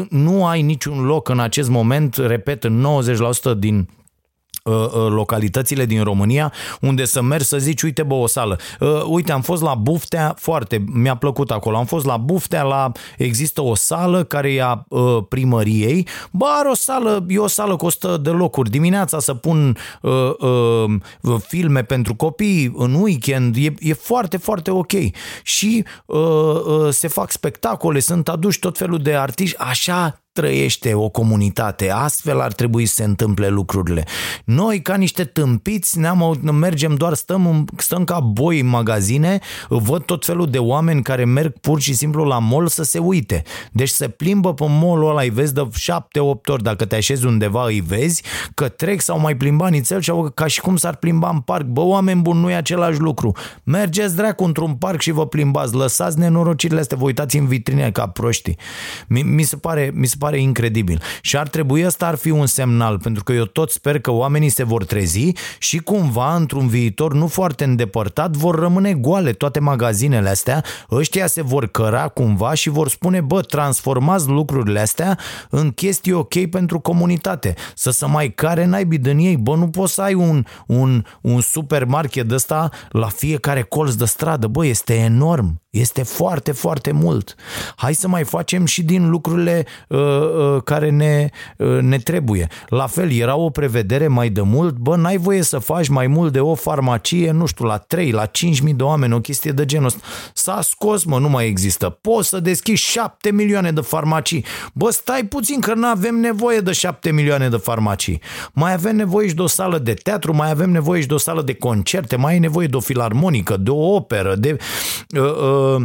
Nu 0.10 0.46
ai 0.46 0.62
niciun 0.62 1.06
loc 1.06 1.30
în 1.30 1.39
acest 1.39 1.70
moment, 1.70 2.16
repet, 2.16 2.64
în 2.64 2.86
90% 3.56 3.58
din 3.58 3.76
Uh, 3.78 3.89
uh, 3.89 4.03
localitățile 5.09 5.86
din 5.86 6.03
România 6.03 6.53
unde 6.82 7.05
să 7.05 7.22
mergi 7.22 7.45
să 7.45 7.57
zici, 7.57 7.82
uite 7.82 8.03
bă, 8.03 8.14
o 8.14 8.28
sală. 8.28 8.59
Uh, 8.80 9.03
uite, 9.07 9.32
am 9.32 9.41
fost 9.41 9.61
la 9.61 9.74
Buftea, 9.76 10.36
foarte, 10.39 10.84
mi-a 10.93 11.16
plăcut 11.16 11.51
acolo. 11.51 11.78
Am 11.78 11.86
fost 11.86 12.05
la 12.05 12.18
Buftea, 12.18 12.64
la, 12.64 12.91
există 13.18 13.61
o 13.61 13.76
sală 13.76 14.24
care 14.24 14.53
e 14.53 14.64
a 14.64 14.86
primăriei. 15.30 16.07
Bă, 16.32 16.45
are 16.59 16.70
o 16.70 16.76
sală, 16.76 17.26
e 17.28 17.38
o 17.38 17.47
sală 17.47 17.76
cu 17.76 17.86
100 17.86 18.18
de 18.18 18.30
locuri. 18.30 18.70
Dimineața 18.70 19.20
să 19.20 19.34
pun 19.34 19.78
uh, 20.01 20.11
uh, 20.39 21.39
filme 21.47 21.84
pentru 21.84 22.16
copii 22.16 22.74
în 22.76 22.93
weekend. 22.93 23.55
E, 23.55 23.74
e 23.80 23.93
foarte, 23.93 24.38
foarte 24.38 24.72
ok. 24.72 24.91
Și 25.43 25.86
uh, 26.05 26.20
uh, 26.20 26.89
se 26.89 27.07
fac 27.07 27.32
spectacole, 27.32 27.99
sunt 27.99 28.30
aduși 28.30 28.59
tot 28.59 28.78
felul 28.78 28.97
de 28.97 29.16
artiști. 29.16 29.57
Așa 29.57 30.22
trăiește 30.34 30.94
o 30.94 31.10
comunitate. 31.10 31.92
Astfel 31.92 32.42
ar 32.42 32.54
trebui 32.54 32.86
să 32.86 32.94
se 32.94 33.04
întâmple 33.04 33.48
lucrurile. 33.48 34.04
Noi, 34.46 34.82
ca 34.82 34.96
niște 34.96 35.24
tâmpiți, 35.24 36.00
ne-am, 36.00 36.40
mergem 36.52 36.96
doar, 36.96 37.14
stăm, 37.14 37.66
stăm 37.78 38.04
ca 38.04 38.20
boi 38.20 38.60
în 38.60 38.68
magazine, 38.68 39.40
văd 39.68 40.04
tot 40.06 40.26
felul 40.26 40.50
de 40.50 40.58
oameni 40.58 41.02
care 41.02 41.26
merg 41.26 41.58
pur 41.62 41.82
și 41.82 41.94
simplu 41.94 42.24
la 42.24 42.40
mall 42.40 42.68
să 42.68 42.84
se 42.84 43.00
uite. 43.00 43.44
Deci 43.72 43.90
se 43.90 44.08
plimbă 44.08 44.54
pe 44.54 44.66
mall-ul 44.68 45.10
ăla, 45.10 45.22
îi 45.22 45.30
vezi 45.30 45.54
de 45.54 45.62
7-8 45.62 45.70
ori, 46.46 46.64
dacă 46.64 46.86
te 46.86 46.96
așezi 46.96 47.26
undeva, 47.26 47.66
îi 47.66 47.82
vezi 47.82 48.24
că 48.54 48.68
trec 48.68 49.02
sau 49.02 49.20
mai 49.20 49.38
plimba 49.38 49.68
nițel 49.68 50.02
și 50.02 50.10
au, 50.10 50.32
ca 50.34 50.48
și 50.48 50.62
cum 50.62 50.76
s-ar 50.76 50.96
plimba 50.96 51.30
în 51.30 51.40
parc. 51.40 51.66
Bă, 51.66 51.82
oameni 51.82 52.22
buni, 52.22 52.40
nu 52.40 52.50
e 52.50 52.56
același 52.56 53.00
lucru. 53.00 53.32
Mergeți 53.64 54.16
dracu 54.16 54.44
într-un 54.44 54.76
parc 54.76 55.02
și 55.02 55.12
vă 55.12 55.28
plimbați, 55.28 55.74
lăsați 55.74 56.20
nenorocirile 56.20 56.80
astea, 56.80 56.98
vă 56.98 57.04
uitați 57.04 57.38
în 57.38 57.48
vitrine 57.48 57.92
ca 57.92 58.08
proștii. 58.08 58.58
Mi, 59.08 59.22
mi 59.22 59.44
se 59.44 59.56
pare, 59.56 59.92
mi 59.94 60.06
se 60.06 60.16
pare 60.24 60.39
incredibil. 60.39 61.01
Și 61.21 61.38
ar 61.38 61.47
trebui 61.47 61.86
ăsta 61.86 62.07
ar 62.07 62.15
fi 62.15 62.30
un 62.30 62.45
semnal, 62.45 62.99
pentru 62.99 63.24
că 63.24 63.34
eu 63.34 63.45
tot 63.45 63.71
sper 63.71 63.99
că 63.99 64.11
oamenii 64.11 64.49
se 64.49 64.63
vor 64.63 64.86
trezi 64.86 65.32
și 65.57 65.78
cumva, 65.78 66.36
într-un 66.36 66.67
viitor 66.67 67.13
nu 67.13 67.28
foarte 67.28 67.63
îndepărtat, 67.63 68.36
vor 68.36 68.59
rămâne 68.59 68.93
goale 68.93 69.32
toate 69.32 69.59
magazinele 69.59 70.30
astea, 70.30 70.63
ăștia 70.91 71.28
se 71.28 71.41
vor 71.41 71.67
căra 71.67 72.07
cumva 72.07 72.53
și 72.53 72.69
vor 72.69 72.89
spune, 72.89 73.21
bă, 73.21 73.41
transformați 73.41 74.28
lucrurile 74.28 74.80
astea 74.80 75.17
în 75.49 75.71
chestii 75.71 76.13
ok 76.13 76.45
pentru 76.49 76.80
comunitate. 76.80 77.53
Să 77.76 77.91
se 77.91 78.05
mai 78.05 78.30
care 78.30 78.65
naibii 78.65 78.97
din 78.97 79.17
ei, 79.17 79.38
bă, 79.38 79.55
nu 79.55 79.67
poți 79.67 79.93
să 79.93 80.01
ai 80.01 80.13
un, 80.13 80.45
un, 80.67 81.03
un 81.21 81.41
supermarket 81.41 82.28
de 82.28 82.34
ăsta 82.34 82.69
la 82.89 83.07
fiecare 83.07 83.61
colț 83.61 83.93
de 83.93 84.05
stradă, 84.05 84.47
bă, 84.47 84.65
este 84.65 84.93
enorm. 84.93 85.61
Este 85.69 86.03
foarte, 86.03 86.51
foarte 86.51 86.91
mult. 86.91 87.36
Hai 87.76 87.93
să 87.93 88.07
mai 88.07 88.24
facem 88.24 88.65
și 88.65 88.84
din 88.84 89.09
lucrurile 89.09 89.65
uh, 89.88 89.99
uh, 90.03 90.12
care 90.64 90.89
ne, 90.89 91.30
uh, 91.57 91.78
ne 91.82 91.97
trebuie. 91.97 92.47
La 92.68 92.88
fel, 92.88 93.11
era 93.11 93.36
o 93.36 93.49
prevedere 93.49 94.07
mai 94.07 94.30
de 94.30 94.41
mult, 94.41 94.76
bă, 94.76 94.95
n-ai 94.95 95.18
voie 95.18 95.41
să 95.41 95.57
faci 95.57 95.88
mai 95.88 96.07
mult 96.07 96.34
de 96.34 96.39
o 96.39 96.55
farmacie, 96.55 97.32
nu 97.32 97.45
știu, 97.45 97.66
la 97.66 97.78
3, 97.78 98.11
la 98.11 98.26
5 98.26 98.59
mii 98.59 98.74
de 98.74 98.84
oameni, 98.84 99.14
o 99.14 99.20
chestie 99.20 99.51
de 99.51 99.66
genul 99.66 99.86
ăsta. 99.86 99.99
S-a 100.34 100.61
scos, 100.61 101.03
mă, 101.03 101.20
nu 101.20 101.30
mai 101.30 101.47
există. 101.47 101.89
Poți 101.89 102.30
să 102.30 102.39
deschizi 102.39 102.82
7 102.82 103.32
milioane 103.32 103.72
de 103.72 103.82
farmacii. 103.82 104.45
Bă, 104.74 104.89
stai 104.91 105.24
puțin 105.24 105.59
că 105.59 105.74
nu 105.74 105.88
avem 105.88 106.16
nevoie 106.16 106.59
de 106.59 106.72
7 106.72 107.11
milioane 107.11 107.49
de 107.49 107.57
farmacii. 107.57 108.22
Mai 108.53 108.74
avem 108.74 108.95
nevoie 108.95 109.28
și 109.28 109.36
de 109.36 109.41
o 109.41 109.47
sală 109.47 109.78
de 109.78 109.93
teatru, 109.93 110.36
mai 110.36 110.49
avem 110.49 110.70
nevoie 110.70 111.01
și 111.01 111.07
de 111.07 111.14
o 111.14 111.18
sală 111.18 111.41
de 111.41 111.53
concerte, 111.53 112.16
mai 112.16 112.34
ai 112.34 112.39
nevoie 112.39 112.68
de 112.68 112.76
o 112.76 112.80
filarmonică, 112.80 113.57
de 113.57 113.70
o 113.70 113.95
operă, 113.95 114.36
de... 114.36 114.57
Uh, 115.18 115.22
uh, 115.22 115.82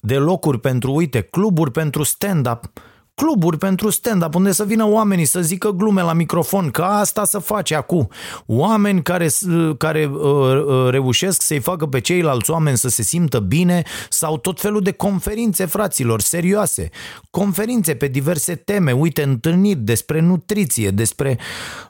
de 0.00 0.16
locuri 0.16 0.60
pentru, 0.60 0.92
uite, 0.92 1.20
cluburi 1.20 1.70
pentru 1.70 2.02
stand-up 2.02 2.72
cluburi 3.18 3.58
pentru 3.58 3.90
stand-up, 3.90 4.34
unde 4.34 4.52
să 4.52 4.64
vină 4.64 4.86
oamenii 4.88 5.24
să 5.24 5.40
zică 5.40 5.70
glume 5.70 6.02
la 6.02 6.12
microfon, 6.12 6.70
că 6.70 6.82
asta 6.82 7.24
să 7.24 7.38
face 7.38 7.74
acum. 7.74 8.08
Oameni 8.46 9.02
care, 9.02 9.28
care 9.78 10.10
uh, 10.12 10.20
uh, 10.20 10.90
reușesc 10.90 11.42
să-i 11.42 11.60
facă 11.60 11.86
pe 11.86 12.00
ceilalți 12.00 12.50
oameni 12.50 12.76
să 12.76 12.88
se 12.88 13.02
simtă 13.02 13.38
bine 13.38 13.82
sau 14.08 14.38
tot 14.38 14.60
felul 14.60 14.80
de 14.80 14.90
conferințe, 14.90 15.64
fraților, 15.64 16.20
serioase. 16.20 16.88
Conferințe 17.30 17.94
pe 17.94 18.06
diverse 18.06 18.54
teme, 18.54 18.92
uite, 18.92 19.22
întâlniri 19.22 19.78
despre 19.78 20.20
nutriție, 20.20 20.90
despre... 20.90 21.38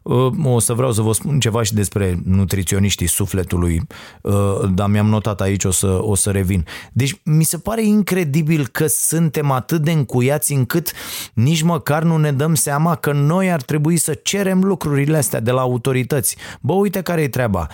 Uh, 0.02 0.32
o 0.44 0.58
să 0.58 0.72
vreau 0.72 0.92
să 0.92 1.02
vă 1.02 1.12
spun 1.12 1.40
ceva 1.40 1.62
și 1.62 1.74
despre 1.74 2.18
nutriționiștii 2.24 3.06
sufletului, 3.06 3.82
uh, 4.22 4.32
dar 4.74 4.88
mi-am 4.88 5.08
notat 5.08 5.40
aici, 5.40 5.64
o 5.64 5.70
să, 5.70 5.98
o 6.00 6.14
să 6.14 6.30
revin. 6.30 6.64
Deci 6.92 7.20
mi 7.24 7.44
se 7.44 7.58
pare 7.58 7.84
incredibil 7.84 8.66
că 8.66 8.86
suntem 8.86 9.50
atât 9.50 9.82
de 9.82 9.90
încuiați 9.90 10.52
încât 10.52 10.92
nici 11.34 11.62
măcar 11.62 12.02
nu 12.02 12.16
ne 12.16 12.32
dăm 12.32 12.54
seama 12.54 12.94
că 12.94 13.12
noi 13.12 13.52
ar 13.52 13.62
trebui 13.62 13.96
să 13.96 14.14
cerem 14.14 14.62
lucrurile 14.62 15.16
astea 15.16 15.40
de 15.40 15.50
la 15.50 15.60
autorități. 15.60 16.36
Bă, 16.60 16.72
uite 16.72 17.00
care 17.00 17.22
e 17.22 17.28
treaba 17.28 17.68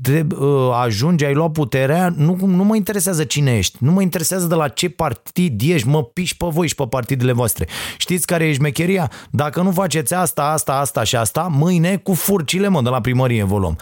de, 0.00 0.26
uh, 0.38 0.70
ajungi, 0.72 1.24
ai 1.24 1.34
luat 1.34 1.52
puterea, 1.52 2.14
nu, 2.16 2.38
nu 2.46 2.64
mă 2.64 2.76
interesează 2.76 3.24
cine 3.24 3.56
ești, 3.56 3.76
nu 3.80 3.92
mă 3.92 4.02
interesează 4.02 4.46
de 4.46 4.54
la 4.54 4.68
ce 4.68 4.88
partid 4.88 5.60
ești, 5.64 5.88
mă 5.88 6.04
piși 6.04 6.36
pe 6.36 6.46
voi 6.48 6.68
și 6.68 6.74
pe 6.74 6.86
partidele 6.86 7.32
voastre. 7.32 7.68
Știți 7.96 8.26
care 8.26 8.44
e 8.44 8.52
șmecheria? 8.52 9.10
Dacă 9.30 9.62
nu 9.62 9.70
faceți 9.70 10.14
asta, 10.14 10.42
asta, 10.42 10.72
asta 10.72 11.04
și 11.04 11.16
asta, 11.16 11.42
mâine 11.50 11.96
cu 11.96 12.14
furcile, 12.14 12.68
mă, 12.68 12.82
de 12.82 12.88
la 12.88 13.00
primărie 13.00 13.42
vă 13.42 13.58
luăm 13.58 13.76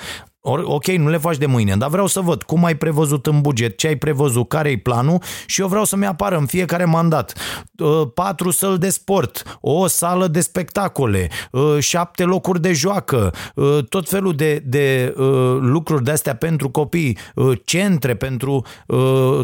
Or, 0.45 0.63
ok, 0.65 0.87
nu 0.87 1.09
le 1.09 1.17
faci 1.17 1.37
de 1.37 1.47
mâine, 1.47 1.77
dar 1.77 1.89
vreau 1.89 2.07
să 2.07 2.21
văd 2.21 2.43
cum 2.43 2.65
ai 2.65 2.77
prevăzut 2.77 3.27
în 3.27 3.41
buget, 3.41 3.77
ce 3.77 3.87
ai 3.87 3.97
prevăzut, 3.97 4.49
care 4.49 4.71
e 4.71 4.79
planul 4.79 5.23
și 5.47 5.61
eu 5.61 5.67
vreau 5.67 5.85
să-mi 5.85 6.07
apară 6.07 6.37
în 6.37 6.47
fiecare 6.47 6.85
mandat 6.85 7.33
uh, 7.79 8.03
patru 8.15 8.51
săli 8.51 8.79
de 8.79 8.89
sport, 8.89 9.59
o 9.61 9.87
sală 9.87 10.27
de 10.27 10.41
spectacole, 10.41 11.29
uh, 11.51 11.77
șapte 11.79 12.25
locuri 12.25 12.61
de 12.61 12.73
joacă, 12.73 13.33
uh, 13.55 13.79
tot 13.89 14.09
felul 14.09 14.35
de, 14.35 14.63
de 14.67 15.15
lucruri 15.61 16.05
de-astea 16.05 16.37
pentru 16.37 16.71
copii, 16.71 17.19
centre 17.65 18.15
pentru 18.15 18.65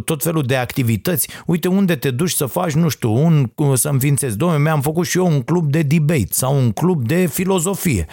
tot 0.05 0.23
felul 0.23 0.43
de 0.43 0.57
activități. 0.57 1.29
Uite 1.47 1.69
unde 1.69 1.97
te 1.97 2.11
duci 2.11 2.31
să 2.31 2.47
faci, 2.47 2.73
nu 2.73 2.89
știu, 2.89 3.13
un, 3.13 3.51
să 3.75 3.89
înființezi. 3.89 4.37
Domnule, 4.37 4.63
mi-am 4.63 4.81
făcut 4.81 5.07
și 5.07 5.19
eu 5.19 5.27
un 5.27 5.43
club 5.43 5.71
de 5.71 5.83
debate 5.83 6.29
sau 6.31 6.57
un 6.57 6.73
club 6.73 7.07
de 7.07 7.27
filozofie. 7.27 8.07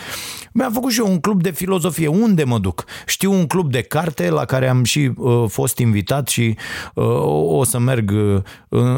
Mi-am 0.53 0.71
făcut 0.71 0.91
și 0.91 0.99
eu 0.99 1.07
un 1.07 1.19
club 1.19 1.41
de 1.41 1.51
filozofie. 1.51 2.07
Unde 2.07 2.43
mă 2.43 2.59
duc? 2.59 2.74
Știu 3.05 3.31
un 3.31 3.47
club 3.47 3.71
de 3.71 3.81
carte 3.81 4.29
la 4.29 4.45
care 4.45 4.67
am 4.67 4.83
și 4.83 5.11
uh, 5.17 5.43
fost 5.47 5.77
invitat 5.77 6.27
și 6.27 6.55
uh, 6.93 7.05
o 7.47 7.63
să 7.63 7.79
merg 7.79 8.11
uh, 8.11 8.41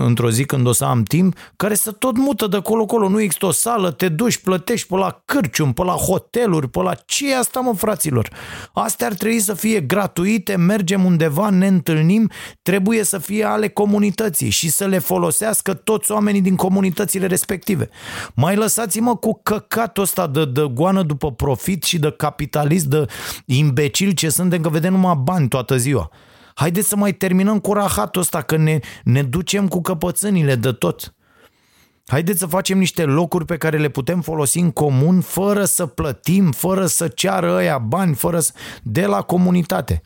într-o 0.06 0.30
zi 0.30 0.46
când 0.46 0.68
o 0.68 0.72
să 0.72 0.86
am 0.86 1.04
timp, 1.04 1.38
care 1.56 1.76
să 1.76 1.92
tot 1.92 2.18
mută 2.18 2.48
de 2.48 2.60
colo-colo. 2.60 3.10
Nu 3.10 3.22
există 3.22 3.46
o 3.46 3.52
sală, 3.52 3.92
te 3.92 4.10
duci, 4.10 4.38
plătești 4.38 4.88
pe 4.88 4.96
la 4.96 5.22
cârcium, 5.26 5.74
pe 5.74 5.84
la 5.84 5.92
hoteluri, 5.92 6.70
pe 6.70 6.82
la 6.82 6.94
ce 6.94 7.32
e 7.32 7.38
asta, 7.38 7.60
mă, 7.60 7.74
fraților? 7.74 8.30
Astea 8.74 9.08
ar 9.08 9.14
trebui 9.14 9.40
să 9.40 9.54
fie 9.54 9.80
gratuite, 9.80 10.56
mergem 10.56 11.06
undeva, 11.06 11.50
ne 11.50 11.68
întâlnim, 11.68 12.30
trebuie 12.62 13.04
să 13.04 13.18
fie 13.18 13.44
ale 13.44 13.68
comunității 13.68 14.50
și 14.50 14.70
să 14.70 14.86
le 14.86 15.00
folosească 15.00 15.74
toți 15.74 16.12
oamenii 16.12 16.42
din 16.42 16.56
comunitățile 16.56 17.28
respective. 17.28 17.90
Mai 18.34 18.56
lăsați-mă 18.56 19.16
cu 19.16 19.40
căcatul 19.44 20.04
ăsta 20.04 20.28
de, 20.28 20.46
de 20.46 20.70
goană 20.74 21.02
după 21.02 21.32
profit 21.32 21.84
și 21.84 22.00
de 22.00 22.12
capitalist, 22.12 22.86
de 22.86 23.06
imbecil 23.68 24.12
ce 24.12 24.30
suntem, 24.30 24.62
că 24.62 24.70
vedem 24.70 24.94
numai 24.94 25.16
bani 25.16 25.48
toată 25.48 25.78
ziua. 25.78 26.12
Haideți 26.56 26.88
să 26.88 26.96
mai 26.96 27.14
terminăm 27.14 27.60
cu 27.60 27.74
rahatul 27.74 28.22
ăsta, 28.22 28.42
că 28.42 28.58
ne, 28.58 28.80
ne 29.04 29.24
ducem 29.24 29.68
cu 29.68 29.82
căpățânile 29.82 30.56
de 30.56 30.72
tot. 30.72 31.12
Haideți 32.08 32.40
să 32.40 32.46
facem 32.46 32.78
niște 32.78 33.04
locuri 33.04 33.46
pe 33.46 33.58
care 33.58 33.78
le 33.78 33.90
putem 33.90 34.22
folosi 34.22 34.60
în 34.60 34.72
comun 34.72 35.22
fără 35.22 35.66
să 35.66 35.86
plătim, 35.86 36.52
fără 36.52 36.86
să 36.86 37.08
ceară 37.08 37.56
ăia 37.56 37.78
bani, 37.78 38.16
fără 38.16 38.40
să... 38.40 38.52
de 38.84 39.06
la 39.06 39.22
comunitate. 39.22 40.02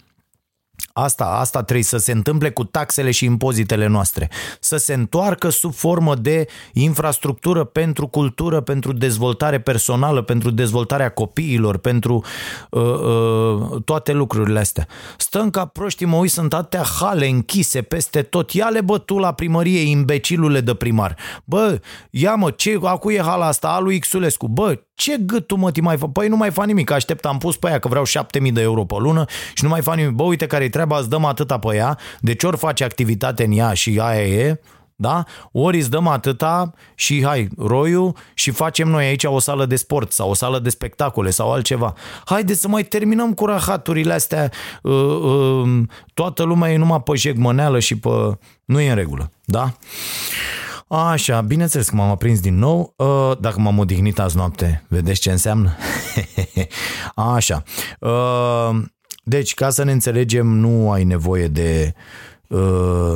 Asta, 0.93 1.25
asta 1.25 1.63
trebuie 1.63 1.85
să 1.85 1.97
se 1.97 2.11
întâmple 2.11 2.51
cu 2.51 2.63
taxele 2.63 3.11
și 3.11 3.25
impozitele 3.25 3.87
noastre. 3.87 4.29
Să 4.59 4.77
se 4.77 4.93
întoarcă 4.93 5.49
sub 5.49 5.73
formă 5.73 6.15
de 6.15 6.47
infrastructură 6.73 7.63
pentru 7.63 8.07
cultură, 8.07 8.61
pentru 8.61 8.93
dezvoltare 8.93 9.59
personală, 9.59 10.21
pentru 10.21 10.51
dezvoltarea 10.51 11.09
copiilor, 11.09 11.77
pentru 11.77 12.23
uh, 12.69 12.81
uh, 12.81 13.81
toate 13.85 14.11
lucrurile 14.11 14.59
astea. 14.59 14.87
Stăm 15.17 15.49
ca 15.49 15.65
proștii, 15.65 16.05
mă 16.05 16.15
uit, 16.15 16.31
sunt 16.31 16.53
atâtea 16.53 16.83
hale 16.99 17.27
închise 17.27 17.81
peste 17.81 18.21
tot. 18.21 18.51
Ia-le 18.51 18.81
bă 18.81 18.97
tu 18.97 19.17
la 19.17 19.33
primărie, 19.33 19.79
imbecilule 19.79 20.61
de 20.61 20.73
primar. 20.73 21.15
Bă, 21.43 21.79
ia 22.09 22.35
mă, 22.35 22.51
ce, 22.51 22.79
acu 22.83 23.11
e 23.11 23.21
hala 23.21 23.47
asta, 23.47 23.67
a 23.67 23.79
lui 23.79 23.99
Xulescu. 23.99 24.47
Bă, 24.47 24.79
ce 24.93 25.17
gâtul 25.17 25.57
mă 25.57 25.71
ti 25.71 25.81
mai 25.81 25.97
fă? 25.97 26.07
Păi 26.07 26.27
nu 26.27 26.35
mai 26.35 26.51
fac 26.51 26.65
nimic, 26.65 26.91
aștept, 26.91 27.25
am 27.25 27.37
pus 27.37 27.57
pe 27.57 27.67
aia 27.67 27.79
că 27.79 27.87
vreau 27.87 28.03
7000 28.03 28.51
de 28.51 28.61
euro 28.61 28.83
pe 28.85 28.95
lună 28.97 29.25
și 29.53 29.63
nu 29.63 29.69
mai 29.69 29.81
fac 29.81 29.95
nimic. 29.95 30.11
Bă, 30.11 30.23
uite 30.23 30.45
care-i 30.45 30.69
treaba, 30.81 30.99
îți 30.99 31.09
dăm 31.09 31.25
atâta 31.25 31.59
pe 31.59 31.75
ea, 31.75 31.97
deci 32.19 32.43
ori 32.43 32.57
face 32.57 32.83
activitate 32.83 33.43
în 33.43 33.51
ea 33.51 33.73
și 33.73 33.99
aia 34.01 34.23
e, 34.23 34.59
da? 34.95 35.23
Ori 35.51 35.77
îți 35.77 35.89
dăm 35.89 36.07
atâta 36.07 36.73
și 36.95 37.23
hai, 37.25 37.49
roiu 37.57 38.13
și 38.33 38.51
facem 38.51 38.87
noi 38.87 39.05
aici 39.05 39.23
o 39.23 39.39
sală 39.39 39.65
de 39.65 39.75
sport 39.75 40.11
sau 40.11 40.29
o 40.29 40.33
sală 40.33 40.59
de 40.59 40.69
spectacole 40.69 41.29
sau 41.29 41.51
altceva. 41.51 41.93
Haide 42.25 42.53
să 42.53 42.67
mai 42.67 42.83
terminăm 42.83 43.33
cu 43.33 43.45
rahaturile 43.45 44.13
astea. 44.13 44.51
Uh, 44.81 44.93
uh, 44.93 45.83
toată 46.13 46.43
lumea 46.43 46.71
e 46.71 46.77
numai 46.77 47.01
pe 47.01 47.15
jegmăneală 47.15 47.79
și 47.79 47.97
pe... 47.97 48.09
Nu 48.65 48.79
e 48.79 48.89
în 48.89 48.95
regulă, 48.95 49.31
da? 49.45 49.73
Așa, 50.87 51.41
bineînțeles 51.41 51.89
că 51.89 51.95
m-am 51.95 52.09
aprins 52.09 52.39
din 52.39 52.57
nou. 52.57 52.93
Uh, 52.97 53.31
dacă 53.39 53.59
m-am 53.59 53.79
odihnit 53.79 54.19
azi 54.19 54.35
noapte, 54.35 54.85
vedeți 54.87 55.21
ce 55.21 55.31
înseamnă? 55.31 55.75
Așa. 57.35 57.63
Uh, 59.23 59.31
deci, 59.31 59.53
ca 59.53 59.69
să 59.69 59.83
ne 59.83 59.91
înțelegem, 59.91 60.47
nu 60.47 60.91
ai 60.91 61.03
nevoie 61.03 61.47
de, 61.47 61.93
uh, 62.47 63.15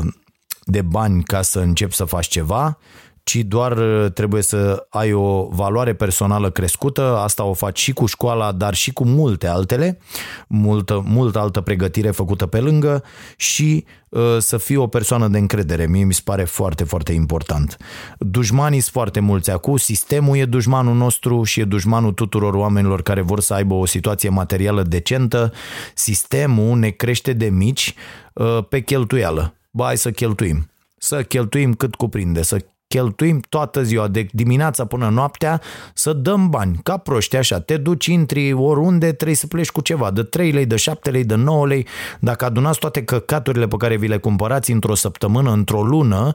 de 0.63 0.81
bani 0.81 1.23
ca 1.23 1.41
să 1.41 1.59
începi 1.59 1.95
să 1.95 2.03
faci 2.03 2.27
ceva, 2.27 2.77
ci 3.25 3.35
doar 3.35 3.73
trebuie 4.13 4.41
să 4.41 4.85
ai 4.89 5.13
o 5.13 5.47
valoare 5.51 5.93
personală 5.93 6.49
crescută, 6.49 7.17
asta 7.17 7.43
o 7.43 7.53
faci 7.53 7.79
și 7.79 7.93
cu 7.93 8.05
școala, 8.05 8.51
dar 8.51 8.73
și 8.73 8.93
cu 8.93 9.05
multe 9.05 9.47
altele, 9.47 9.99
multă, 10.47 11.03
multă 11.05 11.39
altă 11.39 11.61
pregătire 11.61 12.11
făcută 12.11 12.45
pe 12.45 12.59
lângă 12.59 13.03
și 13.37 13.85
Uh, 14.15 14.37
să 14.39 14.57
fii 14.57 14.75
o 14.75 14.87
persoană 14.87 15.27
de 15.27 15.37
încredere. 15.37 15.87
Mie 15.87 16.03
mi 16.03 16.13
se 16.13 16.21
pare 16.23 16.43
foarte, 16.43 16.83
foarte 16.83 17.13
important. 17.13 17.77
Dușmanii 18.19 18.79
sunt 18.79 18.93
foarte 18.93 19.19
mulți 19.19 19.51
acum, 19.51 19.77
sistemul 19.77 20.37
e 20.37 20.45
dușmanul 20.45 20.95
nostru 20.95 21.43
și 21.43 21.59
e 21.59 21.63
dușmanul 21.63 22.11
tuturor 22.11 22.53
oamenilor 22.53 23.01
care 23.01 23.21
vor 23.21 23.39
să 23.39 23.53
aibă 23.53 23.73
o 23.73 23.85
situație 23.85 24.29
materială 24.29 24.83
decentă. 24.83 25.53
Sistemul 25.93 26.77
ne 26.77 26.89
crește 26.89 27.33
de 27.33 27.49
mici 27.49 27.95
uh, 28.33 28.59
pe 28.69 28.81
cheltuială. 28.81 29.53
Ba, 29.71 29.85
hai 29.85 29.97
să 29.97 30.11
cheltuim. 30.11 30.69
Să 30.97 31.23
cheltuim 31.23 31.73
cât 31.73 31.95
cuprinde, 31.95 32.41
să 32.41 32.65
cheltuim 32.87 33.39
toată 33.49 33.83
ziua, 33.83 34.07
de 34.07 34.27
dimineața 34.31 34.85
până 34.85 35.09
noaptea, 35.09 35.61
să 35.93 36.13
dăm 36.13 36.49
bani, 36.49 36.79
ca 36.83 36.97
proști 36.97 37.35
așa, 37.35 37.59
te 37.59 37.77
duci, 37.77 38.05
intri 38.05 38.53
oriunde, 38.53 39.11
trebuie 39.11 39.35
să 39.35 39.47
pleci 39.47 39.69
cu 39.69 39.81
ceva, 39.81 40.11
de 40.11 40.23
3 40.23 40.51
lei, 40.51 40.65
de 40.65 40.75
7 40.75 41.09
lei, 41.09 41.23
de 41.23 41.35
9 41.35 41.67
lei, 41.67 41.87
dacă 42.19 42.45
adunați 42.45 42.79
toate 42.79 43.03
căcaturile 43.03 43.67
pe 43.67 43.75
care 43.77 43.97
vi 43.97 44.07
le 44.07 44.17
cumpărați 44.17 44.71
într-o 44.71 44.95
săptămână, 44.95 45.51
într-o 45.51 45.83
lună, 45.83 46.33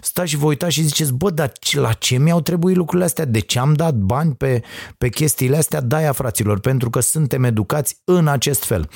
stați 0.00 0.30
și 0.30 0.36
vă 0.36 0.46
uitați 0.46 0.72
și 0.72 0.82
ziceți, 0.82 1.12
bă, 1.12 1.30
dar 1.30 1.52
la 1.72 1.92
ce 1.92 2.18
mi-au 2.18 2.40
trebuit 2.40 2.76
lucrurile 2.76 3.04
astea? 3.04 3.24
De 3.24 3.38
ce 3.38 3.58
am 3.58 3.72
dat 3.72 3.94
bani 3.94 4.34
pe, 4.34 4.62
pe 4.98 5.08
chestiile 5.08 5.56
astea? 5.56 5.80
Da, 5.80 6.12
fraților, 6.12 6.60
pentru 6.60 6.90
că 6.90 7.00
suntem 7.00 7.44
educați 7.44 7.96
în 8.04 8.28
acest 8.28 8.64
fel. 8.64 8.88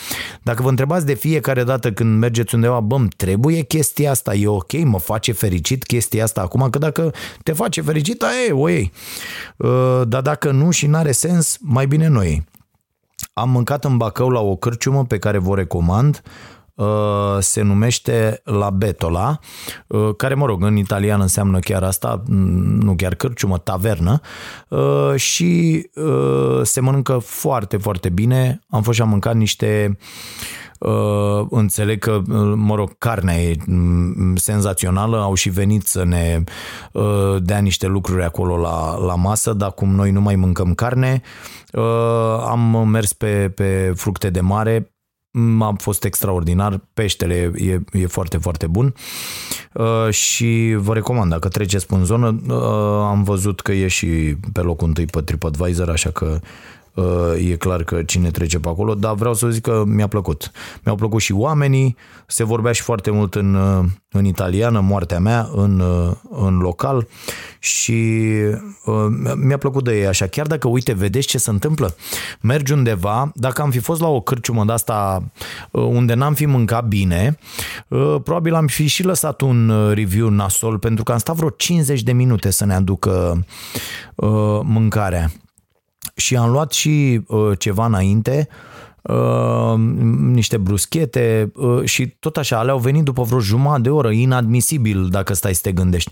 Dacă 0.43 0.63
vă 0.63 0.69
întrebați 0.69 1.07
de 1.07 1.15
fiecare 1.15 1.65
dată 1.65 1.93
când 1.93 2.19
mergeți 2.19 2.55
undeva, 2.55 2.81
bă, 2.81 2.97
trebuie 3.17 3.63
chestia 3.63 4.11
asta, 4.11 4.35
e 4.35 4.47
ok, 4.47 4.73
mă 4.73 4.99
face 4.99 5.33
fericit 5.33 5.85
chestia 5.85 6.25
asta 6.25 6.41
acum, 6.41 6.71
că 6.71 6.79
dacă 6.87 7.13
te 7.43 7.53
face 7.53 7.81
fericit, 7.81 8.25
e, 8.49 8.53
o 8.53 8.69
iei. 8.69 8.93
Uh, 9.57 10.03
dar 10.05 10.23
dacă 10.23 10.51
nu 10.51 10.71
și 10.71 10.87
n-are 10.87 11.13
sens, 11.13 11.57
mai 11.61 11.87
bine 11.87 12.07
noi 12.07 12.27
ei. 12.27 12.45
Am 13.33 13.51
mâncat 13.51 13.85
în 13.85 13.97
Bacău 13.97 14.31
la 14.31 14.41
o 14.41 14.57
cârciumă 14.57 15.05
pe 15.05 15.19
care 15.19 15.39
vă 15.39 15.55
recomand, 15.55 16.23
uh, 16.25 16.56
se 17.39 17.63
numește 17.63 18.41
La 18.45 18.71
Betola, 18.71 19.39
uh, 19.87 20.15
care, 20.17 20.35
mă 20.35 20.47
rog, 20.47 20.65
în 20.65 20.77
italian 20.77 21.21
înseamnă 21.21 21.59
chiar 21.59 21.83
asta, 21.83 22.23
nu 22.81 22.95
chiar 22.97 23.15
cârciumă, 23.15 23.59
tavernă, 23.59 24.21
și 25.17 25.83
se 26.63 26.81
mănâncă 26.81 27.19
foarte, 27.19 27.77
foarte 27.77 28.09
bine. 28.09 28.61
Am 28.69 28.83
fost 28.83 28.97
și 28.97 29.03
am 29.03 29.09
mâncat 29.09 29.35
niște 29.35 29.97
Uh, 30.79 31.47
înțeleg 31.51 31.99
că, 31.99 32.11
uh, 32.11 32.53
mă 32.55 32.75
rog, 32.75 32.99
carnea 32.99 33.43
e 33.43 33.57
mm, 33.67 34.37
senzațională, 34.37 35.21
au 35.21 35.35
și 35.35 35.49
venit 35.49 35.87
să 35.87 36.05
ne 36.05 36.45
uh, 36.93 37.37
dea 37.43 37.59
niște 37.59 37.87
lucruri 37.87 38.25
acolo 38.25 38.57
la, 38.57 38.97
la 38.97 39.15
masă, 39.15 39.53
dar 39.53 39.73
cum 39.73 39.95
noi 39.95 40.11
nu 40.11 40.21
mai 40.21 40.37
mâncăm 40.37 40.75
carne, 40.75 41.23
am 42.47 42.89
mers 42.89 43.13
pe, 43.13 43.53
pe 43.55 43.93
fructe 43.95 44.31
de 44.31 44.41
mare, 44.41 44.79
mm, 44.79 44.96
a 45.61 45.75
fost 45.79 46.05
extraordinar, 46.05 46.81
peștele 46.95 47.53
e, 47.57 47.81
e 47.93 48.07
foarte, 48.07 48.37
foarte 48.37 48.67
bun. 48.67 48.95
Uh, 49.73 50.11
și 50.11 50.75
vă 50.79 50.95
recomand, 50.95 51.31
dacă 51.31 51.49
treceți 51.49 51.87
în 51.89 52.05
zonă, 52.05 52.41
uh, 52.49 52.55
am 53.09 53.23
văzut 53.23 53.61
că 53.61 53.73
e 53.73 53.87
și 53.89 54.37
pe 54.53 54.61
locul 54.61 54.87
întâi 54.89 55.05
pe 55.05 55.21
TripAdvisor, 55.21 55.91
așa 55.91 56.11
că 56.11 56.41
e 57.51 57.57
clar 57.57 57.83
că 57.83 58.03
cine 58.03 58.31
trece 58.31 58.59
pe 58.59 58.69
acolo, 58.69 58.95
dar 58.95 59.15
vreau 59.15 59.35
să 59.35 59.49
zic 59.49 59.63
că 59.63 59.83
mi-a 59.87 60.07
plăcut. 60.07 60.51
Mi-au 60.85 60.97
plăcut 60.97 61.21
și 61.21 61.33
oamenii, 61.33 61.97
se 62.27 62.45
vorbea 62.45 62.73
și 62.73 62.83
foarte 62.83 63.11
mult 63.11 63.35
în, 63.35 63.57
în 64.11 64.25
italiană, 64.25 64.81
moartea 64.81 65.19
mea, 65.19 65.49
în, 65.55 65.83
în 66.31 66.59
local 66.59 67.07
și 67.59 68.23
mi-a 69.37 69.59
plăcut 69.59 69.85
de 69.85 69.99
ei 69.99 70.07
așa. 70.07 70.27
Chiar 70.27 70.47
dacă, 70.47 70.69
uite, 70.69 70.93
vedeți 70.93 71.27
ce 71.27 71.39
se 71.39 71.51
întâmplă? 71.51 71.95
Mergi 72.41 72.73
undeva, 72.73 73.33
dacă 73.35 73.63
am 73.63 73.71
fi 73.71 73.79
fost 73.79 74.01
la 74.01 74.09
o 74.09 74.21
cârciumă 74.21 74.65
de 74.65 74.73
asta 74.73 75.23
unde 75.71 76.15
n-am 76.15 76.35
fi 76.35 76.47
mâncat 76.47 76.87
bine, 76.87 77.39
probabil 78.23 78.55
am 78.55 78.67
fi 78.67 78.87
și 78.87 79.03
lăsat 79.03 79.41
un 79.41 79.73
review 79.95 80.29
nasol 80.29 80.79
pentru 80.79 81.05
că 81.05 81.13
am 81.13 81.19
stat 81.19 81.37
vreo 81.37 81.51
50 81.51 82.03
de 82.03 82.13
minute 82.13 82.51
să 82.51 82.65
ne 82.65 82.75
aducă 82.75 83.45
mâncarea 84.63 85.31
și 86.17 86.37
am 86.37 86.51
luat 86.51 86.73
și 86.73 87.21
uh, 87.27 87.59
ceva 87.59 87.85
înainte 87.87 88.49
uh, 89.09 89.79
niște 90.33 90.57
bruschete 90.57 91.53
uh, 91.55 91.85
și 91.85 92.07
tot 92.07 92.37
așa, 92.37 92.59
alea 92.59 92.73
au 92.73 92.79
venit 92.79 93.03
după 93.03 93.23
vreo 93.23 93.41
jumătate 93.41 93.81
de 93.81 93.91
oră, 93.91 94.11
inadmisibil 94.11 95.09
dacă 95.09 95.35
stai 95.35 95.55
să 95.55 95.61
te 95.63 95.73
gândești. 95.73 96.11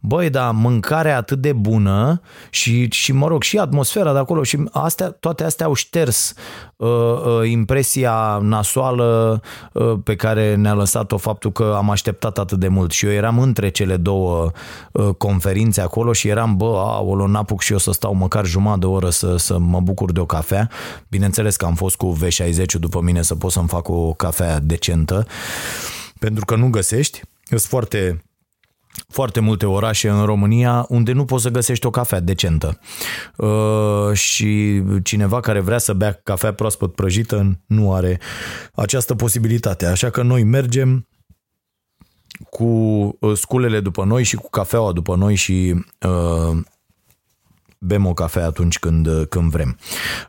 Băi, 0.00 0.30
dar 0.30 0.50
mâncarea 0.52 1.16
atât 1.16 1.38
de 1.38 1.52
bună 1.52 2.20
și, 2.50 2.88
și 2.90 3.12
mă 3.12 3.26
rog, 3.26 3.42
și 3.42 3.58
atmosfera 3.58 4.12
de 4.12 4.18
acolo 4.18 4.42
și 4.42 4.64
astea, 4.72 5.10
toate 5.10 5.44
astea 5.44 5.66
au 5.66 5.74
șters 5.74 6.34
uh, 6.76 6.88
uh, 6.88 7.50
impresia 7.50 8.38
nasoală 8.42 9.40
uh, 9.72 9.92
pe 10.04 10.16
care 10.16 10.54
ne-a 10.54 10.74
lăsat-o 10.74 11.16
faptul 11.16 11.52
că 11.52 11.74
am 11.76 11.90
așteptat 11.90 12.38
atât 12.38 12.58
de 12.58 12.68
mult 12.68 12.90
și 12.90 13.06
eu 13.06 13.12
eram 13.12 13.38
între 13.38 13.68
cele 13.68 13.96
două 13.96 14.50
uh, 14.92 15.08
conferințe 15.18 15.80
acolo 15.80 16.12
și 16.12 16.28
eram, 16.28 16.56
bă, 16.56 16.82
aolo, 16.86 17.26
n-apuc 17.26 17.60
și 17.60 17.72
eu 17.72 17.78
să 17.78 17.92
stau 17.92 18.14
măcar 18.14 18.44
jumătate 18.44 18.78
de 18.78 18.86
oră 18.86 19.10
să, 19.10 19.36
să 19.36 19.58
mă 19.58 19.80
bucur 19.80 20.12
de 20.12 20.20
o 20.20 20.26
cafea. 20.26 20.70
Bineînțeles 21.08 21.56
că 21.56 21.64
am 21.64 21.74
fost 21.74 21.96
cu 21.96 22.06
V60 22.42 22.64
după 22.78 23.00
mine 23.00 23.22
să 23.22 23.34
pot 23.34 23.52
să-mi 23.52 23.68
fac 23.68 23.88
o 23.88 24.12
cafea 24.14 24.58
decentă, 24.58 25.26
pentru 26.18 26.44
că 26.44 26.56
nu 26.56 26.68
găsești. 26.68 27.20
Sunt 27.44 27.60
foarte 27.60 28.20
foarte 29.08 29.40
multe 29.40 29.66
orașe 29.66 30.08
în 30.08 30.24
România 30.24 30.86
unde 30.88 31.12
nu 31.12 31.24
poți 31.24 31.42
să 31.42 31.48
găsești 31.48 31.86
o 31.86 31.90
cafea 31.90 32.20
decentă. 32.20 32.78
Uh, 33.36 34.12
și 34.12 34.82
cineva 35.02 35.40
care 35.40 35.60
vrea 35.60 35.78
să 35.78 35.92
bea 35.92 36.12
cafea 36.12 36.54
proaspăt 36.54 36.94
prăjită 36.94 37.60
nu 37.66 37.94
are 37.94 38.20
această 38.74 39.14
posibilitate. 39.14 39.86
Așa 39.86 40.10
că 40.10 40.22
noi 40.22 40.42
mergem 40.42 41.08
cu 42.50 42.64
uh, 42.64 43.36
sculele 43.36 43.80
după 43.80 44.04
noi 44.04 44.22
și 44.22 44.36
cu 44.36 44.50
cafeaua 44.50 44.92
după 44.92 45.16
noi 45.16 45.34
și 45.34 45.84
uh, 46.00 46.58
bem 47.78 48.06
o 48.06 48.14
cafea 48.14 48.46
atunci 48.46 48.78
când, 48.78 49.08
când 49.28 49.50
vrem. 49.50 49.78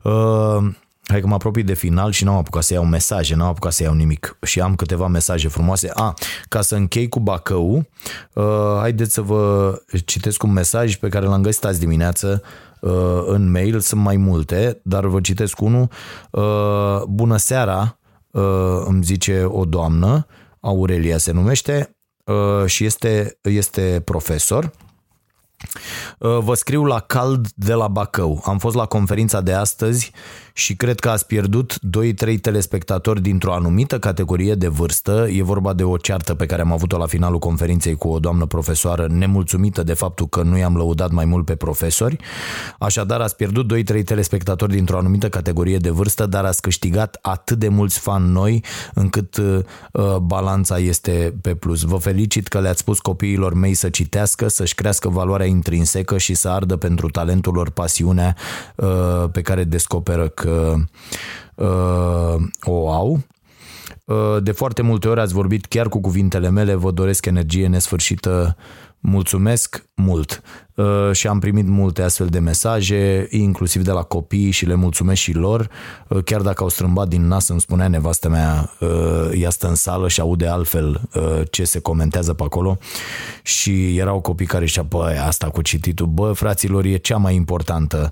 Uh, 0.04 0.76
Hai 1.08 1.22
că 1.22 1.28
mă 1.28 1.34
apropii 1.34 1.64
de 1.64 1.74
final 1.74 2.12
și 2.12 2.24
n-am 2.24 2.36
apucat 2.36 2.64
să 2.64 2.74
iau 2.74 2.86
mesaje, 2.86 3.36
n-am 3.36 3.48
apucat 3.48 3.74
să 3.74 3.84
iau 3.84 3.94
nimic 3.94 4.38
și 4.42 4.62
am 4.62 4.76
câteva 4.76 5.08
mesaje 5.08 5.48
frumoase. 5.48 5.92
A, 5.94 6.14
ca 6.50 6.62
să 6.62 6.76
închei 6.76 7.10
cu 7.10 7.20
Bacău, 7.20 7.86
uh, 8.34 8.44
haideți 8.80 9.14
să 9.14 9.22
vă 9.22 9.74
citesc 10.06 10.44
un 10.44 10.52
mesaj 10.52 10.96
pe 10.96 11.10
care 11.10 11.26
l-am 11.26 11.42
găsit 11.42 11.66
azi 11.66 11.80
dimineață 11.80 12.42
uh, 12.82 13.24
în 13.26 13.52
mail, 13.52 13.80
sunt 13.80 14.02
mai 14.02 14.18
multe, 14.18 14.80
dar 14.84 15.06
vă 15.06 15.22
citesc 15.22 15.62
unul. 15.62 15.90
Uh, 16.32 17.04
bună 17.08 17.38
seara, 17.38 18.00
uh, 18.32 18.84
îmi 18.86 19.04
zice 19.04 19.44
o 19.44 19.66
doamnă, 19.66 20.26
Aurelia 20.60 21.18
se 21.18 21.32
numește, 21.32 21.96
uh, 22.26 22.66
și 22.66 22.86
este, 22.86 23.40
este 23.42 24.02
profesor 24.06 24.64
Uh, 24.64 24.87
vă 26.20 26.54
scriu 26.54 26.84
la 26.84 27.00
cald 27.00 27.48
de 27.56 27.74
la 27.74 27.88
Bacău. 27.88 28.42
Am 28.46 28.58
fost 28.58 28.76
la 28.76 28.86
conferința 28.86 29.42
de 29.42 29.54
astăzi 29.54 30.12
și 30.54 30.76
cred 30.76 31.00
că 31.00 31.10
ați 31.10 31.26
pierdut 31.26 31.80
2-3 32.28 32.40
telespectatori 32.42 33.22
dintr-o 33.22 33.54
anumită 33.54 34.00
categorie 34.00 34.56
de 34.56 34.68
vârstă. 34.68 35.28
E 35.32 35.44
vorba 35.44 35.74
de 35.74 35.84
o 35.84 35.98
ceartă 35.98 36.36
pe 36.36 36.46
care 36.46 36.62
am 36.62 36.72
avut-o 36.72 36.98
la 36.98 37.06
finalul 37.06 37.40
conferinței 37.40 37.96
cu 37.96 38.08
o 38.08 38.20
doamnă 38.20 38.46
profesoară 38.46 39.08
nemulțumită 39.10 39.84
de 39.84 39.94
faptul 39.94 40.28
că 40.28 40.42
nu 40.42 40.58
i-am 40.58 40.76
lăudat 40.76 41.12
mai 41.12 41.26
mult 41.26 41.46
pe 41.46 41.56
profesori. 41.56 42.18
Așadar, 42.80 43.22
ați 43.22 43.36
pierdut 43.36 43.74
2-3 44.00 44.04
telespectatori 44.04 44.72
dintr-o 44.72 44.98
anumită 44.98 45.30
categorie 45.30 45.78
de 45.78 45.90
vârstă, 45.90 46.26
dar 46.26 46.46
ați 46.46 46.62
câștigat 46.62 47.18
atât 47.22 47.58
de 47.58 47.68
mulți 47.68 48.00
fan 48.00 48.32
noi 48.32 48.64
încât 48.94 49.38
uh, 49.38 50.16
balanța 50.22 50.78
este 50.78 51.34
pe 51.42 51.56
plus. 51.56 51.82
Vă 51.82 51.98
felicit 51.98 52.48
că 52.48 52.60
le-ați 52.60 52.80
spus 52.80 53.00
copiilor 53.00 53.54
mei 53.54 53.74
să 53.74 53.90
citească, 53.90 54.48
să-și 54.48 54.76
crească 54.76 55.10
valoarea 55.10 55.47
intrinsecă 55.48 56.18
și 56.18 56.34
să 56.34 56.50
ardă 56.50 56.76
pentru 56.76 57.10
talentul 57.10 57.54
lor 57.54 57.70
pasiunea 57.70 58.36
uh, 58.76 59.30
pe 59.32 59.42
care 59.42 59.64
descoperă 59.64 60.28
că 60.28 60.76
uh, 61.56 62.36
o 62.62 62.92
au. 62.92 63.20
Uh, 64.06 64.44
de 64.44 64.52
foarte 64.52 64.82
multe 64.82 65.08
ori 65.08 65.20
ați 65.20 65.34
vorbit 65.34 65.66
chiar 65.66 65.90
cu 65.90 66.00
cuvintele 66.00 66.50
mele, 66.50 66.74
vă 66.74 66.92
doresc 66.92 67.26
energie 67.26 67.68
nesfârșită 67.68 68.58
mulțumesc 69.08 69.84
mult. 69.96 70.42
Uh, 70.76 71.12
și 71.12 71.28
am 71.28 71.40
primit 71.40 71.68
multe 71.68 72.02
astfel 72.02 72.28
de 72.28 72.40
mesaje, 72.40 73.28
inclusiv 73.30 73.84
de 73.84 73.92
la 73.92 74.02
copii 74.02 74.52
și 74.52 74.66
le 74.66 74.76
mulțumesc 74.76 75.22
și 75.22 75.34
lor, 75.34 75.70
uh, 76.08 76.24
chiar 76.24 76.42
dacă 76.42 76.64
au 76.64 76.70
strâmbat 76.70 77.08
din 77.08 77.28
nas, 77.28 77.48
îmi 77.48 77.62
spunea 77.62 77.88
nevastă 77.88 78.30
mea, 78.30 78.72
uh, 78.80 79.30
ea 79.34 79.50
stă 79.50 79.68
în 79.68 79.76
sală 79.76 80.08
și 80.08 80.20
aude 80.20 80.48
altfel 80.48 81.02
ce 81.52 81.64
se 81.64 81.80
comentează 81.80 82.34
pe 82.34 82.44
acolo. 82.44 82.78
Și 83.42 83.98
erau 83.98 84.20
copii 84.20 84.46
care 84.46 84.66
zicea, 84.66 84.82
bă, 84.82 85.22
asta 85.28 85.50
cu 85.50 85.62
cititul, 85.62 86.06
bă, 86.06 86.32
fraților, 86.32 86.86
e 86.86 86.96
cea 86.96 87.18
mai 87.18 87.36
importantă, 87.36 88.12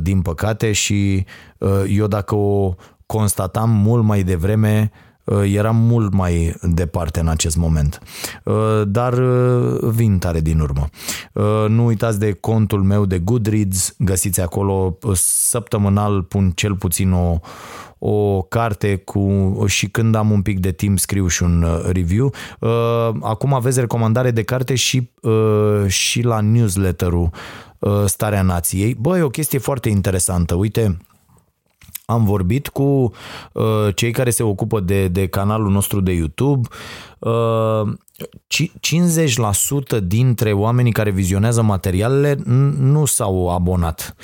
din 0.00 0.22
păcate. 0.22 0.72
Și 0.72 1.24
eu 1.88 2.06
dacă 2.06 2.34
o 2.34 2.74
constatam 3.06 3.70
mult 3.70 4.04
mai 4.04 4.22
devreme, 4.22 4.90
Uh, 4.92 5.07
eram 5.44 5.76
mult 5.76 6.12
mai 6.12 6.54
departe 6.62 7.20
în 7.20 7.28
acest 7.28 7.56
moment. 7.56 8.00
Uh, 8.44 8.82
dar 8.86 9.12
uh, 9.12 9.78
vin 9.90 10.18
tare 10.18 10.40
din 10.40 10.60
urmă. 10.60 10.88
Nu 11.68 11.84
uitați 11.84 12.18
de 12.18 12.32
contul 12.32 12.82
meu 12.82 13.04
de 13.04 13.18
Goodreads, 13.18 13.94
găsiți 13.98 14.40
acolo 14.40 14.98
săptămânal 15.14 16.22
pun 16.22 16.50
cel 16.50 16.74
puțin 16.74 17.12
o, 17.12 17.38
o 17.98 18.42
carte 18.42 18.96
cu 18.96 19.54
și 19.66 19.88
când 19.88 20.14
am 20.14 20.30
un 20.30 20.42
pic 20.42 20.58
de 20.58 20.72
timp 20.72 20.98
scriu 20.98 21.26
și 21.26 21.42
un 21.42 21.66
review. 21.92 22.32
Acum 23.20 23.54
aveți 23.54 23.80
recomandare 23.80 24.30
de 24.30 24.42
carte 24.42 24.74
și, 24.74 25.10
și 25.86 26.22
la 26.22 26.40
newsletterul 26.40 27.30
Starea 28.06 28.42
Nației. 28.42 28.94
Băi, 28.94 29.22
o 29.22 29.28
chestie 29.28 29.58
foarte 29.58 29.88
interesantă. 29.88 30.54
Uite, 30.54 30.96
am 32.10 32.24
vorbit 32.24 32.68
cu 32.68 33.12
uh, 33.52 33.88
cei 33.94 34.10
care 34.10 34.30
se 34.30 34.42
ocupă 34.42 34.80
de, 34.80 35.08
de 35.08 35.26
canalul 35.26 35.70
nostru 35.70 36.00
de 36.00 36.12
YouTube. 36.12 36.68
Uh, 37.18 37.92
50% 38.18 40.00
dintre 40.02 40.52
oamenii 40.52 40.92
care 40.92 41.10
vizionează 41.10 41.62
materialele 41.62 42.38
nu 42.78 43.04
s-au 43.04 43.48
abonat. 43.48 44.16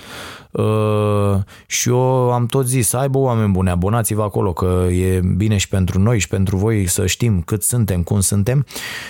Uh, 0.55 1.39
și 1.67 1.89
eu 1.89 2.33
am 2.33 2.47
tot 2.47 2.67
zis, 2.67 2.89
să 2.89 2.97
aibă 2.97 3.19
oameni 3.19 3.53
buni, 3.53 3.71
abonați-vă 3.71 4.23
acolo, 4.23 4.53
că 4.53 4.87
e 4.91 5.21
bine 5.37 5.57
și 5.57 5.69
pentru 5.69 5.99
noi 6.01 6.19
și 6.19 6.29
pentru 6.29 6.57
voi 6.57 6.87
să 6.87 7.07
știm 7.07 7.41
cât 7.41 7.63
suntem, 7.63 8.03
cum 8.03 8.21
suntem 8.21 8.67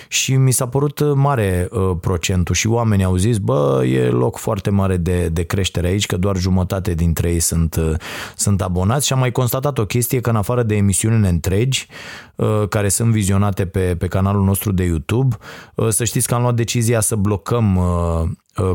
și 0.07 0.35
mi 0.35 0.51
s-a 0.51 0.67
părut 0.67 1.15
mare 1.15 1.67
uh, 1.71 1.91
procentul 2.01 2.55
și 2.55 2.67
oamenii 2.67 3.05
au 3.05 3.15
zis, 3.15 3.37
bă, 3.37 3.85
e 3.85 4.09
loc 4.09 4.37
foarte 4.37 4.69
mare 4.69 4.97
de, 4.97 5.27
de 5.27 5.43
creștere 5.43 5.87
aici, 5.87 6.05
că 6.05 6.17
doar 6.17 6.37
jumătate 6.37 6.93
dintre 6.93 7.31
ei 7.31 7.39
sunt, 7.39 7.75
uh, 7.75 7.93
sunt 8.35 8.61
abonați 8.61 9.07
și 9.07 9.13
am 9.13 9.19
mai 9.19 9.31
constatat 9.31 9.77
o 9.77 9.85
chestie 9.85 10.19
că 10.19 10.29
în 10.29 10.35
afară 10.35 10.63
de 10.63 10.75
emisiunile 10.75 11.27
întregi 11.27 11.87
uh, 12.35 12.63
care 12.69 12.89
sunt 12.89 13.11
vizionate 13.11 13.65
pe, 13.65 13.95
pe 13.97 14.07
canalul 14.07 14.43
nostru 14.43 14.71
de 14.75 14.83
YouTube, 14.83 15.37
uh, 15.75 15.89
să 15.89 16.03
știți 16.03 16.27
că 16.27 16.35
am 16.35 16.41
luat 16.41 16.55
decizia 16.55 16.99
să 16.99 17.15
blocăm 17.15 17.75
uh, 17.75 17.85
Uh, 17.85 18.31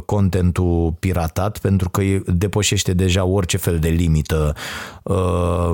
contentul 0.06 0.94
piratat 0.98 1.58
pentru 1.58 1.90
că 1.90 2.02
depășește 2.26 2.92
deja 2.92 3.24
orice 3.24 3.56
fel 3.56 3.78
de 3.78 3.88
limită 3.88 4.54
uh, 5.02 5.70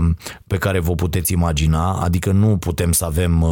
pe 0.46 0.56
care 0.58 0.78
vă 0.78 0.94
puteți 0.94 1.32
imagina, 1.32 1.92
adică 1.92 2.32
nu 2.32 2.56
putem 2.56 2.92
să 2.92 3.04
avem 3.04 3.44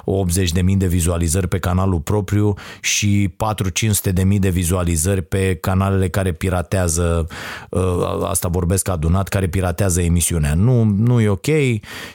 80.000 0.00 0.04
uh, 0.04 0.74
de 0.76 0.86
vizualizări 0.86 1.48
pe 1.48 1.58
canalul 1.58 2.00
propriu 2.00 2.54
și 2.80 3.34
4-500.000 4.12 4.38
de 4.38 4.48
vizualizări 4.48 5.22
pe 5.22 5.58
canalele 5.60 6.08
care 6.08 6.32
piratează, 6.32 7.26
asta 8.22 8.48
vorbesc 8.48 8.88
adunat, 8.88 9.28
care 9.28 9.48
piratează 9.48 10.02
emisiunea. 10.02 10.54
Nu, 10.54 10.84
nu 10.84 11.20
e 11.20 11.28
ok 11.28 11.46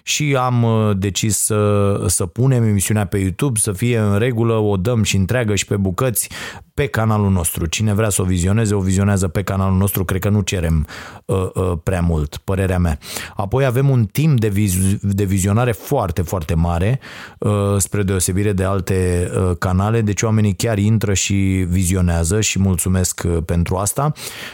și 0.04 0.36
am 0.40 0.66
decis 0.98 1.38
să, 1.38 2.04
să 2.08 2.26
punem 2.26 2.64
emisiunea 2.64 3.06
pe 3.06 3.18
YouTube, 3.18 3.60
să 3.60 3.72
fie 3.72 3.98
în 3.98 4.18
regulă, 4.18 4.54
o 4.54 4.78
dăm 4.78 5.04
și 5.04 5.16
întreagă 5.16 5.56
și 5.56 5.66
pe 5.66 5.78
bucăți 5.78 6.30
pe 6.76 6.86
canalul 6.86 7.32
nostru. 7.32 7.66
Cine 7.66 7.94
vrea 7.94 8.10
să 8.10 8.22
o 8.22 8.26
vizioneze, 8.26 8.74
o 8.74 8.80
vizionează 8.80 9.28
pe 9.28 9.44
canalul 9.44 9.78
nostru. 9.78 10.06
Cred 10.06 10.22
că 10.22 10.30
nu 10.30 10.42
cerem 10.42 10.88
uh, 11.26 11.50
uh, 11.54 11.72
prea 11.84 12.02
mult, 12.02 12.38
părerea 12.44 12.80
mea. 12.80 13.00
Apoi 13.36 13.66
avem 13.66 13.90
un 13.90 14.06
timp 14.06 14.40
de, 14.40 14.50
viz- 14.50 15.00
de 15.02 15.24
vizionare 15.24 15.72
foarte, 15.72 16.22
foarte 16.22 16.54
mare, 16.54 17.00
uh, 17.40 17.52
spre 17.78 18.04
deosebire 18.04 18.54
de 18.54 18.64
alte 18.64 19.30
uh, 19.36 19.52
canale, 19.60 20.02
deci 20.02 20.22
oamenii 20.22 20.54
chiar 20.56 20.78
intră 20.78 21.14
și 21.14 21.66
vizionează 21.70 22.42
și 22.42 22.60
mulțumesc 22.60 23.24
uh, 23.26 23.38
pentru 23.46 23.76
asta. 23.76 24.12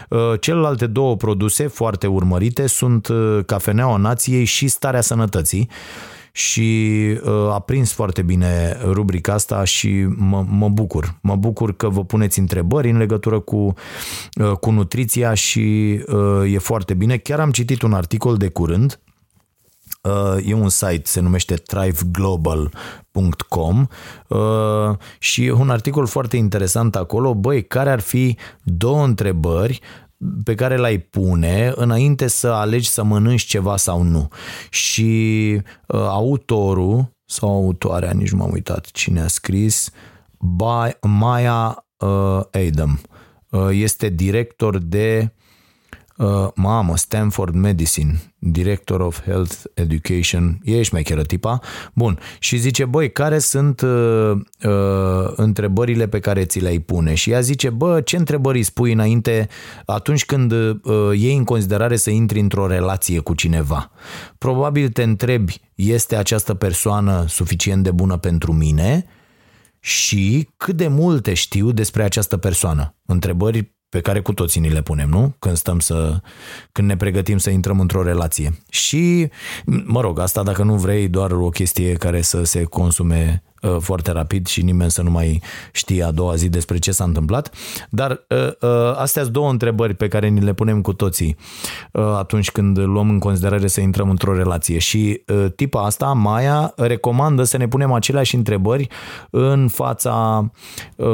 Uh, 0.10 0.20
celelalte 0.40 0.88
două 0.88 1.16
produse 1.16 1.68
foarte 1.68 2.08
urmărite 2.08 2.68
sunt 2.68 3.08
uh, 3.08 3.40
Cafeneaua 3.46 3.98
Nației 3.98 4.44
și 4.44 4.68
Starea 4.68 5.02
Sănătății 5.02 5.70
și 6.32 6.98
uh, 7.24 7.52
a 7.52 7.60
prins 7.60 7.92
foarte 7.92 8.22
bine 8.22 8.78
rubrica 8.84 9.34
asta 9.34 9.64
și 9.64 10.06
mă, 10.16 10.46
mă 10.50 10.70
bucur. 10.70 11.16
Mă 11.22 11.36
bucur 11.36 11.76
că 11.76 11.90
vă 11.90 12.04
puneți 12.04 12.40
întrebări 12.40 12.90
în 12.90 12.98
legătură 12.98 13.40
cu, 13.40 13.74
uh, 14.36 14.52
cu 14.52 14.72
nutriția 14.72 15.34
și 15.34 16.00
uh, 16.08 16.54
e 16.54 16.58
foarte 16.58 16.94
bine. 16.94 17.18
Chiar 17.18 17.40
am 17.40 17.52
citit 17.52 17.82
un 17.82 17.94
articol 17.94 18.38
de 18.38 18.48
curând 18.48 19.00
E 20.46 20.54
un 20.54 20.70
site, 20.70 21.02
se 21.04 21.20
numește 21.20 21.56
thriveglobal.com 21.56 23.88
și 25.20 25.54
un 25.58 25.70
articol 25.70 26.08
foarte 26.08 26.38
interesant 26.38 26.96
acolo, 26.96 27.36
băi, 27.36 27.64
care 27.64 27.90
ar 27.90 28.00
fi 28.00 28.38
două 28.64 29.04
întrebări 29.04 29.82
pe 30.44 30.56
care 30.56 30.78
l-ai 30.78 30.98
pune 30.98 31.72
înainte 31.76 32.28
să 32.28 32.48
alegi 32.48 32.90
să 32.90 33.04
mănânci 33.04 33.44
ceva 33.44 33.78
sau 33.78 34.02
nu. 34.02 34.28
Și 34.70 35.54
uh, 35.88 36.00
autorul 36.00 37.16
sau 37.26 37.50
autoarea, 37.50 38.12
nici 38.12 38.32
nu 38.32 38.38
m-am 38.38 38.52
uitat 38.52 38.86
cine 38.86 39.22
a 39.22 39.28
scris, 39.28 39.90
by 40.40 41.08
Maya 41.08 41.86
uh, 41.98 42.40
Adam. 42.68 43.02
Uh, 43.50 43.70
este 43.72 44.10
director 44.10 44.78
de 44.78 45.34
Uh, 46.22 46.48
mamă, 46.56 46.98
Stanford 46.98 47.54
Medicine, 47.54 48.31
Director 48.44 49.00
of 49.00 49.22
Health 49.24 49.56
Education, 49.74 50.60
e 50.64 50.82
șmecheră 50.82 51.22
tipa. 51.22 51.60
Bun, 51.94 52.20
și 52.40 52.58
zice, 52.58 52.86
băi, 52.86 53.12
care 53.12 53.40
sunt 53.40 53.82
uh, 53.82 54.32
uh, 54.64 55.32
întrebările 55.36 56.08
pe 56.08 56.20
care 56.20 56.46
ți 56.46 56.60
le-ai 56.60 56.80
pune? 56.80 57.14
Și 57.14 57.32
ea 57.32 57.40
zice, 57.40 57.70
bă, 57.70 58.02
ce 58.02 58.18
întrebări 58.18 58.58
îi 58.58 58.64
spui 58.64 58.92
înainte 58.92 59.48
atunci 59.86 60.26
când 60.26 60.52
uh, 60.52 60.80
iei 61.14 61.36
în 61.36 61.44
considerare 61.44 61.96
să 61.96 62.10
intri 62.10 62.40
într-o 62.40 62.68
relație 62.68 63.20
cu 63.20 63.34
cineva? 63.34 63.92
Probabil 64.38 64.90
te 64.90 65.04
întrebi, 65.04 65.62
este 65.76 66.16
această 66.16 66.54
persoană 66.54 67.26
suficient 67.28 67.84
de 67.84 67.92
bună 67.92 68.18
pentru 68.18 68.54
mine? 68.54 69.06
Și 69.80 70.50
cât 70.58 70.76
de 70.76 70.88
multe 70.88 71.34
știu 71.34 71.72
despre 71.72 72.04
această 72.04 72.38
persoană? 72.38 72.96
Întrebări 73.06 73.76
pe 73.92 74.00
care 74.00 74.20
cu 74.22 74.34
toții 74.34 74.62
ni 74.62 74.70
le 74.70 74.82
punem, 74.82 75.10
nu? 75.10 75.36
Când 75.40 75.56
stăm 75.56 75.80
să, 75.80 76.22
când 76.72 76.88
ne 76.88 76.98
pregătim 76.98 77.38
să 77.38 77.50
intrăm 77.50 77.80
într-o 77.80 78.04
relație. 78.04 78.54
Și, 78.70 79.30
mă 79.86 80.02
rog, 80.02 80.20
asta 80.20 80.44
dacă 80.44 80.64
nu 80.64 80.76
vrei 80.76 81.08
doar 81.08 81.32
o 81.32 81.50
chestie 81.50 81.94
care 81.94 82.22
să 82.22 82.44
se 82.44 82.64
consume 82.64 83.44
uh, 83.62 83.78
foarte 83.80 84.12
rapid 84.12 84.48
și 84.48 84.62
nimeni 84.62 84.92
să 84.92 85.02
nu 85.02 85.10
mai 85.10 85.42
știe 85.72 86.04
a 86.04 86.12
doua 86.12 86.36
zi 86.36 86.50
despre 86.50 86.78
ce 86.78 86.92
s-a 86.92 87.04
întâmplat. 87.04 87.54
Dar 87.90 88.26
uh, 88.28 88.48
uh, 88.62 88.96
astea 88.96 89.22
sunt 89.22 89.34
două 89.34 89.50
întrebări 89.50 89.94
pe 89.94 90.08
care 90.08 90.28
ni 90.28 90.42
le 90.42 90.54
punem 90.54 90.82
cu 90.82 90.94
toții 90.94 91.36
uh, 91.92 92.04
atunci 92.04 92.52
când 92.52 92.78
luăm 92.78 93.10
în 93.10 93.20
considerare 93.20 93.68
să 93.68 93.82
intrăm 93.82 94.10
într-o 94.10 94.36
relație. 94.36 94.78
Și 94.78 95.24
uh, 95.28 95.46
tipa 95.56 95.86
asta, 95.86 96.06
Maia, 96.06 96.74
recomandă 96.76 97.44
să 97.44 97.58
ne 97.58 97.68
punem 97.68 97.92
aceleași 97.92 98.36
întrebări 98.36 98.88
în 99.30 99.68
fața 99.68 100.46
uh, 100.96 101.08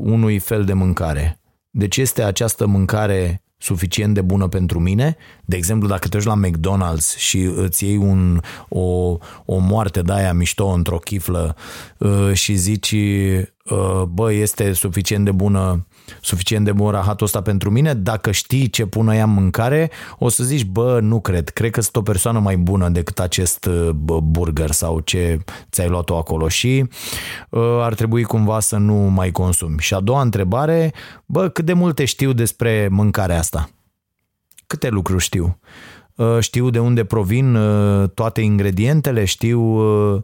unui 0.00 0.38
fel 0.38 0.64
de 0.64 0.72
mâncare 0.72 1.39
deci 1.70 1.96
este 1.96 2.22
această 2.22 2.66
mâncare 2.66 3.42
suficient 3.60 4.14
de 4.14 4.20
bună 4.20 4.48
pentru 4.48 4.80
mine. 4.80 5.16
De 5.44 5.56
exemplu, 5.56 5.88
dacă 5.88 6.08
te 6.08 6.16
duci 6.16 6.26
la 6.26 6.40
McDonald's 6.46 7.16
și 7.16 7.38
îți 7.38 7.84
iei 7.84 7.96
un, 7.96 8.40
o, 8.68 9.18
o 9.44 9.58
moarte 9.58 10.02
de 10.02 10.12
aia 10.12 10.32
mișto 10.32 10.66
într-o 10.66 10.98
chiflă 10.98 11.56
uh, 11.98 12.32
și 12.32 12.54
zici, 12.54 12.92
uh, 12.92 14.02
bă, 14.08 14.32
este 14.32 14.72
suficient 14.72 15.24
de 15.24 15.32
bună 15.32 15.86
suficient 16.20 16.64
de 16.64 16.72
bun 16.72 16.90
rahatul 16.90 17.26
ăsta 17.26 17.42
pentru 17.42 17.70
mine, 17.70 17.94
dacă 17.94 18.30
știi 18.30 18.70
ce 18.70 18.86
pun 18.86 19.08
ea 19.08 19.24
în 19.24 19.30
mâncare, 19.30 19.90
o 20.18 20.28
să 20.28 20.44
zici, 20.44 20.64
bă, 20.64 20.98
nu 21.02 21.20
cred, 21.20 21.48
cred 21.48 21.70
că 21.70 21.80
sunt 21.80 21.96
o 21.96 22.02
persoană 22.02 22.38
mai 22.38 22.56
bună 22.56 22.88
decât 22.88 23.18
acest 23.18 23.68
bă, 23.94 24.20
burger 24.20 24.70
sau 24.70 25.00
ce 25.00 25.38
ți-ai 25.70 25.88
luat-o 25.88 26.16
acolo 26.16 26.48
și 26.48 26.84
uh, 27.48 27.62
ar 27.80 27.94
trebui 27.94 28.22
cumva 28.22 28.60
să 28.60 28.76
nu 28.76 28.94
mai 28.94 29.30
consumi. 29.30 29.78
Și 29.78 29.94
a 29.94 30.00
doua 30.00 30.20
întrebare, 30.20 30.92
bă, 31.26 31.48
cât 31.48 31.64
de 31.64 31.72
multe 31.72 32.04
știu 32.04 32.32
despre 32.32 32.88
mâncarea 32.90 33.38
asta? 33.38 33.70
Câte 34.66 34.88
lucruri 34.88 35.22
știu? 35.22 35.58
Uh, 35.60 35.89
știu 36.40 36.70
de 36.70 36.78
unde 36.78 37.04
provin 37.04 37.54
uh, 37.54 38.08
toate 38.14 38.40
ingredientele, 38.40 39.24
știu... 39.24 39.60
Uh, 39.60 40.22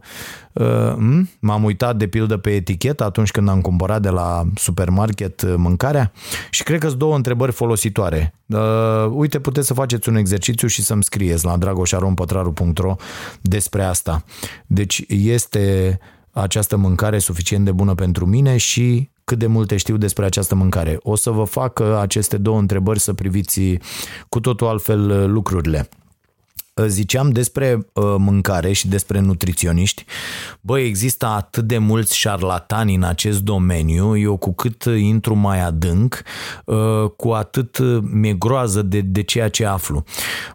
hmm? 0.94 1.30
M-am 1.40 1.64
uitat 1.64 1.96
de 1.96 2.06
pildă 2.06 2.36
pe 2.36 2.50
etichetă 2.50 3.04
atunci 3.04 3.30
când 3.30 3.48
am 3.48 3.60
cumpărat 3.60 4.02
de 4.02 4.08
la 4.08 4.42
supermarket 4.54 5.56
mâncarea 5.56 6.12
și 6.50 6.62
cred 6.62 6.80
că 6.80 6.86
sunt 6.86 6.98
două 6.98 7.14
întrebări 7.14 7.52
folositoare. 7.52 8.34
Uite, 9.10 9.40
puteți 9.40 9.66
să 9.66 9.74
faceți 9.74 10.08
un 10.08 10.16
exercițiu 10.16 10.68
și 10.68 10.82
să-mi 10.82 11.04
scrieți 11.04 11.44
la 11.44 11.56
dragoșarompătraru.ro 11.56 12.94
despre 13.40 13.82
asta. 13.82 14.24
Deci 14.66 15.04
este 15.08 15.98
această 16.40 16.76
mâncare 16.76 17.18
suficient 17.18 17.64
de 17.64 17.72
bună 17.72 17.94
pentru 17.94 18.26
mine 18.26 18.56
și 18.56 19.10
cât 19.24 19.38
de 19.38 19.46
multe 19.46 19.76
știu 19.76 19.96
despre 19.96 20.24
această 20.24 20.54
mâncare. 20.54 20.98
O 21.02 21.16
să 21.16 21.30
vă 21.30 21.44
fac 21.44 21.80
aceste 21.80 22.36
două 22.36 22.58
întrebări 22.58 23.00
să 23.00 23.12
priviți 23.12 23.60
cu 24.28 24.40
totul 24.40 24.66
altfel 24.66 25.10
uh, 25.10 25.26
lucrurile 25.26 25.88
ziceam 26.84 27.30
despre 27.30 27.86
uh, 27.92 28.14
mâncare 28.18 28.72
și 28.72 28.88
despre 28.88 29.20
nutriționiști, 29.20 30.04
bă, 30.60 30.78
există 30.78 31.26
atât 31.26 31.64
de 31.64 31.78
mulți 31.78 32.16
șarlatani 32.16 32.94
în 32.94 33.02
acest 33.02 33.40
domeniu, 33.40 34.16
eu 34.16 34.36
cu 34.36 34.54
cât 34.54 34.82
intru 34.82 35.34
mai 35.34 35.60
adânc, 35.60 36.22
uh, 36.64 37.10
cu 37.16 37.30
atât 37.30 37.78
mi-e 38.00 38.32
groază 38.32 38.82
de, 38.82 39.00
de 39.00 39.22
ceea 39.22 39.48
ce 39.48 39.66
aflu. 39.66 40.04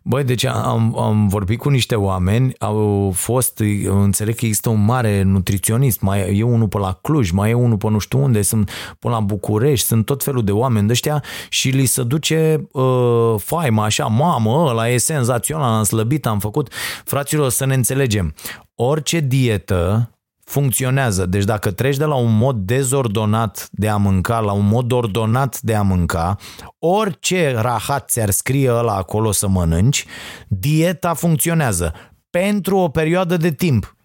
Băi, 0.03 0.24
deci 0.24 0.45
am, 0.45 0.99
am 0.99 1.28
vorbit 1.28 1.59
cu 1.59 1.69
niște 1.69 1.95
oameni, 1.95 2.53
au 2.59 3.11
fost, 3.15 3.63
înțeleg 3.86 4.36
că 4.36 4.45
există 4.45 4.69
un 4.69 4.86
mare 4.86 5.22
nutriționist, 5.24 6.01
mai 6.01 6.38
e 6.38 6.43
unul 6.43 6.67
pe 6.67 6.78
la 6.78 6.99
Cluj, 7.01 7.32
mai 7.32 7.49
e 7.49 7.53
unul 7.53 7.78
pe 7.78 7.89
nu 7.89 7.99
știu 7.99 8.24
unde, 8.24 8.41
sunt 8.41 8.69
până 8.99 9.13
la 9.13 9.19
București, 9.19 9.86
sunt 9.86 10.05
tot 10.05 10.24
felul 10.24 10.43
de 10.43 10.51
oameni 10.51 10.86
de 10.86 10.91
ăștia 10.91 11.24
și 11.49 11.69
li 11.69 11.86
se 11.86 12.03
duce 12.03 12.67
uh, 12.72 13.36
faima 13.38 13.84
așa, 13.84 14.05
mamă, 14.05 14.65
ăla 14.69 14.89
e 14.89 14.97
senzațional, 14.97 15.74
am 15.74 15.84
slăbit 15.84 16.11
slăbit 16.12 16.26
am 16.26 16.39
făcut. 16.39 16.74
Fraților, 17.05 17.49
să 17.49 17.66
ne 17.66 17.74
înțelegem. 17.74 18.34
Orice 18.76 19.20
dietă 19.20 20.09
funcționează. 20.43 21.26
Deci 21.26 21.43
dacă 21.43 21.72
treci 21.72 21.97
de 21.97 22.05
la 22.05 22.16
un 22.16 22.38
mod 22.38 22.55
dezordonat 22.55 23.68
de 23.72 23.88
a 23.89 23.97
mânca 23.97 24.39
la 24.39 24.51
un 24.51 24.68
mod 24.68 24.91
ordonat 24.91 25.62
de 25.62 25.76
a 25.76 25.82
mânca, 25.82 26.36
orice 26.80 27.55
rahat 27.55 28.09
ți-ar 28.09 28.30
scrie 28.30 28.72
ăla 28.72 28.95
acolo 28.95 29.32
să 29.32 29.47
mănânci, 29.47 30.05
dieta 30.47 31.14
funcționează 31.14 31.93
pentru 32.30 32.78
o 32.78 32.88
perioadă 32.88 33.38
de 33.38 33.51
timp 33.51 33.95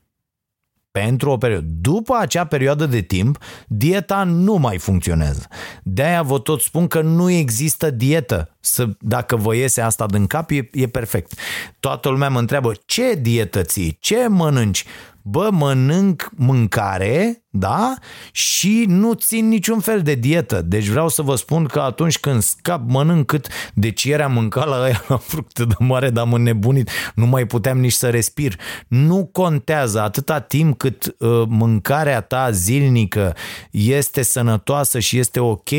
pentru 1.02 1.30
o 1.30 1.36
perioadă. 1.36 1.66
După 1.80 2.16
acea 2.20 2.44
perioadă 2.44 2.86
de 2.86 3.00
timp, 3.00 3.38
dieta 3.66 4.24
nu 4.24 4.54
mai 4.54 4.78
funcționează. 4.78 5.46
De-aia 5.82 6.22
vă 6.22 6.38
tot 6.38 6.60
spun 6.60 6.86
că 6.86 7.00
nu 7.00 7.30
există 7.30 7.90
dietă. 7.90 8.56
Să, 8.60 8.88
dacă 9.00 9.36
vă 9.36 9.54
iese 9.54 9.80
asta 9.80 10.06
din 10.06 10.26
cap, 10.26 10.50
e, 10.50 10.68
e 10.72 10.86
perfect. 10.86 11.32
Toată 11.80 12.08
lumea 12.08 12.28
mă 12.28 12.38
întreabă, 12.38 12.72
ce 12.86 13.14
dietă 13.14 13.62
ții? 13.62 13.96
Ce 14.00 14.26
mănânci? 14.28 14.84
Bă, 15.28 15.48
mănânc 15.52 16.30
mâncare, 16.36 17.46
da, 17.58 17.94
și 18.32 18.84
nu 18.88 19.12
țin 19.12 19.48
niciun 19.48 19.80
fel 19.80 20.02
de 20.02 20.14
dietă. 20.14 20.62
Deci 20.62 20.86
vreau 20.86 21.08
să 21.08 21.22
vă 21.22 21.34
spun 21.34 21.64
că 21.64 21.80
atunci 21.80 22.18
când 22.18 22.42
scap, 22.42 22.80
mănânc 22.86 23.26
cât, 23.26 23.48
deci 23.74 24.02
ieri 24.02 24.22
am 24.22 24.32
mâncat 24.32 24.68
la 24.68 24.82
aia 24.82 25.04
la 25.08 25.16
fructe 25.16 25.64
de 25.64 25.74
mare, 25.78 26.10
dar 26.10 26.24
am 26.24 26.32
înnebunit, 26.32 26.90
nu 27.14 27.26
mai 27.26 27.46
puteam 27.46 27.78
nici 27.78 27.92
să 27.92 28.10
respir. 28.10 28.60
Nu 28.88 29.28
contează 29.32 30.00
atâta 30.00 30.40
timp 30.40 30.78
cât 30.78 31.04
uh, 31.18 31.42
mâncarea 31.48 32.20
ta 32.20 32.50
zilnică 32.50 33.34
este 33.70 34.22
sănătoasă 34.22 34.98
și 34.98 35.18
este 35.18 35.40
ok, 35.40 35.70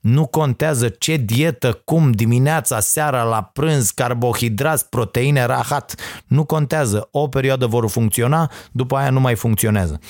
nu 0.00 0.26
contează 0.26 0.88
ce 0.88 1.16
dietă, 1.16 1.80
cum, 1.84 2.12
dimineața, 2.12 2.80
seara, 2.80 3.22
la 3.22 3.42
prânz, 3.42 3.90
carbohidrați, 3.90 4.88
proteine, 4.88 5.44
rahat, 5.44 5.94
nu 6.26 6.44
contează. 6.44 7.08
O 7.10 7.28
perioadă 7.28 7.66
vor 7.66 7.88
funcționa, 7.88 8.50
după 8.72 8.95
aia 8.96 9.10
nu 9.10 9.20
mai 9.20 9.34
funcționează. 9.34 10.00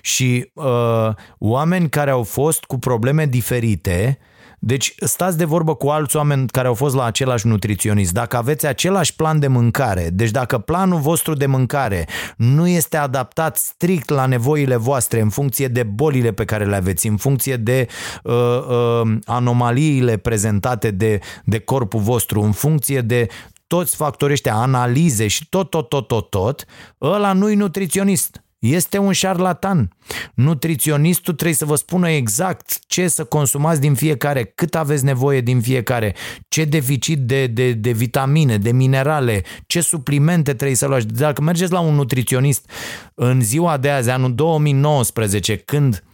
Și 0.00 0.50
uh, 0.54 1.08
oameni 1.38 1.88
care 1.88 2.10
au 2.10 2.22
fost 2.22 2.64
cu 2.64 2.78
probleme 2.78 3.26
diferite, 3.26 4.18
deci 4.66 4.94
stați 4.96 5.38
de 5.38 5.44
vorbă 5.44 5.74
cu 5.74 5.88
alți 5.88 6.16
oameni 6.16 6.46
care 6.46 6.66
au 6.66 6.74
fost 6.74 6.94
la 6.94 7.04
același 7.04 7.46
nutriționist. 7.46 8.12
Dacă 8.12 8.36
aveți 8.36 8.66
același 8.66 9.14
plan 9.14 9.38
de 9.38 9.46
mâncare, 9.46 10.08
deci 10.12 10.30
dacă 10.30 10.58
planul 10.58 11.00
vostru 11.00 11.34
de 11.34 11.46
mâncare 11.46 12.08
nu 12.36 12.68
este 12.68 12.96
adaptat 12.96 13.56
strict 13.56 14.08
la 14.08 14.26
nevoile 14.26 14.76
voastre 14.76 15.20
în 15.20 15.28
funcție 15.28 15.68
de 15.68 15.82
bolile 15.82 16.32
pe 16.32 16.44
care 16.44 16.64
le 16.64 16.76
aveți, 16.76 17.06
în 17.06 17.16
funcție 17.16 17.56
de 17.56 17.86
uh, 18.22 18.34
uh, 18.34 19.16
anomaliile 19.24 20.16
prezentate 20.16 20.90
de, 20.90 21.18
de 21.44 21.58
corpul 21.58 22.00
vostru, 22.00 22.42
în 22.42 22.52
funcție 22.52 23.00
de 23.00 23.28
toți 23.66 23.96
factorii 23.96 24.34
ăștia, 24.34 24.54
analize 24.54 25.26
și 25.26 25.48
tot, 25.48 25.70
tot, 25.70 25.88
tot, 25.88 26.08
tot, 26.08 26.30
tot, 26.30 26.64
ăla 27.00 27.32
nu-i 27.32 27.54
nutriționist. 27.54 28.44
Este 28.58 28.98
un 28.98 29.12
șarlatan. 29.12 29.96
Nutriționistul 30.34 31.34
trebuie 31.34 31.56
să 31.56 31.64
vă 31.64 31.74
spună 31.74 32.10
exact 32.10 32.78
ce 32.86 33.08
să 33.08 33.24
consumați 33.24 33.80
din 33.80 33.94
fiecare, 33.94 34.44
cât 34.54 34.74
aveți 34.74 35.04
nevoie 35.04 35.40
din 35.40 35.60
fiecare, 35.60 36.14
ce 36.48 36.64
deficit 36.64 37.18
de, 37.18 37.46
de, 37.46 37.72
de 37.72 37.92
vitamine, 37.92 38.58
de 38.58 38.72
minerale, 38.72 39.42
ce 39.66 39.80
suplimente 39.80 40.54
trebuie 40.54 40.76
să 40.76 40.86
luați. 40.86 41.06
Dacă 41.06 41.42
mergeți 41.42 41.72
la 41.72 41.80
un 41.80 41.94
nutriționist 41.94 42.70
în 43.14 43.40
ziua 43.40 43.76
de 43.76 43.90
azi, 43.90 44.10
anul 44.10 44.34
2019, 44.34 45.56
când 45.56 46.04
uh, 46.06 46.13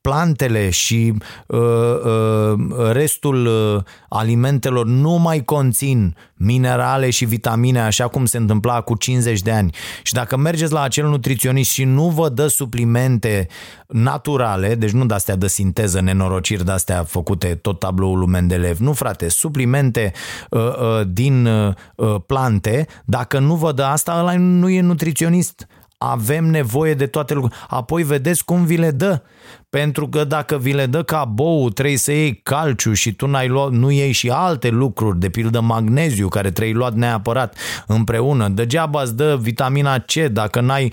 plantele 0.00 0.70
și 0.70 1.14
uh, 1.46 1.58
uh, 1.58 2.90
restul 2.92 3.46
uh, 3.46 3.82
alimentelor 4.08 4.86
nu 4.86 5.16
mai 5.16 5.44
conțin 5.44 6.16
minerale 6.34 7.10
și 7.10 7.24
vitamine 7.24 7.80
așa 7.80 8.08
cum 8.08 8.24
se 8.24 8.36
întâmpla 8.36 8.80
cu 8.80 8.96
50 8.96 9.40
de 9.40 9.50
ani. 9.50 9.74
Și 10.02 10.12
dacă 10.12 10.36
mergeți 10.36 10.72
la 10.72 10.82
acel 10.82 11.08
nutriționist 11.08 11.70
și 11.70 11.84
nu 11.84 12.08
vă 12.08 12.28
dă 12.28 12.46
suplimente 12.46 13.46
naturale, 13.86 14.74
deci 14.74 14.90
nu 14.90 15.06
de-astea 15.06 15.36
de 15.36 15.46
sinteză, 15.46 16.00
nenorociri 16.00 16.64
de-astea 16.64 17.04
făcute 17.04 17.54
tot 17.54 17.78
tabloul 17.78 18.18
lui 18.18 18.28
Mendeleev, 18.28 18.78
nu 18.78 18.92
frate, 18.92 19.28
suplimente 19.28 20.12
uh, 20.50 20.60
uh, 20.60 21.00
din 21.06 21.46
uh, 21.46 21.74
plante, 22.26 22.86
dacă 23.04 23.38
nu 23.38 23.54
vă 23.54 23.72
dă 23.72 23.82
asta, 23.82 24.16
ăla 24.18 24.36
nu 24.36 24.68
e 24.68 24.80
nutriționist 24.80 25.66
avem 26.02 26.44
nevoie 26.44 26.94
de 26.94 27.06
toate 27.06 27.34
lucrurile. 27.34 27.60
Apoi 27.68 28.02
vedeți 28.02 28.44
cum 28.44 28.64
vi 28.64 28.76
le 28.76 28.90
dă. 28.90 29.20
Pentru 29.70 30.08
că 30.08 30.24
dacă 30.24 30.58
vi 30.58 30.72
le 30.72 30.86
dă 30.86 31.02
ca 31.02 31.24
bou, 31.24 31.68
trebuie 31.68 31.96
să 31.96 32.12
iei 32.12 32.40
calciu 32.42 32.92
și 32.92 33.12
tu 33.12 33.26
n-ai 33.26 33.48
luat, 33.48 33.70
nu 33.70 33.90
iei 33.90 34.12
și 34.12 34.28
alte 34.28 34.68
lucruri, 34.68 35.18
de 35.18 35.28
pildă 35.28 35.60
magneziu, 35.60 36.28
care 36.28 36.50
trebuie 36.50 36.74
luat 36.74 36.94
neapărat 36.94 37.56
împreună. 37.86 38.48
Degeaba 38.48 39.02
îți 39.02 39.16
dă 39.16 39.38
vitamina 39.40 39.98
C 39.98 40.12
dacă 40.12 40.60
n-ai... 40.60 40.92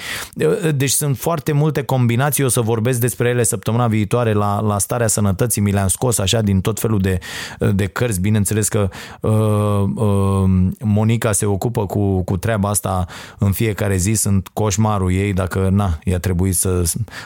Deci 0.75 0.89
sunt 0.89 1.17
foarte 1.17 1.51
multe 1.51 1.83
combinații, 1.83 2.43
o 2.43 2.47
să 2.47 2.61
vorbesc 2.61 2.99
despre 2.99 3.29
ele 3.29 3.43
săptămâna 3.43 3.87
viitoare 3.87 4.33
la, 4.33 4.59
la 4.59 4.77
starea 4.77 5.07
sănătății, 5.07 5.61
mi 5.61 5.71
le-am 5.71 5.87
scos 5.87 6.17
așa 6.17 6.41
din 6.41 6.61
tot 6.61 6.79
felul 6.79 6.99
de, 6.99 7.19
de 7.73 7.85
cărți. 7.85 8.21
Bineînțeles 8.21 8.67
că 8.67 8.89
uh, 9.21 9.31
uh, 9.95 10.49
Monica 10.79 11.31
se 11.31 11.45
ocupă 11.45 11.85
cu, 11.85 12.23
cu 12.23 12.37
treaba 12.37 12.69
asta 12.69 13.05
în 13.37 13.51
fiecare 13.51 13.95
zi, 13.95 14.13
sunt 14.13 14.47
coșmarul 14.53 15.11
ei 15.11 15.33
dacă 15.33 15.69
na, 15.71 15.99
i-a 16.03 16.19
trebuit 16.19 16.55
să 16.55 16.83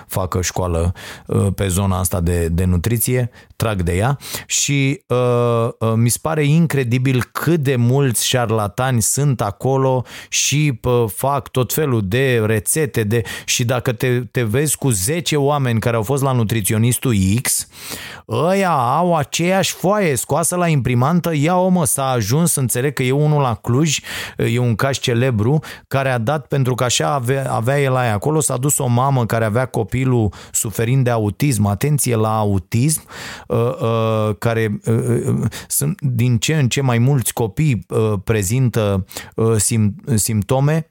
facă 0.08 0.42
școală 0.42 0.94
uh, 0.94 1.21
pe 1.56 1.68
zona 1.68 2.00
asta 2.00 2.22
de, 2.22 2.48
de 2.48 2.64
nutriție, 2.64 3.30
trag 3.62 3.82
de 3.82 3.96
ea 3.96 4.18
și 4.46 5.04
uh, 5.08 5.70
uh, 5.80 5.94
mi 5.96 6.10
se 6.10 6.18
pare 6.22 6.46
incredibil 6.46 7.24
cât 7.32 7.60
de 7.60 7.76
mulți 7.76 8.28
șarlatani 8.28 9.02
sunt 9.02 9.42
acolo 9.42 10.04
și 10.30 10.80
uh, 10.84 11.06
fac 11.16 11.48
tot 11.48 11.74
felul 11.74 12.02
de 12.08 12.42
rețete 12.46 13.04
de 13.04 13.22
și 13.46 13.64
dacă 13.64 13.92
te, 13.92 14.20
te 14.20 14.44
vezi 14.44 14.78
cu 14.78 14.90
10 14.90 15.36
oameni 15.36 15.80
care 15.80 15.96
au 15.96 16.04
fost 16.04 16.24
la 16.24 16.32
nutriționistul 16.32 17.16
X, 17.42 17.68
ăia 18.30 18.72
au 18.72 19.16
aceeași 19.16 19.74
foaie 19.74 20.16
scoasă 20.16 20.56
la 20.56 20.68
imprimantă, 20.68 21.32
ia 21.36 21.56
omă, 21.56 21.86
s-a 21.86 22.10
ajuns, 22.10 22.56
înțeleg 22.56 22.94
că 22.94 23.04
e 23.04 23.12
unul 23.12 23.42
la 23.42 23.54
Cluj, 23.54 24.00
e 24.38 24.60
un 24.60 24.76
caș 24.76 24.98
celebru, 24.98 25.60
care 25.88 26.10
a 26.10 26.18
dat, 26.18 26.48
pentru 26.48 26.76
că 26.76 26.84
așa 26.84 27.14
avea, 27.14 27.52
avea 27.52 27.82
el 27.82 27.96
aia 27.96 28.14
acolo, 28.14 28.40
s-a 28.40 28.58
dus 28.58 28.78
o 28.78 28.88
mamă 28.88 29.26
care 29.26 29.46
avea 29.46 29.66
copilul 29.66 30.34
suferind 30.52 31.01
de 31.04 31.10
autism, 31.10 31.66
atenție 31.66 32.16
la 32.16 32.38
autism, 32.38 33.02
uh, 33.48 33.58
uh, 33.82 34.36
care 34.38 34.80
uh, 34.86 35.46
sunt 35.68 36.02
din 36.02 36.38
ce 36.38 36.58
în 36.58 36.70
ce 36.70 36.82
mai 36.82 36.98
mulți 36.98 37.34
copii 37.34 37.86
prezintă 38.24 39.06
simptome, 40.16 40.90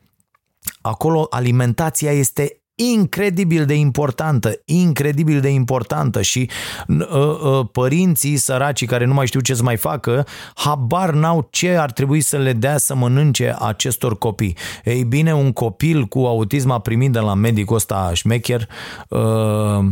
acolo 0.80 1.26
alimentația 1.30 2.12
este 2.12 2.59
incredibil 2.80 3.64
de 3.64 3.74
importantă, 3.74 4.52
incredibil 4.64 5.40
de 5.40 5.48
importantă 5.48 6.22
și 6.22 6.50
uh, 6.88 7.06
uh, 7.08 7.66
părinții 7.72 8.36
săraci 8.36 8.84
care 8.84 9.04
nu 9.04 9.14
mai 9.14 9.26
știu 9.26 9.40
ce 9.40 9.54
să 9.54 9.62
mai 9.62 9.76
facă, 9.76 10.26
habar 10.54 11.12
n-au 11.12 11.48
ce 11.50 11.76
ar 11.76 11.92
trebui 11.92 12.20
să 12.20 12.36
le 12.36 12.52
dea 12.52 12.78
să 12.78 12.94
mănânce 12.94 13.56
acestor 13.58 14.18
copii. 14.18 14.56
Ei 14.84 15.04
bine, 15.04 15.34
un 15.34 15.52
copil 15.52 16.04
cu 16.04 16.18
autism 16.18 16.70
a 16.70 16.78
primit 16.78 17.12
de 17.12 17.18
la 17.18 17.34
medicul 17.34 17.76
ăsta 17.76 18.10
șmecher 18.14 18.68
uh, 19.08 19.18
Uh, 19.20 19.86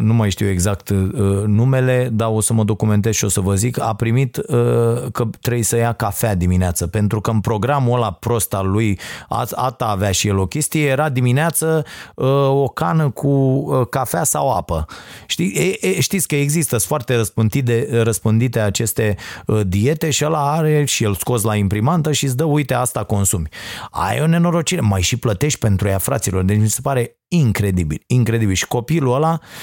nu 0.00 0.14
mai 0.14 0.30
știu 0.30 0.48
exact 0.48 0.88
uh, 0.88 1.42
numele, 1.46 2.08
dar 2.12 2.28
o 2.32 2.40
să 2.40 2.52
mă 2.52 2.64
documentez 2.64 3.14
și 3.14 3.24
o 3.24 3.28
să 3.28 3.40
vă 3.40 3.54
zic, 3.54 3.80
a 3.80 3.94
primit 3.94 4.36
uh, 4.36 4.44
că 5.12 5.28
trebuie 5.40 5.62
să 5.62 5.76
ia 5.76 5.92
cafea 5.92 6.34
dimineață, 6.34 6.86
pentru 6.86 7.20
că 7.20 7.30
în 7.30 7.40
programul 7.40 7.96
ăla 7.96 8.12
prost 8.12 8.54
al 8.54 8.70
lui, 8.70 8.98
ata 9.28 9.84
avea 9.84 10.10
și 10.10 10.28
el 10.28 10.38
o 10.38 10.46
chestie, 10.46 10.86
era 10.86 11.08
dimineață 11.08 11.84
o 12.48 12.68
cană 12.68 13.10
cu 13.10 13.64
cafea 13.90 14.24
sau 14.24 14.50
apă. 14.50 14.86
Știi, 15.26 15.78
știți 16.00 16.28
că 16.28 16.36
există, 16.36 16.68
sunt 16.68 16.88
foarte 16.88 17.16
răspândite, 17.16 17.88
răspândite 18.02 18.60
aceste 18.60 19.16
diete 19.66 20.10
și 20.10 20.24
ăla 20.24 20.52
are 20.52 20.84
și 20.84 21.04
el 21.04 21.14
scos 21.14 21.42
la 21.42 21.56
imprimantă 21.56 22.12
și 22.12 22.24
îți 22.24 22.36
dă, 22.36 22.44
uite, 22.44 22.74
asta 22.74 23.04
consumi. 23.04 23.48
Ai 23.90 24.20
o 24.20 24.26
nenorocire, 24.26 24.80
mai 24.80 25.02
și 25.02 25.16
plătești 25.16 25.58
pentru 25.58 25.88
ea, 25.88 25.98
fraților, 25.98 26.42
deci 26.42 26.58
mi 26.58 26.68
se 26.68 26.80
pare 26.82 27.18
incredibil, 27.28 28.02
incredibil. 28.06 28.54
Și 28.54 28.66
copilul 28.66 29.14
ăla 29.14 29.40
uh, 29.42 29.53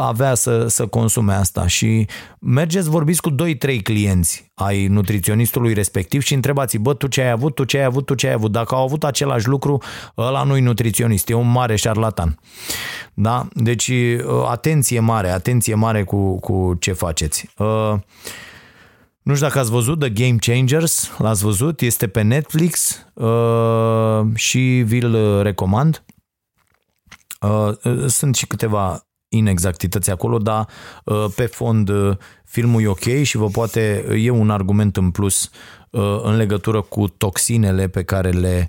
avea 0.00 0.34
să, 0.34 0.66
să 0.66 0.86
consume 0.86 1.32
asta 1.32 1.66
și 1.66 2.06
mergeți, 2.38 2.88
vorbiți 2.88 3.20
cu 3.20 3.30
2-3 3.30 3.82
clienți 3.82 4.50
ai 4.54 4.86
nutriționistului 4.86 5.72
respectiv 5.72 6.22
și 6.22 6.34
întrebați 6.34 6.78
bă, 6.78 6.94
tu 6.94 7.06
ce 7.06 7.22
ai 7.22 7.30
avut, 7.30 7.54
tu 7.54 7.64
ce 7.64 7.78
ai 7.78 7.84
avut, 7.84 8.06
tu 8.06 8.14
ce 8.14 8.26
ai 8.26 8.32
avut. 8.32 8.52
Dacă 8.52 8.74
au 8.74 8.82
avut 8.82 9.04
același 9.04 9.48
lucru, 9.48 9.82
ăla 10.18 10.42
nu-i 10.42 10.60
nutriționist, 10.60 11.28
e 11.28 11.34
un 11.34 11.50
mare 11.50 11.76
șarlatan. 11.76 12.38
Da? 13.14 13.48
Deci, 13.54 13.88
uh, 13.88 14.22
atenție 14.48 15.00
mare, 15.00 15.30
atenție 15.30 15.74
mare 15.74 16.04
cu, 16.04 16.38
cu 16.40 16.76
ce 16.80 16.92
faceți. 16.92 17.48
Uh, 17.56 17.94
nu 19.22 19.34
știu 19.34 19.46
dacă 19.46 19.58
ați 19.58 19.70
văzut 19.70 19.98
The 19.98 20.10
Game 20.10 20.36
Changers, 20.36 21.10
l-ați 21.18 21.44
văzut, 21.44 21.80
este 21.80 22.08
pe 22.08 22.22
Netflix 22.22 23.04
uh, 23.14 24.20
și 24.34 24.82
vi-l 24.86 25.42
recomand. 25.42 26.04
Uh, 27.40 27.72
uh, 27.84 28.04
sunt 28.06 28.34
și 28.34 28.46
câteva 28.46 29.06
inexactități 29.32 30.10
acolo, 30.10 30.38
dar 30.38 30.66
uh, 31.04 31.24
pe 31.36 31.46
fond 31.46 31.90
filmul 32.44 32.82
e 32.82 32.86
ok 32.86 33.22
și 33.22 33.36
vă 33.36 33.46
poate, 33.46 34.04
e 34.18 34.30
un 34.30 34.50
argument 34.50 34.96
în 34.96 35.10
plus 35.10 35.50
în 36.22 36.36
legătură 36.36 36.80
cu 36.80 37.08
toxinele 37.08 37.88
pe 37.88 38.02
care 38.02 38.30
le 38.30 38.68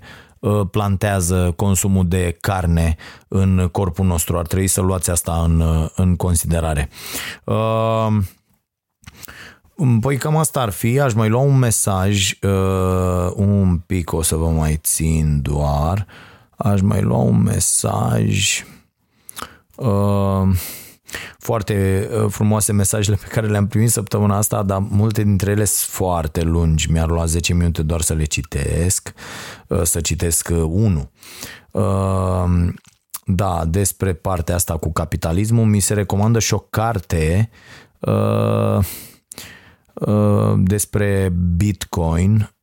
plantează 0.70 1.52
consumul 1.56 2.08
de 2.08 2.36
carne 2.40 2.96
în 3.28 3.68
corpul 3.72 4.06
nostru. 4.06 4.38
Ar 4.38 4.46
trebui 4.46 4.66
să 4.66 4.80
luați 4.80 5.10
asta 5.10 5.42
în, 5.44 5.88
în 5.94 6.16
considerare. 6.16 6.88
Păi 10.00 10.16
cam 10.16 10.36
asta 10.36 10.60
ar 10.60 10.70
fi, 10.70 11.00
aș 11.00 11.12
mai 11.12 11.28
lua 11.28 11.40
un 11.40 11.58
mesaj, 11.58 12.32
un 13.34 13.78
pic 13.86 14.12
o 14.12 14.22
să 14.22 14.36
vă 14.36 14.48
mai 14.48 14.78
țin 14.82 15.42
doar, 15.42 16.06
aș 16.56 16.80
mai 16.80 17.02
lua 17.02 17.18
un 17.18 17.42
mesaj. 17.42 18.64
Uh, 19.76 20.56
foarte 21.38 22.08
uh, 22.12 22.26
frumoase 22.28 22.72
mesajele 22.72 23.16
pe 23.16 23.26
care 23.26 23.46
le-am 23.46 23.66
primit 23.66 23.90
săptămâna 23.90 24.36
asta, 24.36 24.62
dar 24.62 24.78
multe 24.78 25.22
dintre 25.22 25.50
ele 25.50 25.64
sunt 25.64 25.90
foarte 25.90 26.42
lungi. 26.42 26.90
Mi-ar 26.90 27.08
lua 27.08 27.24
10 27.24 27.54
minute 27.54 27.82
doar 27.82 28.00
să 28.00 28.14
le 28.14 28.24
citesc, 28.24 29.12
uh, 29.68 29.82
să 29.82 30.00
citesc 30.00 30.48
unul. 30.66 31.10
Da, 33.26 33.64
despre 33.64 34.12
partea 34.12 34.54
asta 34.54 34.76
cu 34.76 34.92
capitalismul 34.92 35.64
mi 35.64 35.80
se 35.80 35.94
recomandă 35.94 36.38
și 36.38 36.54
o 36.54 36.58
carte 36.58 37.50
despre 40.56 41.32
Bitcoin. 41.56 42.54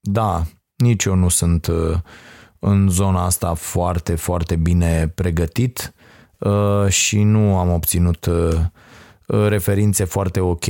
Da, 0.00 0.42
nici 0.76 1.04
eu 1.04 1.14
nu 1.14 1.28
sunt 1.28 1.70
în 2.64 2.88
zona 2.88 3.24
asta 3.24 3.54
foarte, 3.54 4.14
foarte 4.14 4.56
bine 4.56 5.12
pregătit 5.14 5.94
uh, 6.38 6.88
și 6.88 7.22
nu 7.22 7.58
am 7.58 7.72
obținut 7.72 8.26
uh, 8.26 8.54
referințe 9.26 10.04
foarte 10.04 10.40
ok 10.40 10.64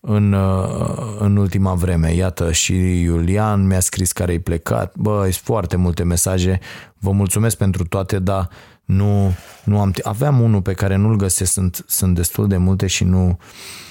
în, 0.00 0.32
uh, 0.32 1.16
în 1.18 1.36
ultima 1.36 1.74
vreme. 1.74 2.14
Iată, 2.14 2.52
și 2.52 3.00
Iulian 3.00 3.66
mi-a 3.66 3.80
scris 3.80 4.12
care 4.12 4.32
e 4.32 4.40
plecat. 4.40 4.96
Bă, 4.96 5.20
sunt 5.22 5.34
foarte 5.34 5.76
multe 5.76 6.02
mesaje. 6.02 6.60
Vă 6.98 7.10
mulțumesc 7.10 7.56
pentru 7.56 7.84
toate, 7.84 8.18
dar 8.18 8.48
nu, 8.84 9.34
nu 9.64 9.80
am... 9.80 9.92
Aveam 10.02 10.40
unul 10.40 10.62
pe 10.62 10.72
care 10.72 10.96
nu-l 10.96 11.16
găsesc, 11.16 11.52
sunt, 11.52 11.84
sunt 11.86 12.14
destul 12.14 12.48
de 12.48 12.56
multe 12.56 12.86
și 12.86 13.04
nu, 13.04 13.26
Uh, 13.28 13.87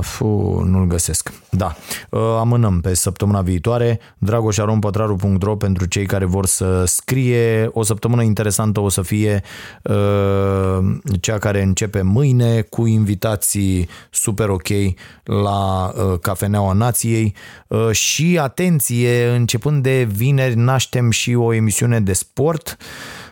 fu, 0.00 0.62
nu-l 0.66 0.86
găsesc. 0.86 1.32
Da, 1.50 1.76
uh, 2.10 2.20
amânăm 2.38 2.80
pe 2.80 2.94
săptămâna 2.94 3.40
viitoare. 3.40 4.00
dragoșarompătraru.ro 4.18 5.56
pentru 5.56 5.84
cei 5.86 6.06
care 6.06 6.24
vor 6.24 6.46
să 6.46 6.84
scrie. 6.84 7.68
O 7.72 7.82
săptămână 7.82 8.22
interesantă 8.22 8.80
o 8.80 8.88
să 8.88 9.02
fie 9.02 9.42
uh, 9.82 10.78
cea 11.20 11.38
care 11.38 11.62
începe 11.62 12.02
mâine 12.02 12.60
cu 12.60 12.86
invitații 12.86 13.88
super 14.10 14.48
ok 14.48 14.68
la 15.22 15.84
uh, 15.86 16.18
Cafeneaua 16.20 16.72
Nației 16.72 17.34
uh, 17.66 17.90
și 17.90 18.38
atenție, 18.40 19.26
începând 19.26 19.82
de 19.82 20.08
vineri 20.12 20.56
naștem 20.56 21.10
și 21.10 21.34
o 21.34 21.52
emisiune 21.52 22.00
de 22.00 22.12
sport 22.12 22.76
uh, 22.80 23.27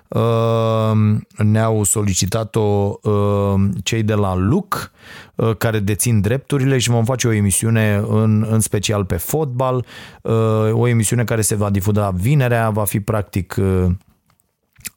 ne-au 1.37 1.83
solicitat-o 1.83 2.99
uh, 3.03 3.55
cei 3.83 4.03
de 4.03 4.15
la 4.15 4.35
LUC 4.35 4.91
Uh, 5.37 5.57
care 5.57 5.79
dețin 5.79 6.21
drepturile 6.21 6.79
și 6.79 6.91
vom 6.91 7.05
face 7.05 7.29
o 7.29 7.33
emisiune 7.33 8.05
în, 8.09 8.47
în 8.51 8.61
special 8.61 9.05
pe 9.05 9.17
fotbal, 9.17 9.87
uh, 10.23 10.33
o 10.73 10.87
emisiune 10.87 11.25
care 11.25 11.41
se 11.41 11.55
va 11.55 11.71
difuza 11.71 12.11
vinerea, 12.11 12.71
va 12.71 12.85
fi 12.85 13.01
practic 13.01 13.57
uh, 13.59 13.87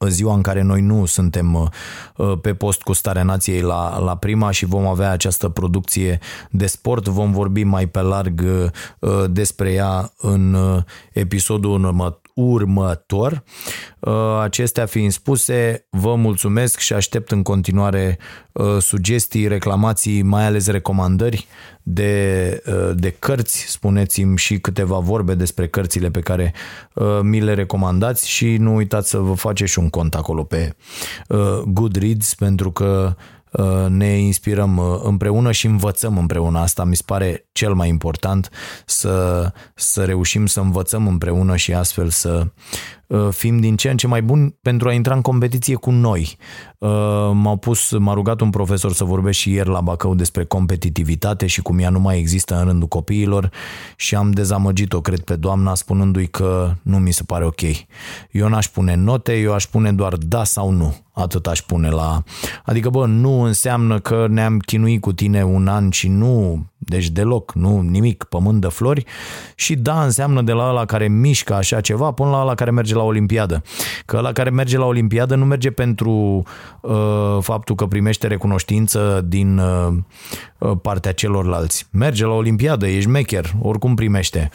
ziua 0.07 0.33
în 0.33 0.41
care 0.41 0.61
noi 0.61 0.81
nu 0.81 1.05
suntem 1.05 1.53
uh, 1.53 2.33
pe 2.41 2.53
post 2.53 2.81
cu 2.81 2.93
Starea 2.93 3.23
Nației 3.23 3.61
la, 3.61 3.99
la 3.99 4.17
prima 4.17 4.51
și 4.51 4.65
vom 4.65 4.85
avea 4.85 5.11
această 5.11 5.49
producție 5.49 6.19
de 6.49 6.65
sport. 6.65 7.07
Vom 7.07 7.31
vorbi 7.31 7.63
mai 7.63 7.87
pe 7.87 8.01
larg 8.01 8.43
uh, 8.99 9.11
despre 9.29 9.71
ea 9.71 10.11
în 10.17 10.57
episodul 11.13 11.71
următor 11.71 12.27
următor. 12.39 13.43
Acestea 14.41 14.85
fiind 14.85 15.11
spuse, 15.11 15.85
vă 15.89 16.15
mulțumesc 16.15 16.79
și 16.79 16.93
aștept 16.93 17.31
în 17.31 17.43
continuare 17.43 18.17
sugestii, 18.79 19.47
reclamații, 19.47 20.21
mai 20.21 20.45
ales 20.45 20.67
recomandări 20.67 21.47
de, 21.83 22.63
de 22.95 23.15
cărți. 23.19 23.65
Spuneți-mi 23.67 24.37
și 24.37 24.59
câteva 24.59 24.97
vorbe 24.97 25.35
despre 25.35 25.67
cărțile 25.67 26.09
pe 26.09 26.19
care 26.19 26.53
mi 27.21 27.41
le 27.41 27.53
recomandați 27.53 28.29
și 28.29 28.57
nu 28.57 28.75
uitați 28.75 29.09
să 29.09 29.17
vă 29.17 29.33
faceți 29.33 29.71
și 29.71 29.79
un 29.79 29.89
cont 29.89 30.15
acolo 30.15 30.43
pe 30.43 30.75
Goodreads 31.65 32.35
pentru 32.35 32.71
că 32.71 33.15
Uh, 33.15 33.38
ne 33.87 34.17
inspirăm 34.17 34.77
uh, 34.77 34.99
împreună 35.03 35.51
și 35.51 35.65
învățăm 35.65 36.17
împreună. 36.17 36.59
Asta 36.59 36.83
mi 36.83 36.95
se 36.95 37.03
pare 37.05 37.47
cel 37.51 37.73
mai 37.73 37.87
important, 37.87 38.49
să, 38.85 39.51
să 39.75 40.05
reușim 40.05 40.45
să 40.45 40.59
învățăm 40.59 41.07
împreună 41.07 41.55
și 41.55 41.73
astfel 41.73 42.09
să 42.09 42.41
uh, 42.43 42.47
fim 43.31 43.59
din 43.59 43.75
ce 43.75 43.89
în 43.89 43.97
ce 43.97 44.07
mai 44.07 44.21
buni 44.21 44.55
pentru 44.61 44.87
a 44.87 44.93
intra 44.93 45.13
în 45.13 45.21
competiție 45.21 45.75
cu 45.75 45.91
noi. 45.91 46.37
M-au 47.33 47.57
pus, 47.57 47.91
m-a 47.97 48.13
rugat 48.13 48.41
un 48.41 48.49
profesor 48.49 48.93
să 48.93 49.03
vorbesc 49.03 49.37
și 49.37 49.51
ieri 49.51 49.69
la 49.69 49.81
Bacău 49.81 50.15
despre 50.15 50.45
competitivitate 50.45 51.47
și 51.47 51.61
cum 51.61 51.79
ea 51.79 51.89
nu 51.89 51.99
mai 51.99 52.17
există 52.17 52.59
în 52.59 52.65
rândul 52.65 52.87
copiilor 52.87 53.49
și 53.95 54.15
am 54.15 54.31
dezamăgit-o, 54.31 55.01
cred, 55.01 55.19
pe 55.19 55.35
doamna 55.35 55.75
spunându-i 55.75 56.27
că 56.27 56.73
nu 56.81 56.97
mi 56.97 57.11
se 57.11 57.23
pare 57.23 57.45
ok. 57.45 57.61
Eu 58.31 58.47
n-aș 58.47 58.67
pune 58.67 58.95
note, 58.95 59.33
eu 59.33 59.53
aș 59.53 59.65
pune 59.65 59.91
doar 59.91 60.15
da 60.15 60.43
sau 60.43 60.69
nu 60.69 60.95
atât 61.21 61.47
aș 61.47 61.61
pune 61.61 61.89
la... 61.89 62.23
Adică, 62.65 62.89
bă, 62.89 63.05
nu 63.05 63.41
înseamnă 63.41 63.99
că 63.99 64.25
ne-am 64.29 64.59
chinuit 64.59 65.01
cu 65.01 65.13
tine 65.13 65.43
un 65.43 65.67
an 65.67 65.89
și 65.89 66.07
nu, 66.07 66.65
deci 66.77 67.09
deloc, 67.09 67.53
nu 67.53 67.81
nimic, 67.81 68.23
pământ 68.23 68.61
de 68.61 68.67
flori 68.67 69.05
și 69.55 69.75
da, 69.75 70.03
înseamnă 70.03 70.41
de 70.41 70.51
la 70.51 70.69
ăla 70.69 70.85
care 70.85 71.07
mișcă 71.07 71.53
așa 71.53 71.81
ceva 71.81 72.11
până 72.11 72.29
la 72.29 72.41
ăla 72.41 72.55
care 72.55 72.71
merge 72.71 72.93
la 72.99 73.05
Olimpiadă. 73.05 73.63
Că 74.05 74.17
ăla 74.17 74.31
care 74.31 74.49
merge 74.49 74.77
la 74.77 74.85
Olimpiadă 74.85 75.35
nu 75.35 75.45
merge 75.45 75.71
pentru 75.71 76.43
uh, 76.81 77.37
faptul 77.39 77.75
că 77.75 77.85
primește 77.85 78.27
recunoștință 78.27 79.25
din 79.27 79.57
uh, 79.57 79.93
uh 80.57 80.77
partea 80.81 81.13
celorlalți. 81.13 81.87
Merge 81.91 82.25
la 82.25 82.33
Olimpiadă, 82.33 82.87
ești 82.87 83.09
mecher, 83.09 83.51
oricum 83.61 83.95
primește 83.95 84.49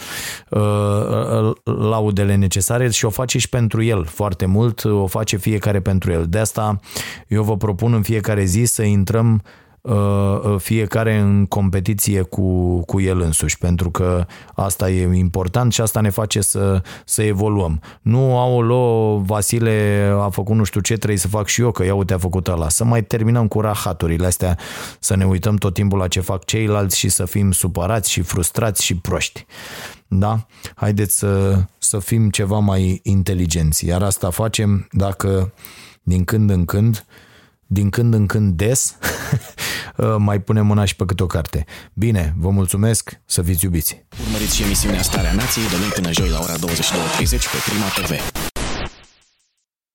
uh, 0.50 0.60
uh, 0.60 1.52
laudele 1.64 2.34
necesare 2.34 2.90
și 2.90 3.04
o 3.04 3.10
face 3.10 3.38
și 3.38 3.48
pentru 3.48 3.82
el 3.82 4.04
foarte 4.04 4.46
mult, 4.46 4.84
o 4.84 5.06
face 5.06 5.36
fiecare 5.36 5.80
pentru 5.80 6.12
el. 6.12 6.26
De 6.28 6.38
asta 6.38 6.80
eu 7.28 7.42
vă 7.42 7.56
propun 7.56 7.92
în 7.92 8.02
fiecare 8.02 8.44
zi 8.44 8.64
să 8.64 8.82
intrăm 8.82 9.24
Uh, 9.34 9.42
uh, 9.42 9.63
fiecare 10.58 11.18
în 11.18 11.46
competiție 11.46 12.22
cu, 12.22 12.78
cu 12.80 13.00
el 13.00 13.20
însuși, 13.20 13.58
pentru 13.58 13.90
că 13.90 14.26
asta 14.54 14.90
e 14.90 15.16
important 15.16 15.72
și 15.72 15.80
asta 15.80 16.00
ne 16.00 16.10
face 16.10 16.40
să, 16.40 16.82
să 17.04 17.22
evoluăm. 17.22 17.80
Nu, 18.02 18.38
au 18.38 18.60
lo 18.60 19.16
Vasile 19.18 20.08
a 20.20 20.28
făcut 20.28 20.56
nu 20.56 20.64
știu 20.64 20.80
ce, 20.80 20.96
trebuie 20.96 21.18
să 21.18 21.28
fac 21.28 21.46
și 21.46 21.60
eu, 21.60 21.70
că 21.70 21.84
ia 21.84 21.94
uite 21.94 22.14
a 22.14 22.18
făcut 22.18 22.48
ăla. 22.48 22.68
Să 22.68 22.84
mai 22.84 23.04
terminăm 23.04 23.48
cu 23.48 23.60
rahaturile 23.60 24.26
astea, 24.26 24.58
să 24.98 25.16
ne 25.16 25.24
uităm 25.24 25.56
tot 25.56 25.74
timpul 25.74 25.98
la 25.98 26.08
ce 26.08 26.20
fac 26.20 26.44
ceilalți 26.44 26.98
și 26.98 27.08
să 27.08 27.24
fim 27.24 27.52
supărați 27.52 28.10
și 28.10 28.20
frustrați 28.20 28.84
și 28.84 28.96
proști. 28.96 29.46
Da? 30.06 30.46
Haideți 30.74 31.18
să, 31.18 31.62
să 31.78 31.98
fim 31.98 32.30
ceva 32.30 32.58
mai 32.58 33.00
inteligenți. 33.02 33.86
Iar 33.86 34.02
asta 34.02 34.30
facem 34.30 34.88
dacă 34.92 35.52
din 36.02 36.24
când 36.24 36.50
în 36.50 36.64
când 36.64 37.04
din 37.74 37.90
când 37.90 38.14
în 38.14 38.26
când 38.26 38.56
des, 38.56 38.96
mai 40.28 40.40
punem 40.40 40.66
mâna 40.66 40.84
și 40.84 40.96
pe 40.96 41.04
câte 41.04 41.22
o 41.22 41.26
carte. 41.26 41.64
Bine, 41.92 42.34
vă 42.38 42.50
mulțumesc, 42.50 43.20
să 43.24 43.42
fiți 43.42 43.64
iubiți! 43.64 44.04
Urmăriți 44.26 44.56
și 44.56 44.62
emisiunea 44.62 45.02
Starea 45.02 45.32
Nației 45.32 45.68
de 45.68 45.76
luni 45.78 45.90
până 45.90 46.12
joi 46.12 46.28
la 46.28 46.38
ora 46.42 46.54
22.30 46.54 46.58
pe 47.28 47.58
Prima 47.68 47.86
TV. 47.86 48.53